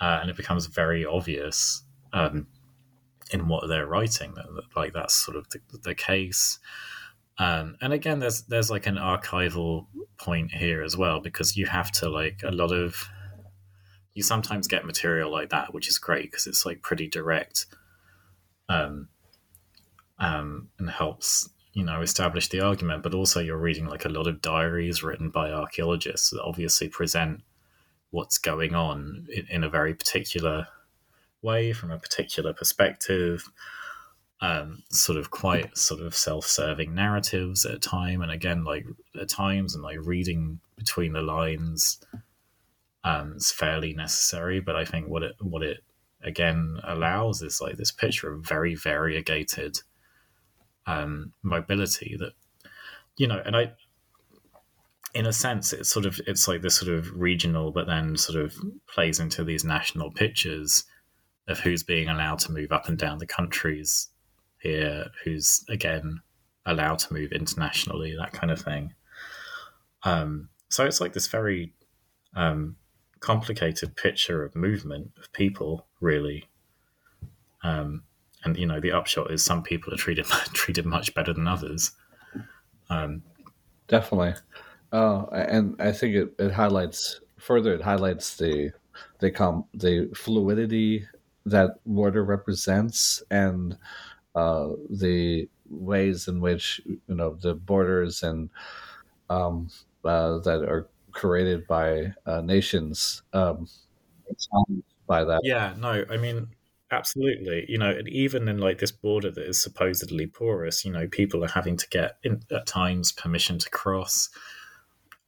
Uh, 0.00 0.18
and 0.20 0.30
it 0.30 0.36
becomes 0.36 0.66
very 0.66 1.06
obvious 1.06 1.82
um, 2.12 2.46
in 3.30 3.48
what 3.48 3.68
they're 3.68 3.86
writing 3.86 4.34
that, 4.34 4.46
that 4.54 4.64
like 4.76 4.92
that's 4.92 5.14
sort 5.14 5.36
of 5.36 5.48
the, 5.50 5.60
the 5.82 5.94
case. 5.94 6.58
Um, 7.38 7.76
and 7.80 7.92
again, 7.92 8.18
there's 8.18 8.42
there's 8.42 8.70
like 8.70 8.86
an 8.86 8.96
archival 8.96 9.86
point 10.18 10.52
here 10.52 10.82
as 10.82 10.96
well 10.96 11.20
because 11.20 11.56
you 11.56 11.66
have 11.66 11.90
to 11.92 12.08
like 12.08 12.40
a 12.42 12.50
lot 12.50 12.72
of 12.72 13.08
you 14.14 14.22
sometimes 14.22 14.66
get 14.66 14.86
material 14.86 15.30
like 15.30 15.50
that, 15.50 15.74
which 15.74 15.88
is 15.88 15.98
great 15.98 16.30
because 16.30 16.46
it's 16.46 16.64
like 16.64 16.80
pretty 16.80 17.06
direct, 17.06 17.66
um, 18.70 19.08
um, 20.18 20.68
and 20.78 20.88
helps 20.88 21.50
you 21.76 21.84
know 21.84 22.00
establish 22.00 22.48
the 22.48 22.60
argument. 22.60 23.02
But 23.02 23.14
also, 23.14 23.40
you're 23.40 23.58
reading 23.58 23.86
like 23.86 24.06
a 24.06 24.08
lot 24.10 24.26
of 24.26 24.40
diaries 24.40 25.02
written 25.02 25.28
by 25.28 25.50
archaeologists 25.50 26.30
that 26.30 26.42
obviously 26.42 26.88
present 26.88 27.42
what's 28.10 28.38
going 28.38 28.74
on 28.74 29.26
in, 29.30 29.46
in 29.50 29.64
a 29.64 29.68
very 29.68 29.94
particular 29.94 30.68
way 31.42 31.72
from 31.72 31.90
a 31.90 31.98
particular 31.98 32.52
perspective. 32.52 33.44
Um, 34.40 34.82
sort 34.90 35.18
of 35.18 35.30
quite 35.30 35.78
sort 35.78 36.02
of 36.02 36.14
self-serving 36.14 36.94
narratives 36.94 37.64
at 37.64 37.80
time, 37.80 38.22
and 38.22 38.30
again, 38.30 38.64
like 38.64 38.86
at 39.20 39.28
times, 39.28 39.74
and 39.74 39.82
like 39.82 39.98
reading 40.00 40.60
between 40.76 41.12
the 41.12 41.22
lines 41.22 41.98
um, 43.06 43.34
it's 43.36 43.52
fairly 43.52 43.94
necessary. 43.94 44.60
But 44.60 44.76
I 44.76 44.84
think 44.84 45.08
what 45.08 45.22
it 45.22 45.36
what 45.40 45.62
it 45.62 45.78
again 46.22 46.80
allows 46.84 47.40
is 47.40 47.60
like 47.60 47.76
this 47.76 47.92
picture 47.92 48.32
of 48.32 48.44
very 48.44 48.74
variegated 48.74 49.78
um, 50.86 51.32
mobility 51.42 52.16
that 52.18 52.32
you 53.16 53.26
know, 53.26 53.42
and 53.44 53.56
I 53.56 53.72
in 55.14 55.26
a 55.26 55.32
sense 55.32 55.72
it's 55.72 55.88
sort 55.88 56.06
of 56.06 56.20
it's 56.26 56.46
like 56.46 56.62
this 56.62 56.76
sort 56.76 56.92
of 56.92 57.10
regional 57.18 57.70
but 57.70 57.86
then 57.86 58.16
sort 58.16 58.38
of 58.38 58.54
plays 58.86 59.18
into 59.18 59.44
these 59.44 59.64
national 59.64 60.10
pictures 60.10 60.84
of 61.48 61.60
who's 61.60 61.82
being 61.82 62.08
allowed 62.08 62.38
to 62.40 62.52
move 62.52 62.72
up 62.72 62.88
and 62.88 62.98
down 62.98 63.18
the 63.18 63.26
countries 63.26 64.08
here 64.58 65.06
who's 65.24 65.64
again 65.70 66.20
allowed 66.66 66.98
to 66.98 67.14
move 67.14 67.32
internationally 67.32 68.14
that 68.18 68.32
kind 68.32 68.50
of 68.50 68.60
thing 68.60 68.92
um, 70.02 70.48
so 70.68 70.84
it's 70.84 71.00
like 71.00 71.12
this 71.14 71.28
very 71.28 71.72
um, 72.34 72.76
complicated 73.20 73.96
picture 73.96 74.44
of 74.44 74.54
movement 74.54 75.12
of 75.18 75.32
people, 75.32 75.86
really. 76.00 76.48
Um, 77.62 78.04
and 78.46 78.56
you 78.56 78.64
know, 78.66 78.80
the 78.80 78.92
upshot 78.92 79.30
is 79.30 79.44
some 79.44 79.62
people 79.62 79.92
are 79.92 79.98
treated 79.98 80.24
treated 80.54 80.86
much 80.86 81.14
better 81.14 81.32
than 81.32 81.46
others. 81.46 81.92
Um, 82.88 83.22
Definitely, 83.88 84.34
uh, 84.90 85.26
and 85.30 85.80
I 85.80 85.92
think 85.92 86.16
it, 86.16 86.34
it 86.40 86.50
highlights 86.50 87.20
further. 87.38 87.72
It 87.74 87.82
highlights 87.82 88.36
the 88.36 88.72
the 89.20 89.30
com- 89.30 89.66
the 89.74 90.10
fluidity 90.16 91.06
that 91.44 91.76
water 91.84 92.24
represents 92.24 93.22
and 93.30 93.78
uh, 94.34 94.70
the 94.90 95.48
ways 95.70 96.26
in 96.26 96.40
which 96.40 96.80
you 96.84 97.14
know 97.14 97.34
the 97.40 97.54
borders 97.54 98.24
and 98.24 98.50
um, 99.30 99.68
uh, 100.04 100.38
that 100.38 100.64
are 100.64 100.88
created 101.12 101.64
by 101.68 102.12
uh, 102.26 102.40
nations 102.40 103.22
um, 103.32 103.68
by 105.06 105.22
that. 105.22 105.40
Yeah, 105.44 105.74
no, 105.78 106.04
I 106.10 106.16
mean, 106.16 106.48
absolutely. 106.90 107.64
You 107.68 107.78
know, 107.78 107.90
and 107.90 108.08
even 108.08 108.48
in 108.48 108.58
like 108.58 108.78
this 108.78 108.92
border 108.92 109.30
that 109.30 109.46
is 109.48 109.60
supposedly 109.60 110.26
porous, 110.26 110.84
you 110.84 110.92
know, 110.92 111.06
people 111.06 111.44
are 111.44 111.48
having 111.48 111.76
to 111.76 111.88
get 111.88 112.18
in, 112.22 112.42
at 112.50 112.66
times 112.66 113.12
permission 113.12 113.58
to 113.58 113.70
cross. 113.70 114.28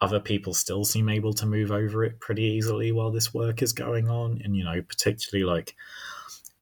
Other 0.00 0.20
people 0.20 0.54
still 0.54 0.84
seem 0.84 1.08
able 1.08 1.32
to 1.34 1.46
move 1.46 1.72
over 1.72 2.04
it 2.04 2.20
pretty 2.20 2.44
easily 2.44 2.92
while 2.92 3.10
this 3.10 3.34
work 3.34 3.62
is 3.62 3.72
going 3.72 4.08
on, 4.08 4.40
and 4.44 4.56
you 4.56 4.62
know, 4.62 4.80
particularly 4.82 5.44
like, 5.44 5.74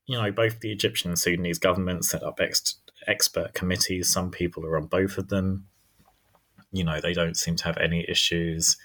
you 0.06 0.16
know, 0.16 0.32
both 0.32 0.60
the 0.60 0.72
Egyptian 0.72 1.10
and 1.10 1.18
Sudanese 1.18 1.58
governments 1.58 2.08
set 2.08 2.22
up 2.22 2.40
ex- 2.40 2.80
expert 3.06 3.52
committees. 3.52 4.08
Some 4.08 4.30
people 4.30 4.64
are 4.64 4.78
on 4.78 4.86
both 4.86 5.18
of 5.18 5.28
them. 5.28 5.66
You 6.72 6.84
know, 6.84 6.98
they 7.00 7.12
don't 7.12 7.36
seem 7.36 7.56
to 7.56 7.64
have 7.64 7.76
any 7.76 8.06
issues 8.08 8.78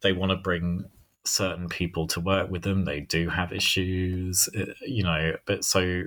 they 0.00 0.12
want 0.12 0.30
to 0.30 0.36
bring 0.36 0.84
certain 1.26 1.68
people 1.68 2.06
to 2.08 2.20
work 2.20 2.50
with 2.50 2.62
them. 2.62 2.84
They 2.84 3.00
do 3.00 3.28
have 3.28 3.52
issues, 3.52 4.48
uh, 4.56 4.74
you 4.82 5.02
know, 5.02 5.36
but 5.46 5.64
so 5.64 6.04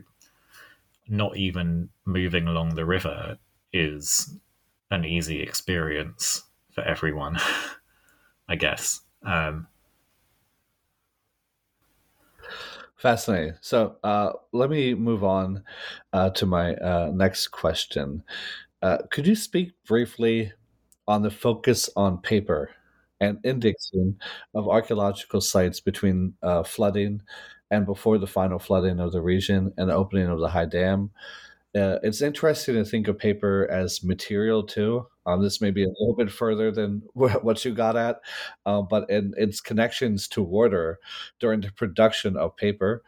not 1.08 1.36
even 1.38 1.90
moving 2.06 2.48
along 2.48 2.76
the 2.76 2.86
river 2.86 3.38
is 3.74 4.36
an 4.92 5.06
easy 5.06 5.42
experience 5.42 6.44
for 6.72 6.82
everyone, 6.82 7.38
I 8.50 8.56
guess. 8.56 9.02
Um, 9.24 9.68
Fascinating. 12.96 13.54
So 13.62 13.96
uh, 14.04 14.34
let 14.52 14.70
me 14.70 14.94
move 14.94 15.24
on 15.24 15.64
uh, 16.12 16.30
to 16.32 16.46
my 16.46 16.76
uh, 16.76 17.12
next 17.14 17.48
question. 17.48 18.24
Uh, 18.82 19.00
could 19.12 19.28
you 19.28 19.36
speak 19.36 19.74
briefly 19.86 20.54
on 21.08 21.22
the 21.24 21.32
focus 21.32 21.90
on 21.96 22.20
paper 22.22 22.72
and 23.20 23.40
indexing 23.44 24.18
of 24.54 24.68
archaeological 24.68 25.42
sites 25.42 25.80
between 25.80 26.34
uh, 26.42 26.64
flooding 26.64 27.22
and 27.72 27.86
before 27.86 28.18
the 28.18 28.28
final 28.28 28.60
flooding 28.60 29.00
of 29.00 29.12
the 29.12 29.22
region 29.22 29.74
and 29.78 29.90
the 29.90 29.96
opening 29.96 30.28
of 30.28 30.40
the 30.40 30.50
high 30.50 30.66
dam? 30.66 31.12
Uh, 31.76 32.00
it's 32.02 32.22
interesting 32.22 32.74
to 32.74 32.84
think 32.84 33.08
of 33.08 33.20
paper 33.20 33.68
as 33.70 34.04
material 34.04 34.64
too. 34.64 35.06
Um, 35.28 35.44
this 35.44 35.62
may 35.62 35.70
be 35.70 35.84
a 35.84 35.94
little 36.00 36.16
bit 36.16 36.32
further 36.32 36.72
than 36.72 37.04
what 37.14 37.64
you 37.64 37.74
got 37.74 37.96
at, 37.96 38.22
uh, 38.66 38.82
but 38.82 39.08
in 39.10 39.34
its 39.38 39.62
connections 39.62 40.28
to 40.30 40.42
water 40.42 41.00
during 41.40 41.62
the 41.62 41.72
production 41.72 42.36
of 42.36 42.58
paper 42.58 43.04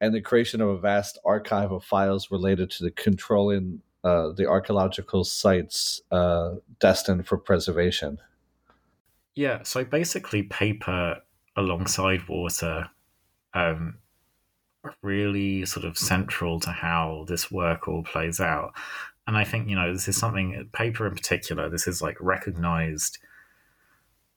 and 0.00 0.14
the 0.14 0.20
creation 0.20 0.60
of 0.60 0.68
a 0.68 0.78
vast 0.78 1.18
archive 1.24 1.72
of 1.72 1.82
files 1.82 2.30
related 2.30 2.70
to 2.70 2.84
the 2.84 2.92
controlling 2.92 3.80
uh, 4.04 4.30
the 4.32 4.46
archaeological 4.46 5.24
sites 5.24 6.02
uh, 6.12 6.52
destined 6.78 7.26
for 7.26 7.38
preservation. 7.38 8.18
Yeah, 9.34 9.62
so 9.64 9.84
basically, 9.84 10.44
paper 10.44 11.20
alongside 11.56 12.28
water 12.28 12.90
um, 13.52 13.98
really 15.02 15.64
sort 15.64 15.84
of 15.84 15.96
central 15.98 16.60
to 16.60 16.70
how 16.70 17.24
this 17.28 17.50
work 17.50 17.88
all 17.88 18.02
plays 18.02 18.40
out. 18.40 18.72
And 19.26 19.36
I 19.36 19.44
think, 19.44 19.68
you 19.68 19.76
know, 19.76 19.92
this 19.92 20.08
is 20.08 20.16
something, 20.16 20.68
paper 20.72 21.06
in 21.06 21.14
particular, 21.14 21.68
this 21.68 21.86
is 21.86 22.02
like 22.02 22.16
recognized 22.20 23.18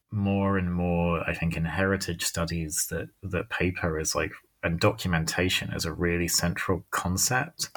more 0.10 0.58
and 0.58 0.74
more, 0.74 1.22
I 1.30 1.34
think, 1.34 1.58
in 1.58 1.66
heritage 1.66 2.24
studies 2.24 2.88
that, 2.90 3.10
that 3.22 3.50
paper 3.50 4.00
is 4.00 4.16
like, 4.16 4.32
and 4.64 4.80
documentation 4.80 5.74
is 5.74 5.86
a 5.86 5.92
really 5.92 6.28
central 6.28 6.86
concept 6.92 7.70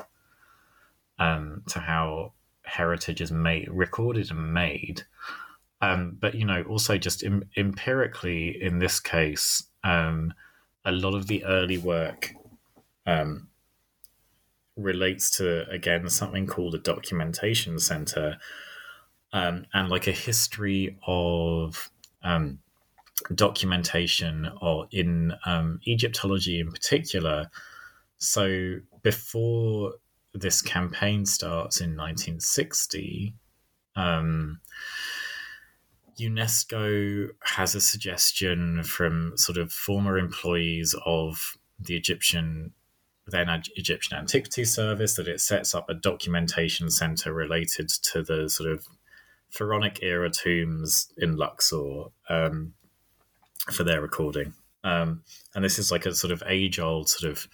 um, 1.18 1.62
to 1.68 1.80
how 1.80 2.32
heritage 2.62 3.20
is 3.20 3.32
made, 3.32 3.68
recorded 3.70 4.30
and 4.30 4.54
made. 4.54 5.02
Um, 5.80 6.16
but, 6.20 6.34
you 6.34 6.44
know, 6.44 6.62
also 6.62 6.98
just 6.98 7.22
Im- 7.22 7.48
empirically 7.56 8.62
in 8.62 8.78
this 8.78 9.00
case, 9.00 9.64
um, 9.82 10.34
a 10.84 10.92
lot 10.92 11.14
of 11.14 11.26
the 11.26 11.44
early 11.44 11.78
work 11.78 12.34
um, 13.06 13.48
relates 14.76 15.30
to 15.36 15.68
again 15.68 16.08
something 16.08 16.46
called 16.46 16.74
a 16.74 16.78
documentation 16.78 17.78
center 17.78 18.38
um, 19.32 19.66
and 19.74 19.88
like 19.88 20.06
a 20.06 20.12
history 20.12 20.98
of 21.06 21.90
um, 22.22 22.58
documentation 23.34 24.50
or 24.60 24.86
in 24.90 25.32
um, 25.44 25.80
Egyptology 25.86 26.60
in 26.60 26.70
particular. 26.70 27.50
So 28.18 28.76
before 29.02 29.94
this 30.34 30.62
campaign 30.62 31.26
starts 31.26 31.80
in 31.80 31.96
1960, 31.96 33.34
um, 33.96 34.60
UNESCO 36.20 37.30
has 37.42 37.74
a 37.74 37.80
suggestion 37.80 38.82
from 38.82 39.36
sort 39.36 39.58
of 39.58 39.72
former 39.72 40.18
employees 40.18 40.94
of 41.06 41.56
the 41.78 41.96
Egyptian 41.96 42.72
then 43.26 43.48
Egyptian 43.76 44.18
Antiquities 44.18 44.74
Service 44.74 45.14
that 45.14 45.28
it 45.28 45.40
sets 45.40 45.74
up 45.74 45.88
a 45.88 45.94
documentation 45.94 46.90
center 46.90 47.32
related 47.32 47.88
to 47.88 48.22
the 48.22 48.48
sort 48.48 48.70
of 48.70 48.86
pharaonic 49.50 50.00
era 50.02 50.30
tombs 50.30 51.12
in 51.16 51.36
Luxor 51.36 52.06
um, 52.28 52.74
for 53.70 53.84
their 53.84 54.00
recording. 54.00 54.54
Um, 54.82 55.22
and 55.54 55.64
this 55.64 55.78
is 55.78 55.92
like 55.92 56.06
a 56.06 56.14
sort 56.14 56.32
of 56.32 56.42
age 56.46 56.78
old 56.78 57.08
sort 57.08 57.30
of 57.30 57.46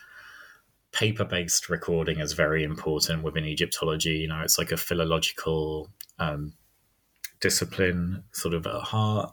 paper 0.92 1.24
based 1.24 1.68
recording 1.68 2.20
is 2.20 2.32
very 2.32 2.62
important 2.62 3.22
within 3.22 3.44
Egyptology. 3.44 4.18
You 4.18 4.28
know, 4.28 4.40
it's 4.40 4.58
like 4.58 4.72
a 4.72 4.76
philological 4.76 5.90
um, 6.18 6.54
discipline 7.40 8.24
sort 8.32 8.54
of 8.54 8.66
at 8.66 8.82
heart. 8.82 9.32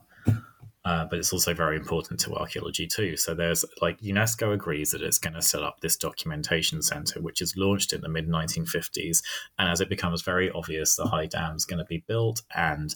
Uh, 0.85 1.05
but 1.05 1.17
it's 1.17 1.31
also 1.31 1.53
very 1.53 1.77
important 1.77 2.19
to 2.19 2.35
archaeology 2.35 2.85
too. 2.85 3.15
So 3.15 3.33
there's 3.33 3.63
like 3.81 4.01
UNESCO 4.01 4.53
agrees 4.53 4.91
that 4.91 5.01
it's 5.01 5.17
going 5.17 5.33
to 5.33 5.41
set 5.41 5.63
up 5.63 5.79
this 5.79 5.95
documentation 5.95 6.81
center, 6.81 7.21
which 7.21 7.41
is 7.41 7.55
launched 7.55 7.93
in 7.93 8.01
the 8.01 8.09
mid 8.09 8.27
1950s. 8.27 9.23
And 9.57 9.69
as 9.69 9.79
it 9.79 9.87
becomes 9.87 10.23
very 10.23 10.51
obvious 10.51 10.97
the 10.97 11.05
high 11.05 11.27
dam 11.27 11.55
is 11.55 11.63
going 11.63 11.79
to 11.79 11.85
be 11.85 12.03
built 12.05 12.41
and 12.53 12.93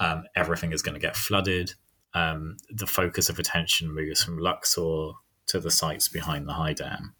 um, 0.00 0.24
everything 0.34 0.72
is 0.72 0.80
going 0.80 0.94
to 0.94 1.00
get 1.00 1.14
flooded, 1.14 1.74
um, 2.14 2.56
the 2.70 2.86
focus 2.86 3.28
of 3.28 3.38
attention 3.38 3.94
moves 3.94 4.22
from 4.22 4.38
Luxor 4.38 5.12
to 5.46 5.60
the 5.60 5.70
sites 5.70 6.08
behind 6.08 6.48
the 6.48 6.54
high 6.54 6.72
dam. 6.72 7.14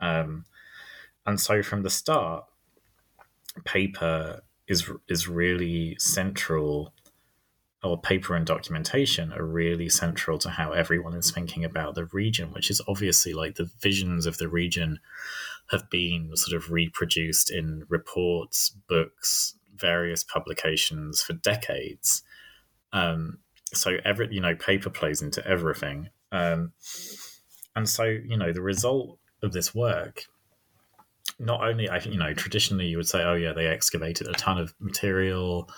Um, 0.00 0.46
and 1.26 1.40
so 1.40 1.62
from 1.62 1.82
the 1.82 1.90
start, 1.90 2.44
paper 3.64 4.42
is 4.68 4.90
is 5.08 5.28
really 5.28 5.96
central 5.98 6.92
or 7.82 8.00
paper 8.00 8.34
and 8.34 8.44
documentation 8.44 9.32
are 9.32 9.44
really 9.44 9.88
central 9.88 10.36
to 10.36 10.50
how 10.50 10.72
everyone 10.72 11.14
is 11.14 11.30
thinking 11.30 11.64
about 11.64 11.94
the 11.94 12.06
region, 12.06 12.52
which 12.52 12.70
is 12.70 12.80
obviously 12.88 13.32
like 13.32 13.54
the 13.54 13.70
visions 13.80 14.26
of 14.26 14.38
the 14.38 14.48
region 14.48 14.98
have 15.70 15.88
been 15.88 16.30
sort 16.34 16.60
of 16.60 16.72
reproduced 16.72 17.50
in 17.50 17.84
reports, 17.88 18.74
books, 18.88 19.54
various 19.76 20.24
publications 20.24 21.22
for 21.22 21.34
decades. 21.34 22.22
Um, 22.92 23.38
so 23.72 23.98
every 24.04 24.28
you 24.32 24.40
know, 24.40 24.56
paper 24.56 24.90
plays 24.90 25.22
into 25.22 25.46
everything. 25.46 26.08
Um, 26.32 26.72
and 27.76 27.88
so, 27.88 28.04
you 28.04 28.36
know, 28.36 28.52
the 28.52 28.62
result 28.62 29.18
of 29.42 29.52
this 29.52 29.72
work 29.72 30.24
not 31.38 31.62
only 31.62 31.88
I 31.88 32.00
think 32.00 32.14
you 32.14 32.20
know 32.20 32.34
traditionally 32.34 32.86
you 32.86 32.96
would 32.96 33.08
say 33.08 33.22
oh 33.22 33.34
yeah 33.34 33.52
they 33.52 33.66
excavated 33.66 34.26
a 34.28 34.32
ton 34.32 34.58
of 34.58 34.74
material 34.80 35.70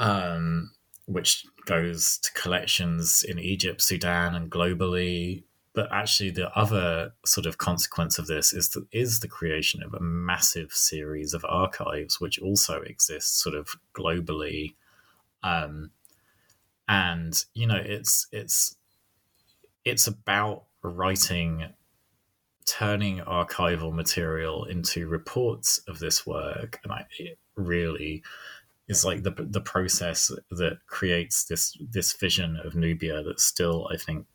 um, 0.00 0.72
which 1.06 1.44
goes 1.66 2.18
to 2.18 2.32
collections 2.32 3.22
in 3.22 3.38
Egypt, 3.38 3.82
Sudan, 3.82 4.34
and 4.34 4.50
globally. 4.50 5.44
But 5.72 5.92
actually, 5.92 6.30
the 6.30 6.50
other 6.58 7.12
sort 7.24 7.46
of 7.46 7.58
consequence 7.58 8.18
of 8.18 8.26
this 8.26 8.52
is 8.52 8.70
the, 8.70 8.86
is 8.90 9.20
the 9.20 9.28
creation 9.28 9.82
of 9.82 9.94
a 9.94 10.00
massive 10.00 10.72
series 10.72 11.32
of 11.32 11.44
archives, 11.48 12.20
which 12.20 12.40
also 12.40 12.80
exist 12.80 13.38
sort 13.40 13.54
of 13.54 13.76
globally. 13.94 14.74
Um, 15.44 15.90
and 16.88 17.44
you 17.54 17.66
know, 17.66 17.80
it's 17.80 18.26
it's 18.32 18.74
it's 19.84 20.06
about 20.06 20.64
writing 20.82 21.72
turning 22.66 23.18
archival 23.20 23.92
material 23.92 24.64
into 24.64 25.08
reports 25.08 25.78
of 25.88 25.98
this 25.98 26.26
work 26.26 26.78
and 26.84 26.92
I 26.92 27.06
really 27.56 28.22
is 28.90 29.04
like 29.04 29.22
the 29.22 29.30
the 29.30 29.60
process 29.60 30.32
that 30.50 30.78
creates 30.88 31.44
this 31.44 31.76
this 31.80 32.12
vision 32.14 32.56
of 32.64 32.74
Nubia 32.74 33.22
that 33.22 33.38
still 33.38 33.88
I 33.92 33.96
think 33.96 34.26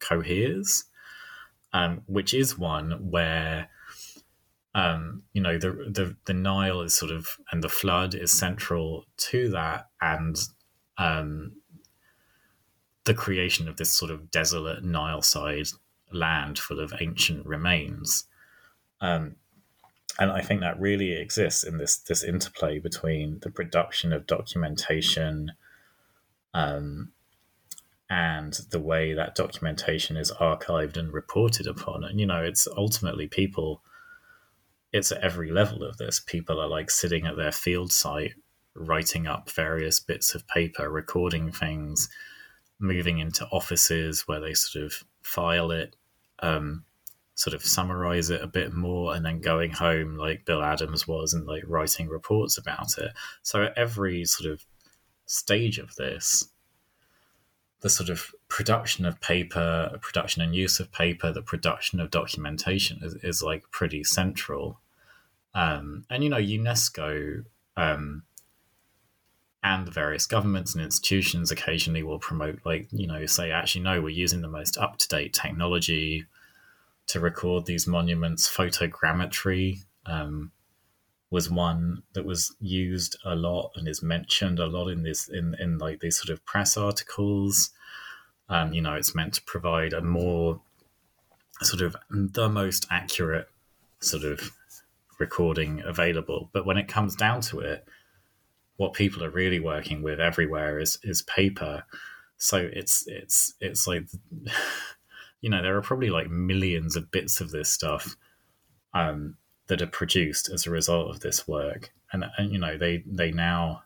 coheres, 0.00 0.84
um, 1.72 2.02
which 2.06 2.34
is 2.34 2.58
one 2.58 3.10
where 3.10 3.70
um, 4.74 5.22
you 5.32 5.40
know 5.40 5.58
the, 5.58 5.70
the 5.70 6.16
the 6.26 6.34
Nile 6.34 6.80
is 6.80 6.92
sort 6.92 7.12
of 7.12 7.38
and 7.52 7.62
the 7.62 7.68
flood 7.68 8.16
is 8.16 8.32
central 8.32 9.04
to 9.28 9.48
that, 9.50 9.86
and 10.00 10.36
um, 10.98 11.52
the 13.04 13.14
creation 13.14 13.68
of 13.68 13.76
this 13.76 13.92
sort 13.92 14.10
of 14.10 14.32
desolate 14.32 14.82
Nile 14.82 15.22
side 15.22 15.68
land 16.12 16.58
full 16.58 16.80
of 16.80 16.92
ancient 17.00 17.46
remains. 17.46 18.24
Um, 19.00 19.36
and 20.18 20.30
I 20.30 20.42
think 20.42 20.60
that 20.60 20.80
really 20.80 21.12
exists 21.12 21.64
in 21.64 21.78
this 21.78 21.96
this 21.96 22.22
interplay 22.22 22.78
between 22.78 23.38
the 23.40 23.50
production 23.50 24.12
of 24.12 24.26
documentation 24.26 25.52
um, 26.52 27.12
and 28.08 28.52
the 28.70 28.80
way 28.80 29.14
that 29.14 29.36
documentation 29.36 30.16
is 30.16 30.32
archived 30.32 30.96
and 30.96 31.12
reported 31.12 31.66
upon. 31.66 32.04
And 32.04 32.18
you 32.18 32.26
know, 32.26 32.42
it's 32.42 32.66
ultimately 32.76 33.28
people. 33.28 33.82
It's 34.92 35.12
at 35.12 35.22
every 35.22 35.52
level 35.52 35.84
of 35.84 35.98
this. 35.98 36.20
People 36.20 36.60
are 36.60 36.66
like 36.66 36.90
sitting 36.90 37.24
at 37.24 37.36
their 37.36 37.52
field 37.52 37.92
site, 37.92 38.34
writing 38.74 39.28
up 39.28 39.48
various 39.48 40.00
bits 40.00 40.34
of 40.34 40.48
paper, 40.48 40.90
recording 40.90 41.52
things, 41.52 42.08
moving 42.80 43.18
into 43.18 43.46
offices 43.52 44.26
where 44.26 44.40
they 44.40 44.54
sort 44.54 44.84
of 44.84 45.04
file 45.22 45.70
it. 45.70 45.94
Um, 46.40 46.84
sort 47.40 47.54
of 47.54 47.64
summarize 47.64 48.28
it 48.28 48.42
a 48.42 48.46
bit 48.46 48.74
more 48.74 49.14
and 49.14 49.24
then 49.24 49.40
going 49.40 49.70
home 49.70 50.16
like 50.18 50.44
Bill 50.44 50.62
Adams 50.62 51.08
was 51.08 51.32
and 51.32 51.46
like 51.46 51.62
writing 51.66 52.06
reports 52.06 52.58
about 52.58 52.98
it. 52.98 53.12
So 53.42 53.62
at 53.64 53.78
every 53.78 54.26
sort 54.26 54.52
of 54.52 54.66
stage 55.24 55.78
of 55.78 55.94
this, 55.96 56.48
the 57.80 57.88
sort 57.88 58.10
of 58.10 58.34
production 58.48 59.06
of 59.06 59.20
paper, 59.22 59.98
production 60.02 60.42
and 60.42 60.54
use 60.54 60.80
of 60.80 60.92
paper, 60.92 61.32
the 61.32 61.40
production 61.40 61.98
of 61.98 62.10
documentation 62.10 63.00
is, 63.02 63.14
is 63.22 63.42
like 63.42 63.64
pretty 63.70 64.04
central. 64.04 64.78
Um, 65.54 66.04
and 66.10 66.22
you 66.22 66.28
know, 66.28 66.36
UNESCO 66.36 67.46
um, 67.76 68.24
and 69.62 69.86
the 69.86 69.90
various 69.90 70.26
governments 70.26 70.74
and 70.74 70.82
institutions 70.82 71.50
occasionally 71.50 72.02
will 72.02 72.18
promote, 72.18 72.60
like 72.64 72.88
you 72.90 73.06
know, 73.06 73.26
say 73.26 73.50
actually 73.50 73.82
no, 73.82 74.00
we're 74.00 74.08
using 74.08 74.40
the 74.40 74.48
most 74.48 74.78
up 74.78 74.96
to 74.98 75.08
date 75.08 75.34
technology 75.34 76.24
to 77.08 77.20
record 77.20 77.66
these 77.66 77.86
monuments. 77.86 78.48
Photogrammetry 78.48 79.80
um, 80.06 80.52
was 81.30 81.50
one 81.50 82.02
that 82.14 82.24
was 82.24 82.54
used 82.60 83.16
a 83.24 83.34
lot 83.34 83.72
and 83.76 83.86
is 83.86 84.02
mentioned 84.02 84.58
a 84.58 84.66
lot 84.66 84.88
in 84.88 85.02
this 85.02 85.28
in 85.28 85.54
in 85.60 85.78
like 85.78 86.00
these 86.00 86.16
sort 86.16 86.30
of 86.30 86.44
press 86.46 86.76
articles. 86.76 87.70
Um, 88.48 88.72
you 88.72 88.80
know, 88.80 88.94
it's 88.94 89.14
meant 89.14 89.34
to 89.34 89.42
provide 89.42 89.92
a 89.92 90.00
more 90.00 90.60
sort 91.62 91.82
of 91.82 91.96
the 92.10 92.48
most 92.48 92.86
accurate 92.90 93.48
sort 94.00 94.24
of 94.24 94.50
recording 95.18 95.82
available. 95.84 96.48
But 96.52 96.64
when 96.64 96.78
it 96.78 96.88
comes 96.88 97.14
down 97.14 97.42
to 97.42 97.60
it, 97.60 97.86
what 98.80 98.94
people 98.94 99.22
are 99.22 99.28
really 99.28 99.60
working 99.60 100.00
with 100.00 100.18
everywhere 100.18 100.78
is 100.78 100.98
is 101.02 101.20
paper. 101.20 101.84
So 102.38 102.56
it's 102.72 103.04
it's 103.06 103.52
it's 103.60 103.86
like 103.86 104.06
you 105.42 105.50
know 105.50 105.60
there 105.60 105.76
are 105.76 105.82
probably 105.82 106.08
like 106.08 106.30
millions 106.30 106.96
of 106.96 107.10
bits 107.10 107.42
of 107.42 107.50
this 107.50 107.68
stuff 107.68 108.16
um, 108.94 109.36
that 109.66 109.82
are 109.82 109.86
produced 109.86 110.48
as 110.48 110.66
a 110.66 110.70
result 110.70 111.10
of 111.10 111.20
this 111.20 111.46
work, 111.46 111.92
and, 112.10 112.24
and 112.38 112.52
you 112.52 112.58
know 112.58 112.78
they 112.78 113.04
they 113.06 113.30
now 113.30 113.82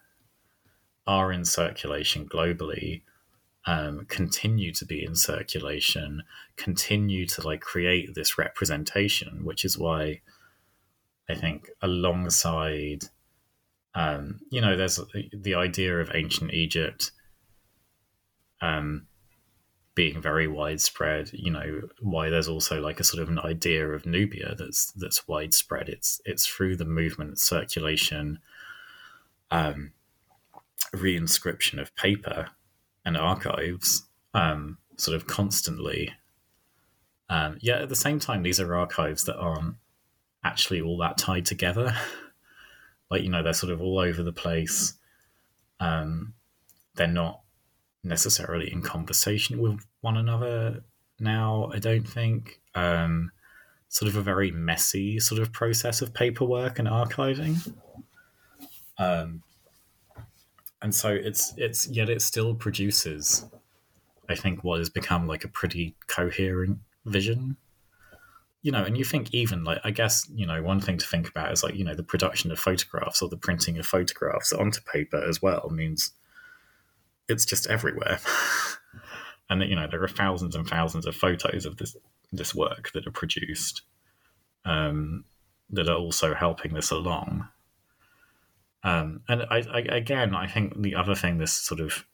are 1.08 1.32
in 1.32 1.44
circulation 1.44 2.28
globally. 2.28 3.02
Um, 3.66 4.04
continue 4.08 4.72
to 4.74 4.84
be 4.84 5.04
in 5.04 5.16
circulation, 5.16 6.22
continue 6.54 7.26
to 7.28 7.42
like 7.42 7.62
create 7.62 8.14
this 8.14 8.38
representation, 8.38 9.44
which 9.44 9.64
is 9.64 9.76
why 9.76 10.20
I 11.28 11.34
think 11.34 11.70
alongside, 11.82 13.06
um, 13.94 14.40
you 14.50 14.60
know, 14.60 14.76
there's 14.76 14.98
the 15.32 15.54
idea 15.54 16.00
of 16.00 16.10
ancient 16.14 16.52
Egypt 16.52 17.12
um, 18.60 19.06
being 19.94 20.20
very 20.20 20.48
widespread. 20.48 21.30
You 21.32 21.52
know, 21.52 21.80
why 22.00 22.28
there's 22.28 22.48
also 22.48 22.80
like 22.80 22.98
a 22.98 23.04
sort 23.04 23.22
of 23.22 23.28
an 23.28 23.38
idea 23.38 23.88
of 23.88 24.06
Nubia 24.06 24.54
that's 24.58 24.90
that's 24.92 25.28
widespread. 25.28 25.88
It's 25.88 26.20
it's 26.24 26.46
through 26.46 26.76
the 26.76 26.84
movement, 26.84 27.38
circulation, 27.38 28.40
um, 29.50 29.92
reinscription 30.92 31.80
of 31.80 31.94
paper 31.94 32.48
and 33.04 33.16
archives, 33.16 34.06
um, 34.32 34.78
sort 34.96 35.16
of 35.16 35.26
constantly. 35.26 36.12
Um, 37.30 37.58
at 37.68 37.88
the 37.88 37.96
same 37.96 38.18
time, 38.18 38.42
these 38.42 38.60
are 38.60 38.74
archives 38.74 39.24
that 39.24 39.36
aren't 39.36 39.76
actually 40.42 40.80
all 40.80 40.98
that 40.98 41.16
tied 41.16 41.46
together. 41.46 41.96
like 43.10 43.22
you 43.22 43.30
know, 43.30 43.42
they're 43.42 43.52
sort 43.52 43.72
of 43.72 43.80
all 43.80 43.98
over 43.98 44.22
the 44.22 44.32
place. 44.32 44.94
Um, 45.80 46.34
they're 46.94 47.06
not 47.06 47.40
necessarily 48.02 48.72
in 48.72 48.82
conversation 48.82 49.60
with 49.60 49.84
one 50.00 50.16
another 50.16 50.84
now. 51.18 51.70
I 51.72 51.78
don't 51.78 52.08
think. 52.08 52.60
Um, 52.74 53.30
sort 53.94 54.08
of 54.08 54.16
a 54.16 54.22
very 54.22 54.50
messy 54.50 55.20
sort 55.20 55.40
of 55.40 55.52
process 55.52 56.02
of 56.02 56.12
paperwork 56.12 56.80
and 56.80 56.88
archiving. 56.88 57.72
Um, 58.98 59.44
and 60.82 60.92
so 60.92 61.10
it's 61.10 61.54
it's 61.56 61.88
yet 61.88 62.10
it 62.10 62.20
still 62.20 62.56
produces, 62.56 63.46
I 64.28 64.34
think, 64.34 64.64
what 64.64 64.80
has 64.80 64.90
become 64.90 65.28
like 65.28 65.44
a 65.44 65.48
pretty 65.48 65.94
coherent 66.08 66.78
vision 67.06 67.56
you 68.64 68.72
know, 68.72 68.82
and 68.82 68.96
you 68.96 69.04
think 69.04 69.32
even 69.34 69.62
like 69.62 69.78
I 69.84 69.90
guess 69.90 70.26
you 70.34 70.46
know 70.46 70.62
one 70.62 70.80
thing 70.80 70.96
to 70.96 71.06
think 71.06 71.28
about 71.28 71.52
is 71.52 71.62
like 71.62 71.74
you 71.74 71.84
know 71.84 71.94
the 71.94 72.02
production 72.02 72.50
of 72.50 72.58
photographs 72.58 73.20
or 73.20 73.28
the 73.28 73.36
printing 73.36 73.78
of 73.78 73.86
photographs 73.86 74.54
onto 74.54 74.80
paper 74.80 75.22
as 75.22 75.42
well 75.42 75.68
means 75.70 76.12
it's 77.28 77.44
just 77.44 77.66
everywhere, 77.66 78.20
and 79.50 79.62
you 79.64 79.76
know 79.76 79.86
there 79.86 80.02
are 80.02 80.08
thousands 80.08 80.56
and 80.56 80.66
thousands 80.66 81.04
of 81.04 81.14
photos 81.14 81.66
of 81.66 81.76
this 81.76 81.94
this 82.32 82.54
work 82.54 82.90
that 82.94 83.06
are 83.06 83.12
produced 83.12 83.82
um, 84.64 85.26
that 85.68 85.90
are 85.90 85.98
also 85.98 86.32
helping 86.32 86.72
this 86.72 86.90
along. 86.90 87.46
Um, 88.82 89.20
and 89.28 89.42
I, 89.42 89.62
I, 89.70 89.78
again, 89.80 90.34
I 90.34 90.46
think 90.46 90.80
the 90.80 90.94
other 90.94 91.14
thing 91.14 91.36
this 91.36 91.52
sort 91.52 91.80
of 91.80 92.06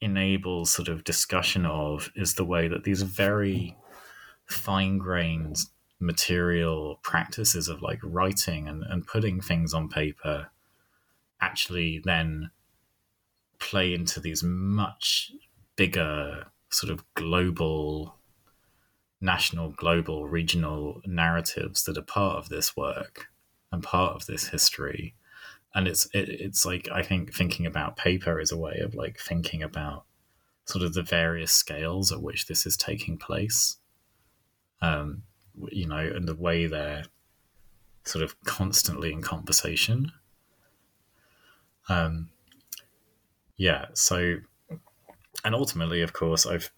enables 0.00 0.70
sort 0.70 0.86
of 0.86 1.02
discussion 1.02 1.66
of 1.66 2.12
is 2.14 2.34
the 2.34 2.44
way 2.44 2.68
that 2.68 2.84
these 2.84 3.02
very 3.02 3.76
fine 4.46 4.98
grained 4.98 5.58
material 5.98 6.98
practices 7.02 7.68
of 7.68 7.82
like 7.82 8.00
writing 8.02 8.68
and, 8.68 8.82
and 8.84 9.06
putting 9.06 9.40
things 9.40 9.72
on 9.72 9.88
paper 9.88 10.50
actually 11.40 12.00
then 12.04 12.50
play 13.58 13.94
into 13.94 14.20
these 14.20 14.42
much 14.42 15.32
bigger 15.76 16.46
sort 16.70 16.92
of 16.92 17.04
global 17.14 18.16
national 19.20 19.70
global 19.70 20.28
regional 20.28 21.00
narratives 21.06 21.84
that 21.84 21.96
are 21.96 22.02
part 22.02 22.36
of 22.36 22.48
this 22.48 22.76
work 22.76 23.26
and 23.72 23.82
part 23.82 24.14
of 24.14 24.26
this 24.26 24.48
history. 24.48 25.14
And 25.74 25.88
it's 25.88 26.06
it, 26.14 26.28
it's 26.28 26.64
like 26.64 26.88
i 26.92 27.02
think 27.02 27.34
thinking 27.34 27.66
about 27.66 27.96
paper 27.96 28.40
is 28.40 28.52
a 28.52 28.56
way 28.56 28.78
of 28.78 28.94
like 28.94 29.18
thinking 29.18 29.62
about 29.62 30.04
sort 30.64 30.84
of 30.84 30.94
the 30.94 31.02
various 31.02 31.52
scales 31.52 32.10
at 32.10 32.22
which 32.22 32.46
this 32.46 32.64
is 32.66 32.76
taking 32.76 33.18
place 33.18 33.76
um, 34.80 35.22
you 35.70 35.86
know, 35.86 35.98
and 35.98 36.26
the 36.26 36.34
way 36.34 36.66
they're 36.66 37.04
sort 38.04 38.22
of 38.24 38.40
constantly 38.44 39.12
in 39.12 39.22
conversation. 39.22 40.12
Um, 41.88 42.30
yeah, 43.56 43.86
so, 43.94 44.36
and 45.44 45.54
ultimately, 45.54 46.02
of 46.02 46.12
course, 46.12 46.46
I've 46.46 46.70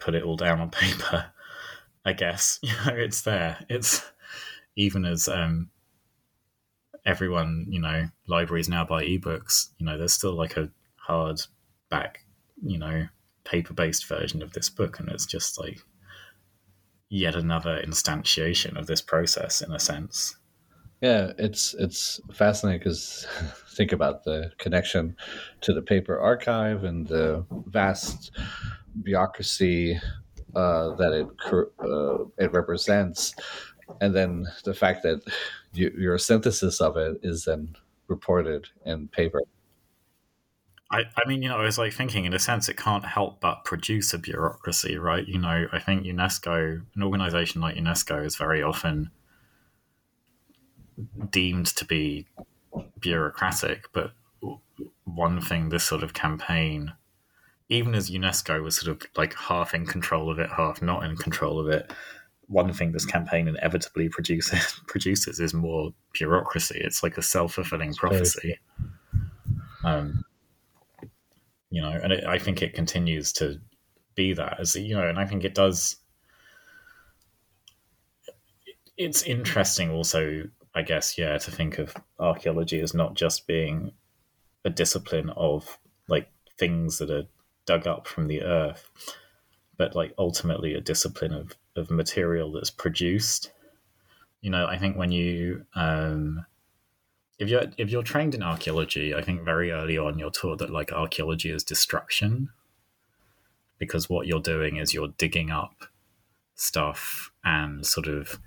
put 0.00 0.14
it 0.14 0.22
all 0.22 0.36
down 0.36 0.60
on 0.60 0.70
paper. 0.70 1.26
I 2.04 2.12
guess 2.12 2.60
you 2.62 2.72
know 2.86 2.94
it's 2.94 3.22
there. 3.22 3.64
It's 3.68 4.04
even 4.76 5.04
as 5.04 5.28
um, 5.28 5.70
everyone, 7.04 7.66
you 7.68 7.80
know, 7.80 8.08
libraries 8.26 8.68
now 8.68 8.84
buy 8.84 9.04
ebooks. 9.04 9.70
You 9.78 9.86
know, 9.86 9.96
there's 9.98 10.12
still 10.12 10.34
like 10.34 10.56
a 10.56 10.70
hard 10.96 11.40
back, 11.88 12.24
you 12.62 12.78
know, 12.78 13.06
paper 13.44 13.72
based 13.72 14.06
version 14.06 14.42
of 14.42 14.52
this 14.52 14.68
book, 14.68 14.98
and 15.00 15.08
it's 15.08 15.26
just 15.26 15.58
like 15.58 15.80
yet 17.08 17.34
another 17.34 17.82
instantiation 17.86 18.76
of 18.76 18.86
this 18.86 19.02
process 19.02 19.60
in 19.60 19.72
a 19.72 19.78
sense. 19.78 20.36
Yeah, 21.00 21.32
it's 21.38 21.74
it's 21.74 22.20
fascinating 22.32 22.80
because 22.80 23.26
think 23.76 23.92
about 23.92 24.24
the 24.24 24.52
connection 24.58 25.16
to 25.60 25.72
the 25.72 25.82
paper 25.82 26.18
archive 26.18 26.84
and 26.84 27.06
the 27.06 27.44
vast 27.66 28.30
bureaucracy 29.02 30.00
uh, 30.54 30.94
that 30.96 31.12
it 31.12 31.26
uh, 31.80 32.24
it 32.38 32.52
represents, 32.52 33.34
and 34.00 34.14
then 34.14 34.46
the 34.64 34.74
fact 34.74 35.02
that 35.02 35.20
you, 35.74 35.94
your 35.98 36.16
synthesis 36.16 36.80
of 36.80 36.96
it 36.96 37.18
is 37.22 37.44
then 37.44 37.76
reported 38.08 38.68
in 38.86 39.08
paper. 39.08 39.42
I, 40.90 41.02
I 41.16 41.26
mean, 41.26 41.42
you 41.42 41.48
know, 41.48 41.58
I 41.58 41.64
was 41.64 41.78
like 41.78 41.92
thinking, 41.92 42.24
in 42.26 42.34
a 42.34 42.38
sense, 42.38 42.68
it 42.68 42.76
can't 42.76 43.04
help 43.04 43.40
but 43.40 43.64
produce 43.64 44.14
a 44.14 44.18
bureaucracy, 44.18 44.96
right? 44.96 45.26
You 45.26 45.38
know, 45.38 45.66
I 45.72 45.80
think 45.80 46.04
UNESCO, 46.04 46.82
an 46.94 47.02
organization 47.02 47.60
like 47.60 47.76
UNESCO, 47.76 48.24
is 48.24 48.36
very 48.36 48.62
often 48.62 49.10
deemed 51.30 51.66
to 51.66 51.84
be 51.84 52.26
bureaucratic. 53.00 53.86
But 53.92 54.12
one 55.04 55.40
thing 55.40 55.70
this 55.70 55.84
sort 55.84 56.04
of 56.04 56.14
campaign, 56.14 56.92
even 57.68 57.94
as 57.94 58.10
UNESCO 58.10 58.62
was 58.62 58.76
sort 58.78 58.96
of 58.96 59.10
like 59.16 59.34
half 59.34 59.74
in 59.74 59.86
control 59.86 60.30
of 60.30 60.38
it, 60.38 60.50
half 60.50 60.80
not 60.82 61.04
in 61.04 61.16
control 61.16 61.58
of 61.58 61.68
it, 61.68 61.92
one 62.48 62.72
thing 62.72 62.92
this 62.92 63.04
campaign 63.04 63.48
inevitably 63.48 64.08
produces 64.08 64.80
produces 64.86 65.40
is 65.40 65.52
more 65.52 65.92
bureaucracy. 66.12 66.80
It's 66.80 67.02
like 67.02 67.18
a 67.18 67.22
self 67.22 67.54
fulfilling 67.54 67.94
prophecy. 67.94 68.60
Um, 69.82 70.24
you 71.70 71.82
know, 71.82 71.90
and 71.90 72.12
it, 72.12 72.24
I 72.24 72.38
think 72.38 72.62
it 72.62 72.74
continues 72.74 73.32
to 73.34 73.60
be 74.14 74.32
that 74.34 74.60
as 74.60 74.74
you 74.74 74.94
know, 74.94 75.06
and 75.06 75.18
I 75.18 75.26
think 75.26 75.44
it 75.44 75.54
does. 75.54 75.96
It's 78.96 79.22
interesting, 79.22 79.90
also, 79.90 80.44
I 80.74 80.82
guess, 80.82 81.18
yeah, 81.18 81.36
to 81.36 81.50
think 81.50 81.78
of 81.78 81.94
archaeology 82.18 82.80
as 82.80 82.94
not 82.94 83.14
just 83.14 83.46
being 83.46 83.92
a 84.64 84.70
discipline 84.70 85.30
of 85.30 85.78
like 86.08 86.28
things 86.58 86.98
that 86.98 87.10
are 87.10 87.26
dug 87.66 87.86
up 87.86 88.06
from 88.06 88.26
the 88.26 88.42
earth, 88.42 88.90
but 89.76 89.94
like 89.94 90.14
ultimately 90.18 90.74
a 90.74 90.80
discipline 90.80 91.32
of 91.32 91.56
of 91.76 91.90
material 91.90 92.52
that's 92.52 92.70
produced. 92.70 93.52
You 94.40 94.50
know, 94.50 94.66
I 94.66 94.78
think 94.78 94.96
when 94.96 95.12
you 95.12 95.66
um, 95.74 96.46
if 97.38 97.48
you're 97.48 97.64
if 97.76 97.90
you're 97.90 98.02
trained 98.02 98.34
in 98.34 98.42
archaeology, 98.42 99.14
I 99.14 99.22
think 99.22 99.42
very 99.42 99.70
early 99.70 99.98
on 99.98 100.18
you're 100.18 100.30
taught 100.30 100.58
that 100.58 100.70
like 100.70 100.92
archaeology 100.92 101.50
is 101.50 101.64
destruction. 101.64 102.50
because 103.78 104.08
what 104.08 104.26
you're 104.26 104.40
doing 104.40 104.76
is 104.76 104.94
you're 104.94 105.12
digging 105.18 105.50
up 105.50 105.84
stuff 106.54 107.30
and 107.44 107.84
sort 107.84 108.06
of 108.08 108.40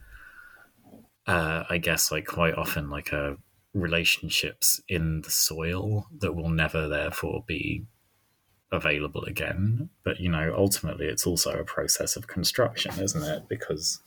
uh, 1.27 1.63
I 1.69 1.77
guess 1.77 2.11
like 2.11 2.25
quite 2.25 2.55
often 2.55 2.89
like 2.89 3.11
a 3.11 3.23
uh, 3.23 3.35
relationships 3.75 4.81
in 4.87 5.21
the 5.21 5.29
soil 5.29 6.07
that 6.19 6.33
will 6.33 6.49
never 6.49 6.87
therefore 6.87 7.43
be 7.45 7.85
available 8.71 9.23
again. 9.25 9.89
But 10.03 10.19
you 10.19 10.29
know, 10.29 10.53
ultimately, 10.57 11.05
it's 11.05 11.27
also 11.27 11.51
a 11.51 11.63
process 11.63 12.15
of 12.15 12.27
construction, 12.27 12.99
isn't 12.99 13.23
it? 13.23 13.43
Because 13.47 14.01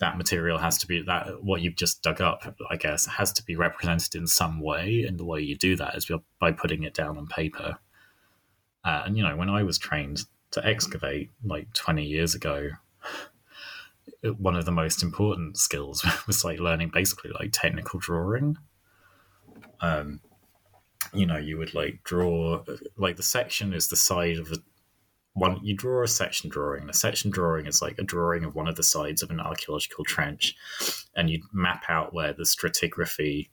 that 0.00 0.16
material 0.16 0.58
has 0.58 0.78
to 0.78 0.86
be 0.86 1.02
that 1.02 1.44
what 1.44 1.60
you've 1.60 1.76
just 1.76 2.02
dug 2.02 2.20
up, 2.20 2.56
I 2.70 2.76
guess, 2.76 3.06
has 3.06 3.32
to 3.34 3.44
be 3.44 3.54
represented 3.54 4.14
in 4.14 4.26
some 4.26 4.60
way, 4.60 5.04
and 5.06 5.18
the 5.18 5.24
way 5.24 5.40
you 5.40 5.56
do 5.56 5.76
that 5.76 5.94
is 5.94 6.10
by 6.38 6.52
putting 6.52 6.82
it 6.82 6.94
down 6.94 7.18
on 7.18 7.26
paper. 7.26 7.78
Uh, 8.82 9.02
and 9.04 9.16
you 9.16 9.22
know, 9.22 9.36
when 9.36 9.50
I 9.50 9.62
was 9.62 9.78
trained 9.78 10.24
to 10.52 10.66
excavate 10.66 11.30
like 11.44 11.72
twenty 11.74 12.06
years 12.06 12.34
ago, 12.34 12.70
one 14.38 14.56
of 14.56 14.64
the 14.64 14.72
most 14.72 15.02
important 15.02 15.58
skills 15.58 16.04
was 16.26 16.44
like 16.44 16.58
learning 16.58 16.90
basically 16.92 17.30
like 17.38 17.50
technical 17.52 18.00
drawing. 18.00 18.56
Um, 19.82 20.20
you 21.12 21.26
know, 21.26 21.36
you 21.36 21.58
would 21.58 21.74
like 21.74 22.02
draw 22.04 22.62
like 22.96 23.16
the 23.16 23.22
section 23.22 23.74
is 23.74 23.88
the 23.88 23.96
side 23.96 24.38
of 24.38 24.48
the 24.48 24.62
one. 25.34 25.58
You 25.62 25.74
draw 25.76 26.02
a 26.02 26.08
section 26.08 26.50
drawing. 26.50 26.88
A 26.88 26.94
section 26.94 27.30
drawing 27.30 27.66
is 27.66 27.82
like 27.82 27.98
a 27.98 28.04
drawing 28.04 28.44
of 28.44 28.54
one 28.54 28.68
of 28.68 28.76
the 28.76 28.82
sides 28.82 29.22
of 29.22 29.30
an 29.30 29.40
archaeological 29.40 30.04
trench, 30.04 30.54
and 31.16 31.30
you 31.30 31.42
map 31.52 31.84
out 31.88 32.12
where 32.12 32.32
the 32.32 32.44
stratigraphy, 32.44 33.48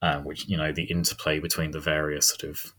um, 0.00 0.24
which 0.24 0.48
you 0.48 0.56
know 0.56 0.72
the 0.72 0.84
interplay 0.84 1.38
between 1.38 1.70
the 1.70 1.80
various 1.80 2.28
sort 2.28 2.44
of 2.44 2.72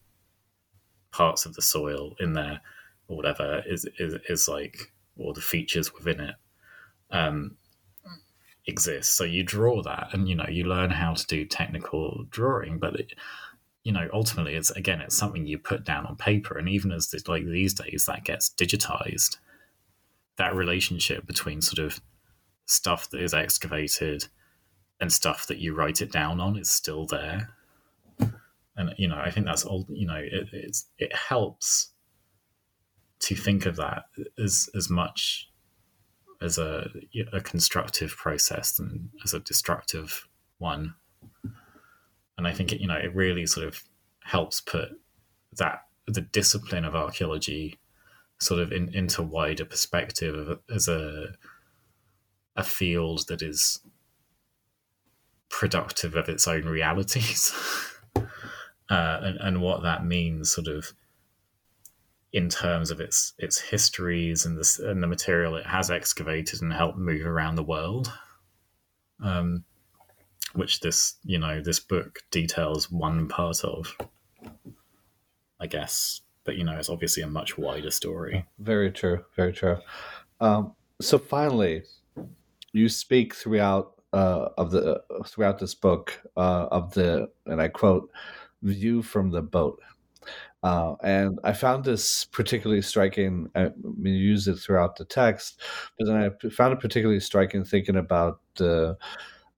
parts 1.11 1.45
of 1.45 1.53
the 1.53 1.61
soil 1.61 2.15
in 2.19 2.33
there 2.33 2.59
or 3.07 3.17
whatever 3.17 3.63
is 3.67 3.87
is, 3.99 4.15
is 4.29 4.47
like 4.47 4.91
or 5.17 5.33
the 5.33 5.41
features 5.41 5.93
within 5.93 6.19
it 6.19 6.35
um, 7.11 7.55
exists. 8.67 9.15
So 9.15 9.23
you 9.23 9.43
draw 9.43 9.81
that, 9.83 10.09
and 10.13 10.27
you 10.27 10.35
know 10.35 10.47
you 10.49 10.65
learn 10.65 10.89
how 10.89 11.13
to 11.13 11.27
do 11.27 11.45
technical 11.45 12.25
drawing, 12.29 12.79
but 12.79 12.95
it, 12.99 13.13
you 13.83 13.91
know 13.91 14.07
ultimately 14.13 14.55
it's 14.55 14.71
again 14.71 15.01
it's 15.01 15.15
something 15.15 15.45
you 15.45 15.57
put 15.57 15.83
down 15.83 16.05
on 16.05 16.15
paper, 16.15 16.57
and 16.57 16.69
even 16.69 16.91
as 16.91 17.09
this, 17.09 17.27
like 17.27 17.45
these 17.45 17.73
days 17.73 18.05
that 18.05 18.23
gets 18.23 18.49
digitized, 18.49 19.37
that 20.37 20.55
relationship 20.55 21.25
between 21.25 21.61
sort 21.61 21.85
of 21.85 22.01
stuff 22.65 23.09
that 23.09 23.21
is 23.21 23.33
excavated 23.33 24.27
and 24.99 25.11
stuff 25.11 25.47
that 25.47 25.59
you 25.59 25.75
write 25.75 26.01
it 26.01 26.11
down 26.11 26.39
on 26.39 26.57
is 26.57 26.69
still 26.69 27.05
there. 27.05 27.49
And 28.75 28.93
you 28.97 29.07
know, 29.07 29.17
I 29.17 29.29
think 29.29 29.45
that's 29.45 29.65
all. 29.65 29.85
You 29.89 30.07
know, 30.07 30.15
it, 30.15 30.47
it's 30.51 30.87
it 30.97 31.15
helps 31.15 31.91
to 33.19 33.35
think 33.35 33.65
of 33.65 33.75
that 33.75 34.05
as 34.41 34.69
as 34.75 34.89
much 34.89 35.49
as 36.41 36.57
a, 36.57 36.89
a 37.31 37.39
constructive 37.39 38.15
process 38.17 38.73
than 38.73 39.09
as 39.23 39.33
a 39.33 39.39
destructive 39.39 40.27
one. 40.57 40.95
And 42.37 42.47
I 42.47 42.53
think 42.53 42.71
it, 42.71 42.81
you 42.81 42.87
know 42.87 42.97
it 42.97 43.13
really 43.15 43.45
sort 43.45 43.67
of 43.67 43.83
helps 44.23 44.61
put 44.61 44.89
that 45.57 45.83
the 46.07 46.21
discipline 46.21 46.85
of 46.85 46.95
archaeology 46.95 47.79
sort 48.39 48.59
of 48.59 48.71
in, 48.71 48.93
into 48.93 49.21
wider 49.21 49.65
perspective 49.65 50.59
as 50.73 50.87
a 50.87 51.35
a 52.55 52.63
field 52.63 53.27
that 53.27 53.41
is 53.41 53.79
productive 55.49 56.15
of 56.15 56.29
its 56.29 56.47
own 56.47 56.65
realities 56.65 57.53
uh, 58.15 58.21
and, 58.89 59.37
and 59.39 59.61
what 59.61 59.83
that 59.83 60.05
means 60.05 60.51
sort 60.51 60.67
of 60.67 60.93
in 62.33 62.49
terms 62.49 62.89
of 62.89 62.99
its 62.99 63.33
its 63.37 63.59
histories 63.59 64.45
and 64.45 64.57
the 64.57 64.89
and 64.89 65.01
the 65.01 65.07
material 65.07 65.55
it 65.55 65.67
has 65.67 65.91
excavated 65.91 66.61
and 66.61 66.73
helped 66.73 66.97
move 66.97 67.25
around 67.25 67.55
the 67.55 67.63
world. 67.63 68.11
Um, 69.23 69.63
which 70.53 70.79
this 70.79 71.15
you 71.23 71.39
know 71.39 71.61
this 71.61 71.79
book 71.79 72.19
details 72.31 72.91
one 72.91 73.27
part 73.27 73.63
of, 73.63 73.95
I 75.59 75.67
guess. 75.67 76.21
But 76.43 76.57
you 76.57 76.63
know, 76.63 76.77
it's 76.77 76.89
obviously 76.89 77.23
a 77.23 77.27
much 77.27 77.57
wider 77.57 77.91
story. 77.91 78.45
Very 78.59 78.91
true. 78.91 79.23
Very 79.35 79.53
true. 79.53 79.77
Um, 80.41 80.73
so 81.01 81.17
finally, 81.17 81.83
you 82.73 82.89
speak 82.89 83.33
throughout 83.33 83.93
uh, 84.11 84.49
of 84.57 84.71
the 84.71 85.01
throughout 85.25 85.59
this 85.59 85.75
book 85.75 86.21
uh, 86.37 86.67
of 86.71 86.93
the 86.93 87.29
and 87.45 87.61
I 87.61 87.69
quote 87.69 88.09
view 88.61 89.01
from 89.01 89.31
the 89.31 89.41
boat 89.41 89.79
uh, 90.63 90.95
and 91.03 91.39
I 91.43 91.51
found 91.51 91.83
this 91.83 92.23
particularly 92.25 92.81
striking. 92.81 93.49
I 93.53 93.71
mean, 93.83 94.13
you 94.13 94.29
use 94.29 94.47
it 94.47 94.55
throughout 94.55 94.95
the 94.95 95.03
text, 95.03 95.59
but 95.97 96.07
then 96.07 96.15
I 96.15 96.49
found 96.49 96.73
it 96.73 96.79
particularly 96.79 97.19
striking 97.19 97.65
thinking 97.65 97.97
about 97.97 98.39
the, 98.55 98.97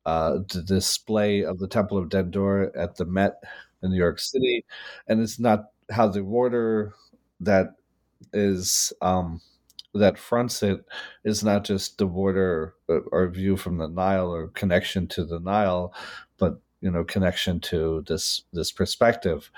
uh, 0.06 0.40
the 0.54 0.62
display 0.62 1.44
of 1.44 1.60
the 1.60 1.68
Temple 1.68 1.98
of 1.98 2.10
Dendur 2.10 2.72
at 2.78 2.96
the 2.96 3.06
Met 3.06 3.36
in 3.82 3.92
New 3.92 3.98
York 3.98 4.20
City. 4.20 4.66
And 5.08 5.22
it's 5.22 5.40
not 5.40 5.66
how 5.92 6.08
the 6.08 6.24
water 6.24 6.94
that 7.40 7.76
is 8.34 8.94
um, 9.02 9.42
that 9.94 10.18
fronts 10.18 10.62
it 10.62 10.86
is 11.24 11.44
not 11.44 11.64
just 11.64 11.98
the 11.98 12.08
water 12.08 12.76
uh, 12.90 13.00
or 13.12 13.28
view 13.30 13.58
from 13.58 13.78
the 13.78 13.88
Nile 13.88 14.34
or 14.34 14.48
connection 14.50 15.08
to 15.10 15.26
the 15.26 15.40
Nile, 15.40 15.94
but 16.38 16.60
you 16.82 16.92
know 16.92 17.04
connection 17.04 17.60
to 17.62 18.04
this 18.08 18.44
this 18.54 18.72
perspective. 18.72 19.52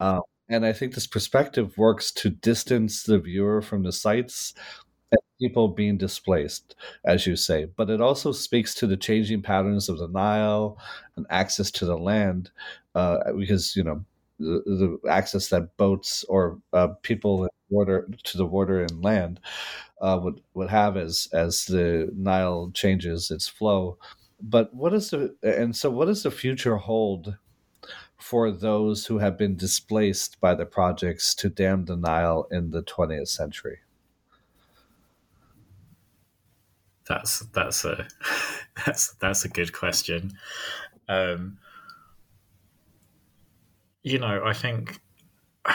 Um, 0.00 0.22
and 0.48 0.64
I 0.64 0.72
think 0.72 0.94
this 0.94 1.06
perspective 1.06 1.76
works 1.76 2.12
to 2.12 2.30
distance 2.30 3.02
the 3.02 3.18
viewer 3.18 3.62
from 3.62 3.82
the 3.82 3.92
sites 3.92 4.54
people 5.40 5.68
being 5.68 5.98
displaced, 5.98 6.74
as 7.04 7.26
you 7.26 7.36
say. 7.36 7.66
But 7.76 7.90
it 7.90 8.00
also 8.00 8.32
speaks 8.32 8.74
to 8.76 8.86
the 8.86 8.96
changing 8.96 9.42
patterns 9.42 9.88
of 9.88 9.98
the 9.98 10.08
Nile 10.08 10.78
and 11.16 11.26
access 11.30 11.70
to 11.72 11.84
the 11.84 11.98
land, 11.98 12.50
uh, 12.94 13.32
because 13.32 13.76
you 13.76 13.84
know 13.84 14.04
the, 14.38 14.98
the, 15.02 15.10
access 15.10 15.48
that 15.48 15.76
boats 15.76 16.24
or 16.28 16.58
uh, 16.72 16.88
people 17.02 17.48
water 17.68 18.08
to 18.22 18.36
the 18.36 18.46
water 18.46 18.82
and 18.82 19.02
land 19.02 19.40
uh, 20.00 20.18
would 20.22 20.40
would 20.54 20.70
have 20.70 20.96
as 20.96 21.28
as 21.32 21.64
the 21.66 22.10
Nile 22.16 22.70
changes 22.74 23.30
its 23.30 23.48
flow. 23.48 23.98
But 24.40 24.74
what 24.74 24.92
is 24.94 25.10
the 25.10 25.34
and 25.42 25.74
so 25.74 25.90
what 25.90 26.06
does 26.06 26.22
the 26.22 26.30
future 26.30 26.76
hold 26.76 27.36
for 28.18 28.50
those 28.50 29.06
who 29.06 29.18
have 29.18 29.36
been 29.38 29.56
displaced 29.56 30.40
by 30.40 30.54
the 30.54 30.66
projects 30.66 31.34
to 31.36 31.48
dam 31.48 31.84
the 31.84 31.96
Nile 31.96 32.46
in 32.50 32.70
the 32.70 32.82
20th 32.82 33.28
century? 33.28 33.80
That's 37.08 37.40
that's 37.46 37.84
a 37.84 38.06
that's 38.86 39.14
that's 39.14 39.44
a 39.44 39.48
good 39.48 39.72
question. 39.72 40.32
Um, 41.08 41.58
you 44.02 44.18
know, 44.18 44.42
I 44.44 44.52
think 44.52 45.00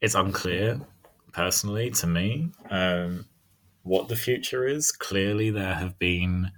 it's 0.00 0.14
unclear, 0.14 0.80
personally, 1.32 1.90
to 1.90 2.06
me, 2.06 2.50
um, 2.70 3.26
what 3.82 4.08
the 4.08 4.16
future 4.16 4.66
is. 4.66 4.92
Clearly, 4.92 5.50
there 5.50 5.74
have 5.74 5.98
been 5.98 6.52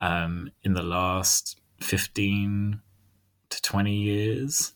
um, 0.00 0.50
in 0.62 0.74
the 0.74 0.82
last 0.82 1.60
fifteen 1.80 2.80
to 3.50 3.62
20 3.62 3.92
years, 3.92 4.72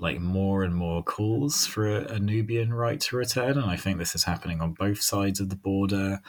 like 0.00 0.18
more 0.18 0.64
and 0.64 0.74
more 0.74 1.02
calls 1.02 1.66
for 1.66 1.86
a, 1.86 2.14
a 2.14 2.18
Nubian 2.18 2.72
right 2.72 2.98
to 3.02 3.16
return. 3.16 3.58
And 3.58 3.70
I 3.70 3.76
think 3.76 3.98
this 3.98 4.14
is 4.14 4.24
happening 4.24 4.60
on 4.60 4.72
both 4.72 5.02
sides 5.02 5.40
of 5.40 5.50
the 5.50 5.56
border. 5.56 6.20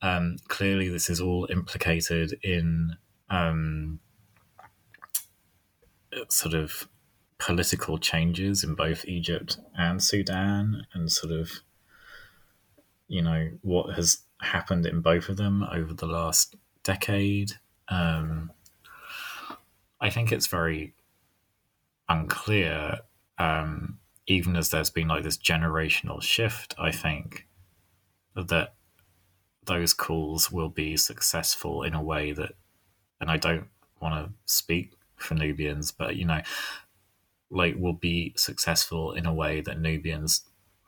Um, 0.00 0.36
clearly, 0.48 0.88
this 0.88 1.10
is 1.10 1.20
all 1.20 1.46
implicated 1.50 2.38
in 2.42 2.96
um, 3.28 3.98
sort 6.28 6.54
of 6.54 6.88
political 7.38 7.98
changes 7.98 8.62
in 8.62 8.74
both 8.74 9.04
Egypt 9.04 9.58
and 9.76 10.02
Sudan, 10.02 10.86
and 10.94 11.10
sort 11.10 11.32
of, 11.32 11.50
you 13.08 13.22
know, 13.22 13.50
what 13.62 13.96
has 13.96 14.18
happened 14.40 14.86
in 14.86 15.00
both 15.00 15.28
of 15.28 15.36
them 15.36 15.64
over 15.72 15.92
the 15.92 16.06
last 16.06 16.56
decade. 16.82 17.52
Um, 17.88 18.52
I 20.00 20.08
think 20.08 20.32
it's 20.32 20.46
very 20.46 20.94
unclear, 22.10 22.98
um, 23.38 23.98
even 24.26 24.56
as 24.56 24.68
there's 24.68 24.90
been 24.90 25.08
like 25.08 25.22
this 25.22 25.38
generational 25.38 26.20
shift. 26.20 26.74
I 26.78 26.90
think 26.90 27.46
that 28.36 28.74
those 29.64 29.94
calls 29.94 30.50
will 30.50 30.68
be 30.68 30.96
successful 30.96 31.82
in 31.82 31.94
a 31.94 32.02
way 32.02 32.32
that, 32.32 32.52
and 33.20 33.30
I 33.30 33.36
don't 33.36 33.68
want 34.00 34.26
to 34.26 34.34
speak 34.44 34.92
for 35.16 35.34
Nubians, 35.34 35.92
but 35.92 36.16
you 36.16 36.24
know, 36.26 36.40
like 37.50 37.76
will 37.78 37.94
be 37.94 38.34
successful 38.36 39.12
in 39.12 39.26
a 39.26 39.34
way 39.34 39.60
that 39.60 39.80
Nubians 39.80 40.42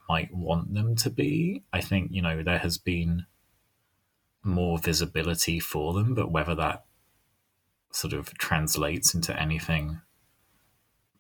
might 0.08 0.34
want 0.34 0.74
them 0.74 0.96
to 0.96 1.10
be. 1.10 1.62
I 1.72 1.80
think, 1.80 2.10
you 2.12 2.22
know, 2.22 2.42
there 2.42 2.58
has 2.58 2.78
been 2.78 3.26
more 4.42 4.78
visibility 4.78 5.60
for 5.60 5.92
them, 5.92 6.14
but 6.14 6.30
whether 6.30 6.54
that 6.56 6.84
sort 7.92 8.12
of 8.12 8.36
translates 8.38 9.14
into 9.14 9.38
anything 9.38 10.00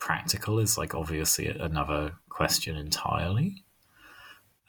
practical 0.02 0.58
is 0.58 0.76
like 0.76 0.96
obviously 0.96 1.46
another 1.46 2.14
question 2.28 2.74
entirely. 2.76 3.62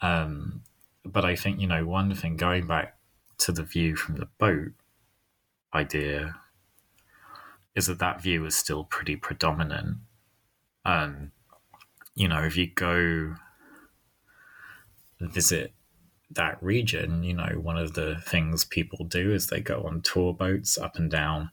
Um, 0.00 0.62
but 1.04 1.24
I 1.24 1.34
think 1.34 1.60
you 1.60 1.66
know 1.66 1.84
one 1.84 2.14
thing 2.14 2.36
going 2.36 2.68
back 2.68 2.96
to 3.38 3.50
the 3.50 3.64
view 3.64 3.96
from 3.96 4.14
the 4.14 4.28
boat 4.38 4.70
idea 5.74 6.36
is 7.74 7.86
that 7.86 7.98
that 7.98 8.22
view 8.22 8.46
is 8.46 8.56
still 8.56 8.84
pretty 8.84 9.16
predominant. 9.16 9.96
Um, 10.84 11.32
you 12.14 12.28
know, 12.28 12.44
if 12.44 12.56
you 12.56 12.68
go 12.72 13.34
visit 15.18 15.72
that 16.30 16.62
region, 16.62 17.24
you 17.24 17.34
know, 17.34 17.58
one 17.60 17.76
of 17.76 17.94
the 17.94 18.22
things 18.24 18.64
people 18.64 19.04
do 19.04 19.32
is 19.32 19.48
they 19.48 19.60
go 19.60 19.82
on 19.82 20.00
tour 20.00 20.32
boats 20.32 20.78
up 20.78 20.94
and 20.94 21.10
down 21.10 21.50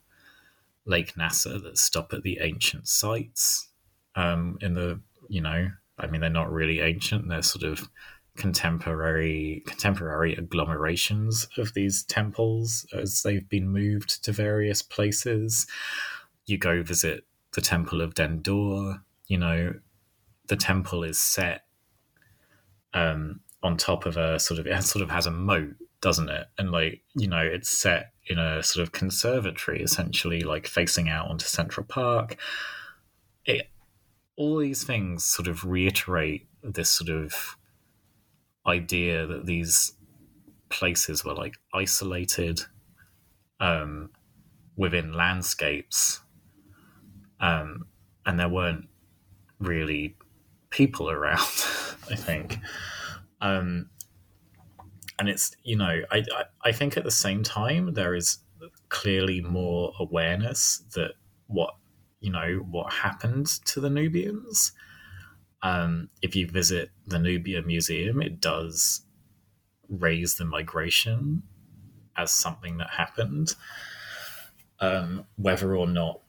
Lake 0.86 1.18
Nasser 1.18 1.58
that 1.58 1.80
stop 1.80 2.14
at 2.14 2.22
the 2.22 2.38
ancient 2.42 2.88
sites. 2.88 3.70
Um, 4.16 4.58
in 4.62 4.74
the, 4.74 5.00
you 5.30 5.42
know, 5.42 5.70
I 5.98 6.08
mean, 6.08 6.22
they're 6.22 6.30
not 6.30 6.52
really 6.52 6.80
ancient; 6.80 7.28
they're 7.28 7.42
sort 7.42 7.64
of 7.64 7.90
contemporary 8.38 9.62
contemporary 9.66 10.36
agglomerations 10.36 11.48
of 11.58 11.74
these 11.74 12.04
temples 12.04 12.86
as 12.94 13.24
they've 13.24 13.48
been 13.50 13.68
moved 13.68 14.24
to 14.24 14.32
various 14.32 14.82
places. 14.82 15.68
You 16.46 16.58
go 16.58 16.82
visit 16.82 17.26
the 17.54 17.62
Temple 17.62 18.02
of 18.02 18.16
Dendur. 18.16 19.02
You 19.28 19.38
know, 19.38 19.74
the 20.48 20.56
temple 20.56 21.04
is 21.04 21.20
set 21.20 21.66
um, 22.94 23.42
on 23.64 23.78
top 23.78 24.06
of 24.06 24.18
a 24.18 24.40
sort 24.40 24.60
of 24.60 24.68
it 24.68 24.84
sort 24.84 25.04
of 25.04 25.10
has 25.10 25.26
a 25.26 25.32
moat, 25.32 25.76
doesn't 26.02 26.30
it? 26.30 26.48
And 26.58 26.72
like 26.72 27.02
you 27.16 27.28
know, 27.28 27.42
it's 27.42 27.70
set 27.70 28.12
in 28.28 28.38
a 28.38 28.64
sort 28.64 28.84
of 28.84 28.92
conservatory, 28.92 29.82
essentially, 29.82 30.42
like 30.42 30.68
facing 30.68 31.10
out 31.10 31.30
onto 31.30 31.46
Central 31.46 31.86
Park. 31.86 32.38
All 34.38 34.58
these 34.58 34.84
things 34.84 35.26
sort 35.26 35.48
of 35.48 35.64
reiterate 35.64 36.48
this 36.64 36.90
sort 36.90 37.10
of 37.10 37.58
idea 38.66 39.26
that 39.28 39.46
these 39.46 39.94
places 40.70 41.26
were 41.26 41.34
like 41.34 41.56
isolated 41.74 42.62
um, 43.60 44.10
within 44.76 45.14
landscapes, 45.14 46.22
um, 47.40 47.86
and 48.26 48.40
there 48.40 48.50
weren't 48.50 48.88
really 49.60 50.16
people 50.70 51.10
around. 51.10 51.38
I 52.10 52.16
think, 52.16 52.58
um, 53.42 53.90
and 55.20 55.30
it's 55.30 55.56
you 55.64 55.78
know 55.78 56.02
I, 56.10 56.18
I 56.18 56.44
I 56.64 56.72
think 56.72 56.98
at 56.98 57.04
the 57.04 57.12
same 57.12 57.44
time 57.44 57.94
there 57.94 58.16
is 58.16 58.40
clearly 58.90 59.42
more 59.42 59.94
awareness 60.00 60.84
that 60.96 61.14
what 61.48 61.76
you 62.22 62.32
know 62.32 62.66
what 62.70 62.94
happened 62.94 63.48
to 63.66 63.82
the 63.82 63.90
Nubians 63.90 64.72
um, 65.64 66.10
if 66.22 66.36
you 66.36 66.48
visit 66.48 66.90
the 67.06 67.20
Nubia 67.20 67.62
Museum, 67.62 68.22
it 68.22 68.40
does 68.40 69.02
raise 69.90 70.36
the 70.36 70.46
migration 70.46 71.44
as 72.18 72.32
something 72.32 72.78
that 72.78 72.90
happened. 72.90 73.56
Um, 74.80 75.26
whether 75.36 75.76
or 75.76 75.88
not 75.88 76.22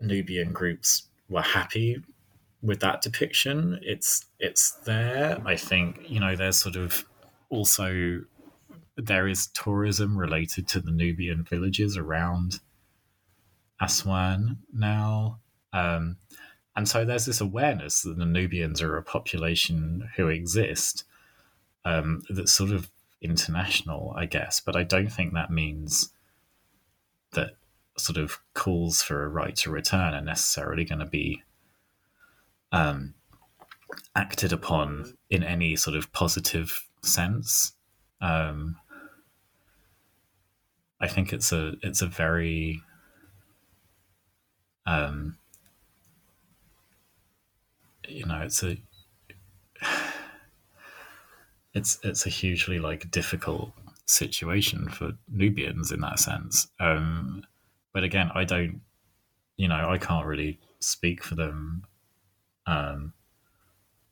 Nubian 0.00 0.52
groups 0.52 1.04
were 1.28 1.42
happy 1.42 2.02
with 2.62 2.80
that 2.80 3.02
depiction, 3.02 3.80
it's 3.82 4.26
it's 4.38 4.72
there. 4.84 5.42
I 5.44 5.56
think 5.56 6.08
you 6.08 6.20
know 6.20 6.36
there's 6.36 6.58
sort 6.58 6.76
of 6.76 7.04
also 7.50 8.20
there 8.96 9.26
is 9.26 9.48
tourism 9.48 10.16
related 10.16 10.68
to 10.68 10.80
the 10.80 10.92
Nubian 10.92 11.42
villages 11.42 11.96
around 11.96 12.60
Aswan 13.82 14.58
now. 14.72 15.40
Um, 15.72 16.16
and 16.76 16.88
so 16.88 17.04
there's 17.04 17.26
this 17.26 17.40
awareness 17.40 18.02
that 18.02 18.16
the 18.16 18.24
Nubians 18.24 18.80
are 18.80 18.96
a 18.96 19.02
population 19.02 20.08
who 20.16 20.28
exist 20.28 21.04
um, 21.84 22.22
that's 22.30 22.52
sort 22.52 22.70
of 22.70 22.90
international, 23.20 24.14
I 24.16 24.26
guess. 24.26 24.60
But 24.60 24.76
I 24.76 24.84
don't 24.84 25.12
think 25.12 25.34
that 25.34 25.50
means 25.50 26.10
that 27.32 27.56
sort 27.98 28.16
of 28.16 28.40
calls 28.54 29.02
for 29.02 29.24
a 29.24 29.28
right 29.28 29.56
to 29.56 29.70
return 29.70 30.14
are 30.14 30.22
necessarily 30.22 30.84
going 30.84 31.00
to 31.00 31.06
be 31.06 31.42
um, 32.70 33.14
acted 34.16 34.52
upon 34.52 35.16
in 35.28 35.42
any 35.42 35.76
sort 35.76 35.96
of 35.96 36.12
positive 36.12 36.88
sense. 37.02 37.72
Um, 38.20 38.76
I 41.00 41.08
think 41.08 41.32
it's 41.32 41.52
a 41.52 41.74
it's 41.82 42.00
a 42.00 42.06
very 42.06 42.80
um, 44.86 45.36
you 48.08 48.26
know 48.26 48.40
it's 48.42 48.62
a 48.62 48.76
it's 51.74 51.98
it's 52.02 52.26
a 52.26 52.30
hugely 52.30 52.78
like 52.78 53.10
difficult 53.10 53.72
situation 54.06 54.88
for 54.88 55.12
Nubians 55.28 55.92
in 55.92 56.00
that 56.00 56.18
sense. 56.18 56.68
Um, 56.80 57.44
but 57.92 58.04
again, 58.04 58.30
I 58.34 58.44
don't, 58.44 58.80
you 59.56 59.68
know, 59.68 59.88
I 59.88 59.98
can't 59.98 60.26
really 60.26 60.58
speak 60.80 61.22
for 61.22 61.34
them. 61.34 61.84
Um, 62.66 63.12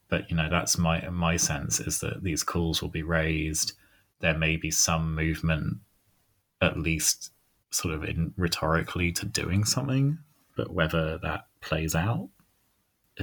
but 0.09 0.31
you 0.31 0.37
know, 0.37 0.49
that's 0.51 0.77
my 0.77 1.09
my 1.09 1.37
sense 1.37 1.81
is 1.81 2.01
that 2.01 2.23
these 2.23 2.43
calls 2.43 2.83
will 2.83 2.89
be 2.89 3.03
raised. 3.03 3.73
There 4.21 4.37
may 4.37 4.57
be 4.57 4.71
some 4.71 5.15
movement, 5.15 5.79
at 6.61 6.79
least, 6.79 7.31
sort 7.71 7.95
of 7.95 8.05
in 8.05 8.35
rhetorically 8.37 9.13
to 9.13 9.27
doing 9.27 9.65
something. 9.65 10.19
But 10.61 10.75
whether 10.75 11.17
that 11.23 11.47
plays 11.63 11.95
out, 11.95 12.29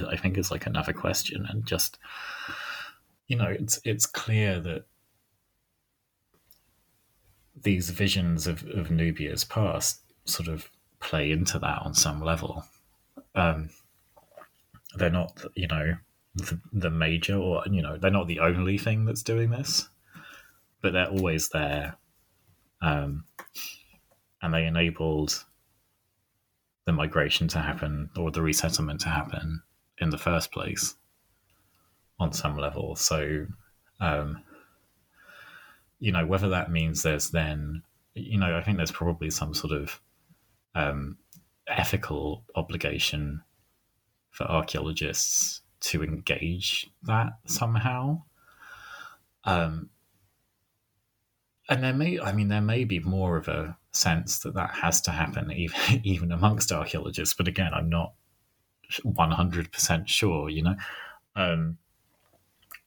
I 0.09 0.17
think 0.17 0.39
is 0.39 0.49
like 0.49 0.65
another 0.65 0.91
question, 0.91 1.45
and 1.47 1.63
just 1.67 1.99
you 3.27 3.37
know, 3.37 3.45
it's 3.45 3.79
it's 3.83 4.07
clear 4.07 4.59
that 4.59 4.85
these 7.55 7.91
visions 7.91 8.47
of, 8.47 8.65
of 8.69 8.89
Nubia's 8.89 9.43
past 9.43 10.01
sort 10.25 10.47
of 10.47 10.71
play 10.99 11.29
into 11.29 11.59
that 11.59 11.83
on 11.83 11.93
some 11.93 12.23
level. 12.23 12.65
Um, 13.35 13.69
they're 14.95 15.11
not, 15.11 15.39
you 15.53 15.67
know, 15.67 15.93
the, 16.33 16.59
the 16.73 16.89
major, 16.89 17.35
or 17.35 17.61
you 17.69 17.83
know, 17.83 17.97
they're 17.97 18.09
not 18.09 18.25
the 18.25 18.39
only 18.39 18.79
thing 18.79 19.05
that's 19.05 19.21
doing 19.21 19.51
this, 19.51 19.87
but 20.81 20.93
they're 20.93 21.11
always 21.11 21.49
there, 21.49 21.97
um, 22.81 23.25
and 24.41 24.55
they 24.55 24.65
enabled 24.65 25.45
the 26.87 26.93
migration 26.93 27.49
to 27.49 27.59
happen 27.59 28.09
or 28.15 28.31
the 28.31 28.41
resettlement 28.41 29.01
to 29.01 29.09
happen 29.09 29.61
in 29.99 30.09
the 30.09 30.17
first 30.17 30.53
place 30.53 30.95
on 32.17 32.31
some 32.31 32.57
level. 32.57 32.95
So, 32.95 33.45
um, 33.99 34.41
you 35.99 36.13
know, 36.13 36.25
whether 36.25 36.47
that 36.47 36.71
means 36.71 37.03
there's 37.03 37.29
then, 37.29 37.83
you 38.13 38.39
know, 38.39 38.55
I 38.57 38.63
think 38.63 38.77
there's 38.77 38.91
probably 38.91 39.29
some 39.29 39.53
sort 39.53 39.73
of 39.73 39.99
um, 40.75 41.17
ethical 41.67 42.45
obligation 42.55 43.41
for 44.31 44.45
archaeologists 44.45 45.59
to 45.81 46.03
engage 46.03 46.89
that 47.03 47.33
somehow. 47.47 48.21
Um, 49.43 49.89
and 51.69 51.83
there 51.83 51.93
may, 51.93 52.17
I 52.17 52.31
mean, 52.31 52.47
there 52.47 52.61
may 52.61 52.85
be 52.85 53.01
more 53.01 53.35
of 53.35 53.49
a 53.49 53.77
sense 53.97 54.39
that 54.39 54.53
that 54.53 54.71
has 54.71 55.01
to 55.01 55.11
happen 55.11 55.51
even 55.55 56.01
even 56.03 56.31
amongst 56.31 56.71
archaeologists. 56.71 57.33
But 57.35 57.47
again, 57.47 57.73
I'm 57.73 57.89
not 57.89 58.13
100% 59.03 60.07
sure, 60.07 60.49
you 60.49 60.63
know? 60.63 60.75
Um, 61.35 61.77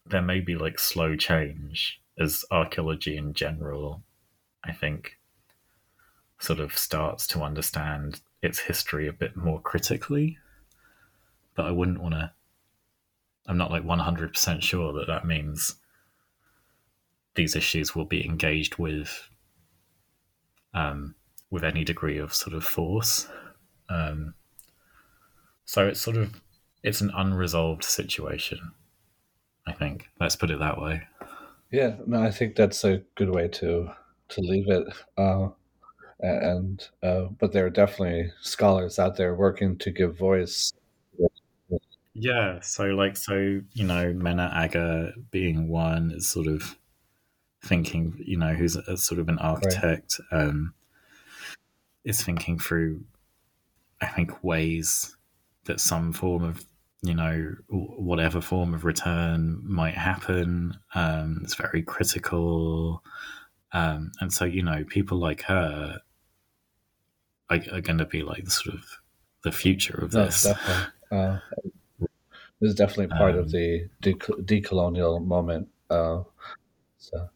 there 0.07 0.23
may 0.23 0.41
be 0.41 0.57
like 0.57 0.79
slow 0.79 1.17
change 1.17 2.01
as 2.19 2.45
archaeology 2.51 3.17
in 3.17 3.35
general, 3.35 4.03
I 4.65 4.73
think, 4.73 5.19
sort 6.39 6.59
of 6.59 6.77
starts 6.77 7.27
to 7.29 7.43
understand 7.43 8.21
its 8.43 8.59
history 8.59 9.07
a 9.07 9.13
bit 9.13 9.37
more 9.37 9.61
critically. 9.61 10.39
But 11.55 11.67
I 11.67 11.71
wouldn't 11.71 12.01
want 12.01 12.15
to, 12.15 12.33
I'm 13.47 13.59
not 13.59 13.71
like 13.71 13.85
100% 13.85 14.63
sure 14.63 14.93
that 14.95 15.07
that 15.07 15.27
means 15.27 15.77
these 17.35 17.55
issues 17.55 17.95
will 17.95 18.05
be 18.05 18.25
engaged 18.25 18.77
with 18.77 19.30
um, 20.75 21.15
with 21.51 21.65
any 21.65 21.85
degree 21.85 22.19
of 22.19 22.35
sort 22.35 22.55
of 22.55 22.65
force. 22.65 23.29
Um, 23.89 24.35
so 25.65 25.89
it's 25.89 26.01
sort 26.01 26.17
of 26.17 26.41
it's 26.83 27.01
an 27.01 27.11
unresolved 27.15 27.85
situation. 27.85 28.73
I 29.67 29.73
think. 29.73 30.09
Let's 30.19 30.37
put 30.37 30.51
it 30.51 30.59
that 30.59 30.81
way. 30.81 31.03
Yeah, 31.71 31.97
no, 32.07 32.23
I 32.23 32.31
think 32.31 32.57
that's 32.57 32.85
a 32.85 33.03
good 33.15 33.31
way 33.31 33.49
to 33.49 33.91
to 34.31 34.41
leave 34.41 34.69
it. 34.69 34.87
Uh, 35.17 35.49
and 36.21 36.87
uh, 37.03 37.27
but 37.39 37.53
there 37.53 37.67
are 37.67 37.71
definitely 37.71 38.33
scholars 38.41 38.99
out 38.99 39.17
there 39.17 39.35
working 39.35 39.79
to 39.79 39.91
give 39.91 40.19
voice. 40.19 40.73
Yeah, 42.15 42.61
so 42.61 42.87
like 42.87 43.17
so 43.17 43.61
you 43.73 43.87
know 43.87 44.13
Menna 44.13 44.53
Agha 44.53 45.13
being 45.31 45.69
one 45.69 46.11
is 46.11 46.29
sort 46.29 46.47
of 46.49 46.77
thinking 47.63 48.23
you 48.25 48.37
know 48.39 48.55
who's 48.55 48.77
a, 48.77 48.97
sort 48.97 49.21
of 49.21 49.29
an 49.29 49.39
architect 49.39 50.19
right. 50.33 50.43
um, 50.43 50.75
is 52.05 52.23
thinking 52.23 52.59
through 52.59 53.03
I 54.01 54.07
think 54.07 54.43
ways 54.43 55.17
that 55.65 55.81
some 55.81 56.13
form 56.13 56.43
of 56.43 56.65
you 57.03 57.15
know 57.15 57.55
whatever 57.69 58.41
form 58.41 58.75
of 58.75 58.85
return 58.85 59.61
might 59.63 59.95
happen. 59.95 60.79
Um, 60.95 61.41
it's 61.43 61.55
very 61.55 61.83
critical, 61.83 63.03
um, 63.73 64.13
and 64.21 64.33
so 64.33 64.45
you 64.45 64.63
know 64.63 64.85
people 64.85 65.19
like 65.19 65.43
her 65.43 66.01
are, 67.51 67.61
are 67.73 67.81
going 67.81 67.99
to 67.99 68.05
be 68.07 68.23
like 68.23 68.45
the 68.45 68.51
sort 68.51 68.75
of 68.75 68.85
the 69.45 69.53
future 69.53 69.99
of 70.05 70.13
No, 70.13 70.27
this. 70.27 70.45
definitely. 70.45 70.85
Uh, 71.11 71.39
this 72.61 72.71
is 72.71 72.75
definitely 72.75 73.09
part 73.09 73.35
of 73.35 73.47
Um, 73.47 73.51
the 73.51 73.89
de- 74.03 74.13
decolonial 74.15 75.25
moment. 75.25 75.69
Uh, 75.89 76.23
so, 76.99 77.31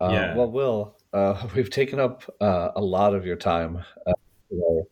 uh, 0.00 0.08
Yeah. 0.10 0.36
well, 0.36 0.50
Will, 0.50 0.96
uh, 1.12 1.46
we've 1.54 1.70
taken 1.70 2.00
up 2.00 2.22
uh, 2.40 2.70
a 2.74 2.80
lot 2.80 3.14
of 3.14 3.26
your 3.26 3.36
time 3.36 3.84
uh, 4.06 4.12
today, 4.48 4.82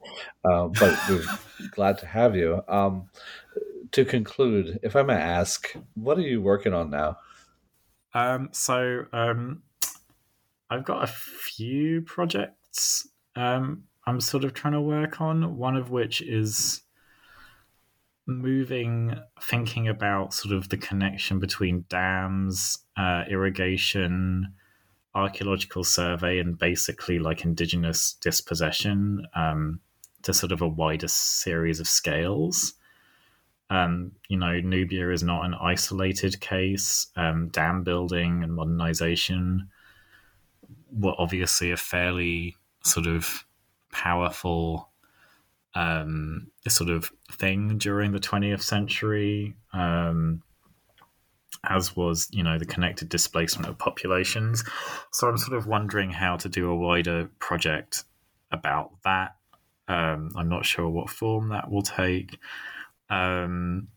uh, 0.45 0.69
but 0.69 0.99
we're 1.09 1.25
glad 1.73 1.99
to 1.99 2.07
have 2.07 2.37
you. 2.37 2.63
Um, 2.69 3.09
to 3.93 4.05
conclude, 4.05 4.79
if 4.83 4.97
I 4.97 5.03
may 5.03 5.15
ask, 5.15 5.75
what 5.95 6.19
are 6.19 6.23
you 6.23 6.43
working 6.43 6.75
on 6.75 6.91
now? 6.91 7.19
Um, 8.13 8.51
so 8.53 9.07
um, 9.13 9.63
I've 10.69 10.85
got 10.85 11.05
a 11.05 11.07
few 11.07 12.03
projects 12.03 13.09
um, 13.39 13.85
I'm 14.05 14.21
sort 14.21 14.45
of 14.45 14.53
trying 14.53 14.73
to 14.73 14.81
work 14.81 15.21
on. 15.21 15.57
One 15.57 15.77
of 15.77 15.91
which 15.91 16.23
is 16.23 16.83
moving, 18.27 19.15
thinking 19.41 19.87
about 19.87 20.35
sort 20.35 20.55
of 20.55 20.69
the 20.71 20.77
connection 20.77 21.39
between 21.39 21.85
dams, 21.89 22.79
uh, 22.97 23.25
irrigation, 23.31 24.55
archaeological 25.19 25.85
survey, 25.85 26.39
and 26.39 26.59
basically 26.59 27.19
like 27.19 27.45
indigenous 27.45 28.15
dispossession 28.15 29.27
um, 29.35 29.81
to 30.23 30.33
sort 30.33 30.53
of 30.53 30.63
a 30.63 30.69
wider 30.69 31.09
series 31.09 31.81
of 31.81 31.89
scales. 31.89 32.75
Um, 33.71 34.13
you 34.29 34.39
know, 34.39 34.61
Nubia 34.61 35.11
is 35.11 35.23
not 35.23 35.45
an 35.45 35.55
isolated 35.55 36.41
case. 36.41 37.09
Um, 37.17 37.49
dam 37.49 37.83
building 37.83 38.43
and 38.43 38.55
modernization 38.55 39.69
were 40.91 41.15
obviously 41.19 41.71
a 41.71 41.77
fairly 41.77 42.57
sort 42.83 43.07
of 43.07 43.45
powerful 43.93 44.91
um, 45.75 46.51
sort 46.67 46.91
of 46.91 47.11
thing 47.31 47.79
during 47.79 48.13
the 48.13 48.19
20th 48.19 48.63
century, 48.63 49.55
um, 49.73 50.43
as 51.65 51.97
was, 51.97 52.29
you 52.31 52.43
know, 52.43 52.59
the 52.59 52.67
connected 52.67 53.09
displacement 53.09 53.69
of 53.69 53.79
populations. 53.79 54.65
So 55.13 55.29
I'm 55.29 55.39
sort 55.39 55.57
of 55.57 55.67
wondering 55.67 56.11
how 56.11 56.37
to 56.37 56.49
do 56.49 56.71
a 56.71 56.77
wider 56.77 57.31
project 57.39 58.05
about 58.51 58.91
that. 59.05 59.37
Um, 59.89 60.31
I'm 60.37 60.49
not 60.49 60.67
sure 60.67 60.89
what 60.89 61.11
form 61.11 61.49
that 61.49 61.71
will 61.71 61.83
take. 61.83 62.39
Um, 63.11 63.89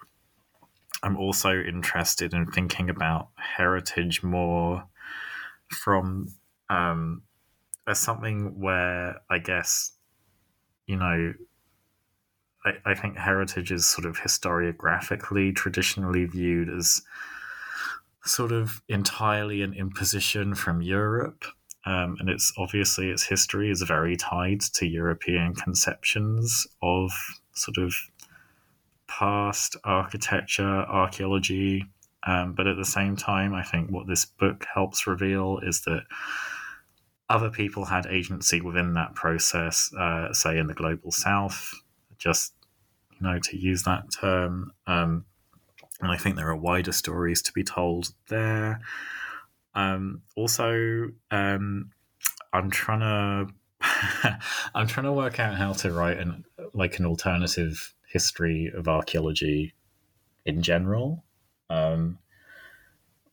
I'm 1.04 1.18
also 1.18 1.52
interested 1.52 2.34
in 2.34 2.46
thinking 2.46 2.90
about 2.90 3.30
heritage 3.36 4.24
more 4.24 4.86
from 5.70 6.28
um, 6.70 7.24
as 7.88 8.00
something 8.00 8.60
where 8.60 9.22
I 9.30 9.40
guess, 9.40 9.92
you 10.86 10.98
know, 10.98 11.34
I, 12.64 12.72
I 12.86 12.94
think 12.94 13.18
heritage 13.18 13.72
is 13.72 13.86
sort 13.86 14.06
of 14.06 14.18
historiographically 14.18 15.56
traditionally 15.56 16.26
viewed 16.26 16.70
as 16.70 17.02
sort 18.24 18.52
of 18.52 18.82
entirely 18.88 19.62
an 19.62 19.74
imposition 19.74 20.56
from 20.56 20.82
Europe. 20.82 21.46
Um, 21.86 22.18
and 22.20 22.30
it's 22.30 22.54
obviously 22.58 23.10
its 23.10 23.24
history 23.24 23.72
is 23.72 23.82
very 23.82 24.16
tied 24.16 24.62
to 24.76 24.86
European 24.86 25.56
conceptions 25.56 26.68
of 26.84 27.12
sort 27.54 27.78
of 27.78 27.94
past 29.08 29.76
architecture, 29.84 30.64
archaeology. 30.64 31.86
Um, 32.28 32.54
but 32.54 32.68
at 32.68 32.78
the 32.78 32.86
same 32.86 33.16
time, 33.16 33.56
I 33.56 33.64
think 33.64 33.90
what 33.90 34.08
this 34.08 34.26
book 34.26 34.66
helps 34.72 35.08
reveal 35.08 35.60
is 35.64 35.82
that 35.82 36.04
other 37.30 37.50
people 37.50 37.86
had 37.86 38.06
agency 38.06 38.62
within 38.62 38.94
that 38.94 39.16
process, 39.16 39.92
uh, 39.98 40.32
say 40.34 40.60
in 40.60 40.68
the 40.68 40.74
global 40.74 41.12
south, 41.12 41.74
just, 42.20 42.54
you 43.12 43.28
know, 43.28 43.40
to 43.40 43.58
use 43.58 43.84
that 43.84 44.04
term. 44.12 44.72
Um, 44.86 45.26
and 46.02 46.12
I 46.12 46.18
think 46.18 46.36
there 46.36 46.50
are 46.50 46.56
wider 46.56 46.92
stories 46.92 47.42
to 47.44 47.54
be 47.54 47.64
told 47.64 48.10
there. 48.28 48.82
Um, 49.76 50.22
also, 50.36 51.10
um, 51.30 51.92
I'm 52.52 52.70
trying 52.70 53.00
to 53.82 54.40
I'm 54.76 54.88
trying 54.88 55.06
to 55.06 55.14
work 55.14 55.40
out 55.40 55.56
how 55.56 55.74
to 55.74 55.92
write 55.92 56.18
an 56.18 56.46
like 56.74 57.00
an 57.00 57.06
alternative 57.06 57.94
history 58.08 58.72
of 58.76 58.88
archaeology 58.88 59.74
in 60.46 60.62
general, 60.62 61.24
um, 61.70 62.18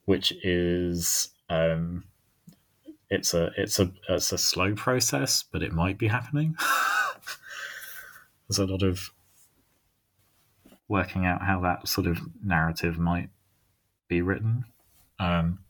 which 0.05 0.33
is 0.45 1.31
um, 1.49 2.05
it's 3.11 3.35
a 3.35 3.51
it's 3.57 3.79
a 3.79 3.91
it's 4.09 4.33
a 4.33 4.39
slow 4.39 4.75
process, 4.75 5.43
but 5.43 5.63
it 5.63 5.73
might 5.73 5.99
be 5.99 6.09
happening. 6.09 6.57
There's 8.49 8.59
a 8.59 8.67
lot 8.67 8.83
of 8.83 9.11
working 10.89 11.27
out 11.27 11.43
how 11.43 11.61
that 11.61 11.87
sort 11.87 12.07
of 12.07 12.19
narrative 12.43 12.99
might 12.99 13.29
be 14.09 14.23
written. 14.23 14.65
Um, 15.19 15.61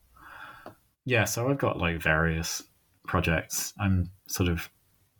yeah, 1.04 1.24
so 1.24 1.48
I've 1.48 1.58
got 1.58 1.78
like 1.78 2.00
various 2.00 2.62
projects 3.08 3.72
I'm 3.80 4.10
sort 4.28 4.48
of 4.48 4.70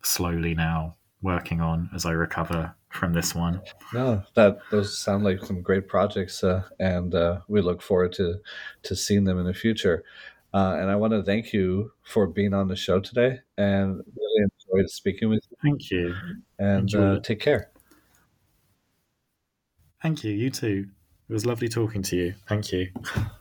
slowly 0.03 0.53
now 0.55 0.95
working 1.21 1.59
on 1.59 1.89
as 1.93 2.05
I 2.05 2.11
recover 2.11 2.73
from 2.89 3.13
this 3.13 3.35
one. 3.35 3.61
No, 3.93 4.23
that 4.35 4.59
those 4.71 4.97
sound 4.97 5.23
like 5.23 5.43
some 5.43 5.61
great 5.61 5.87
projects, 5.87 6.43
uh, 6.43 6.63
and 6.79 7.13
uh, 7.13 7.39
we 7.47 7.61
look 7.61 7.81
forward 7.81 8.13
to 8.13 8.35
to 8.83 8.95
seeing 8.95 9.25
them 9.25 9.39
in 9.39 9.45
the 9.45 9.53
future. 9.53 10.03
Uh, 10.53 10.77
and 10.79 10.89
I 10.89 10.95
want 10.95 11.13
to 11.13 11.21
thank 11.21 11.53
you 11.53 11.91
for 12.03 12.25
being 12.25 12.53
on 12.53 12.69
the 12.69 12.75
show 12.75 12.99
today, 12.99 13.39
and 13.57 13.97
really 13.97 14.43
enjoyed 14.43 14.89
speaking 14.89 15.29
with 15.29 15.43
you. 15.51 15.57
Thank 15.61 15.91
you. 15.91 16.15
And 16.57 16.95
uh, 16.95 17.19
take 17.19 17.39
care. 17.39 17.71
Thank 20.01 20.23
you. 20.23 20.31
You 20.31 20.49
too. 20.49 20.87
It 21.29 21.33
was 21.33 21.45
lovely 21.45 21.69
talking 21.69 22.01
to 22.03 22.15
you. 22.15 22.33
Thank 22.47 22.71
you. 22.71 22.89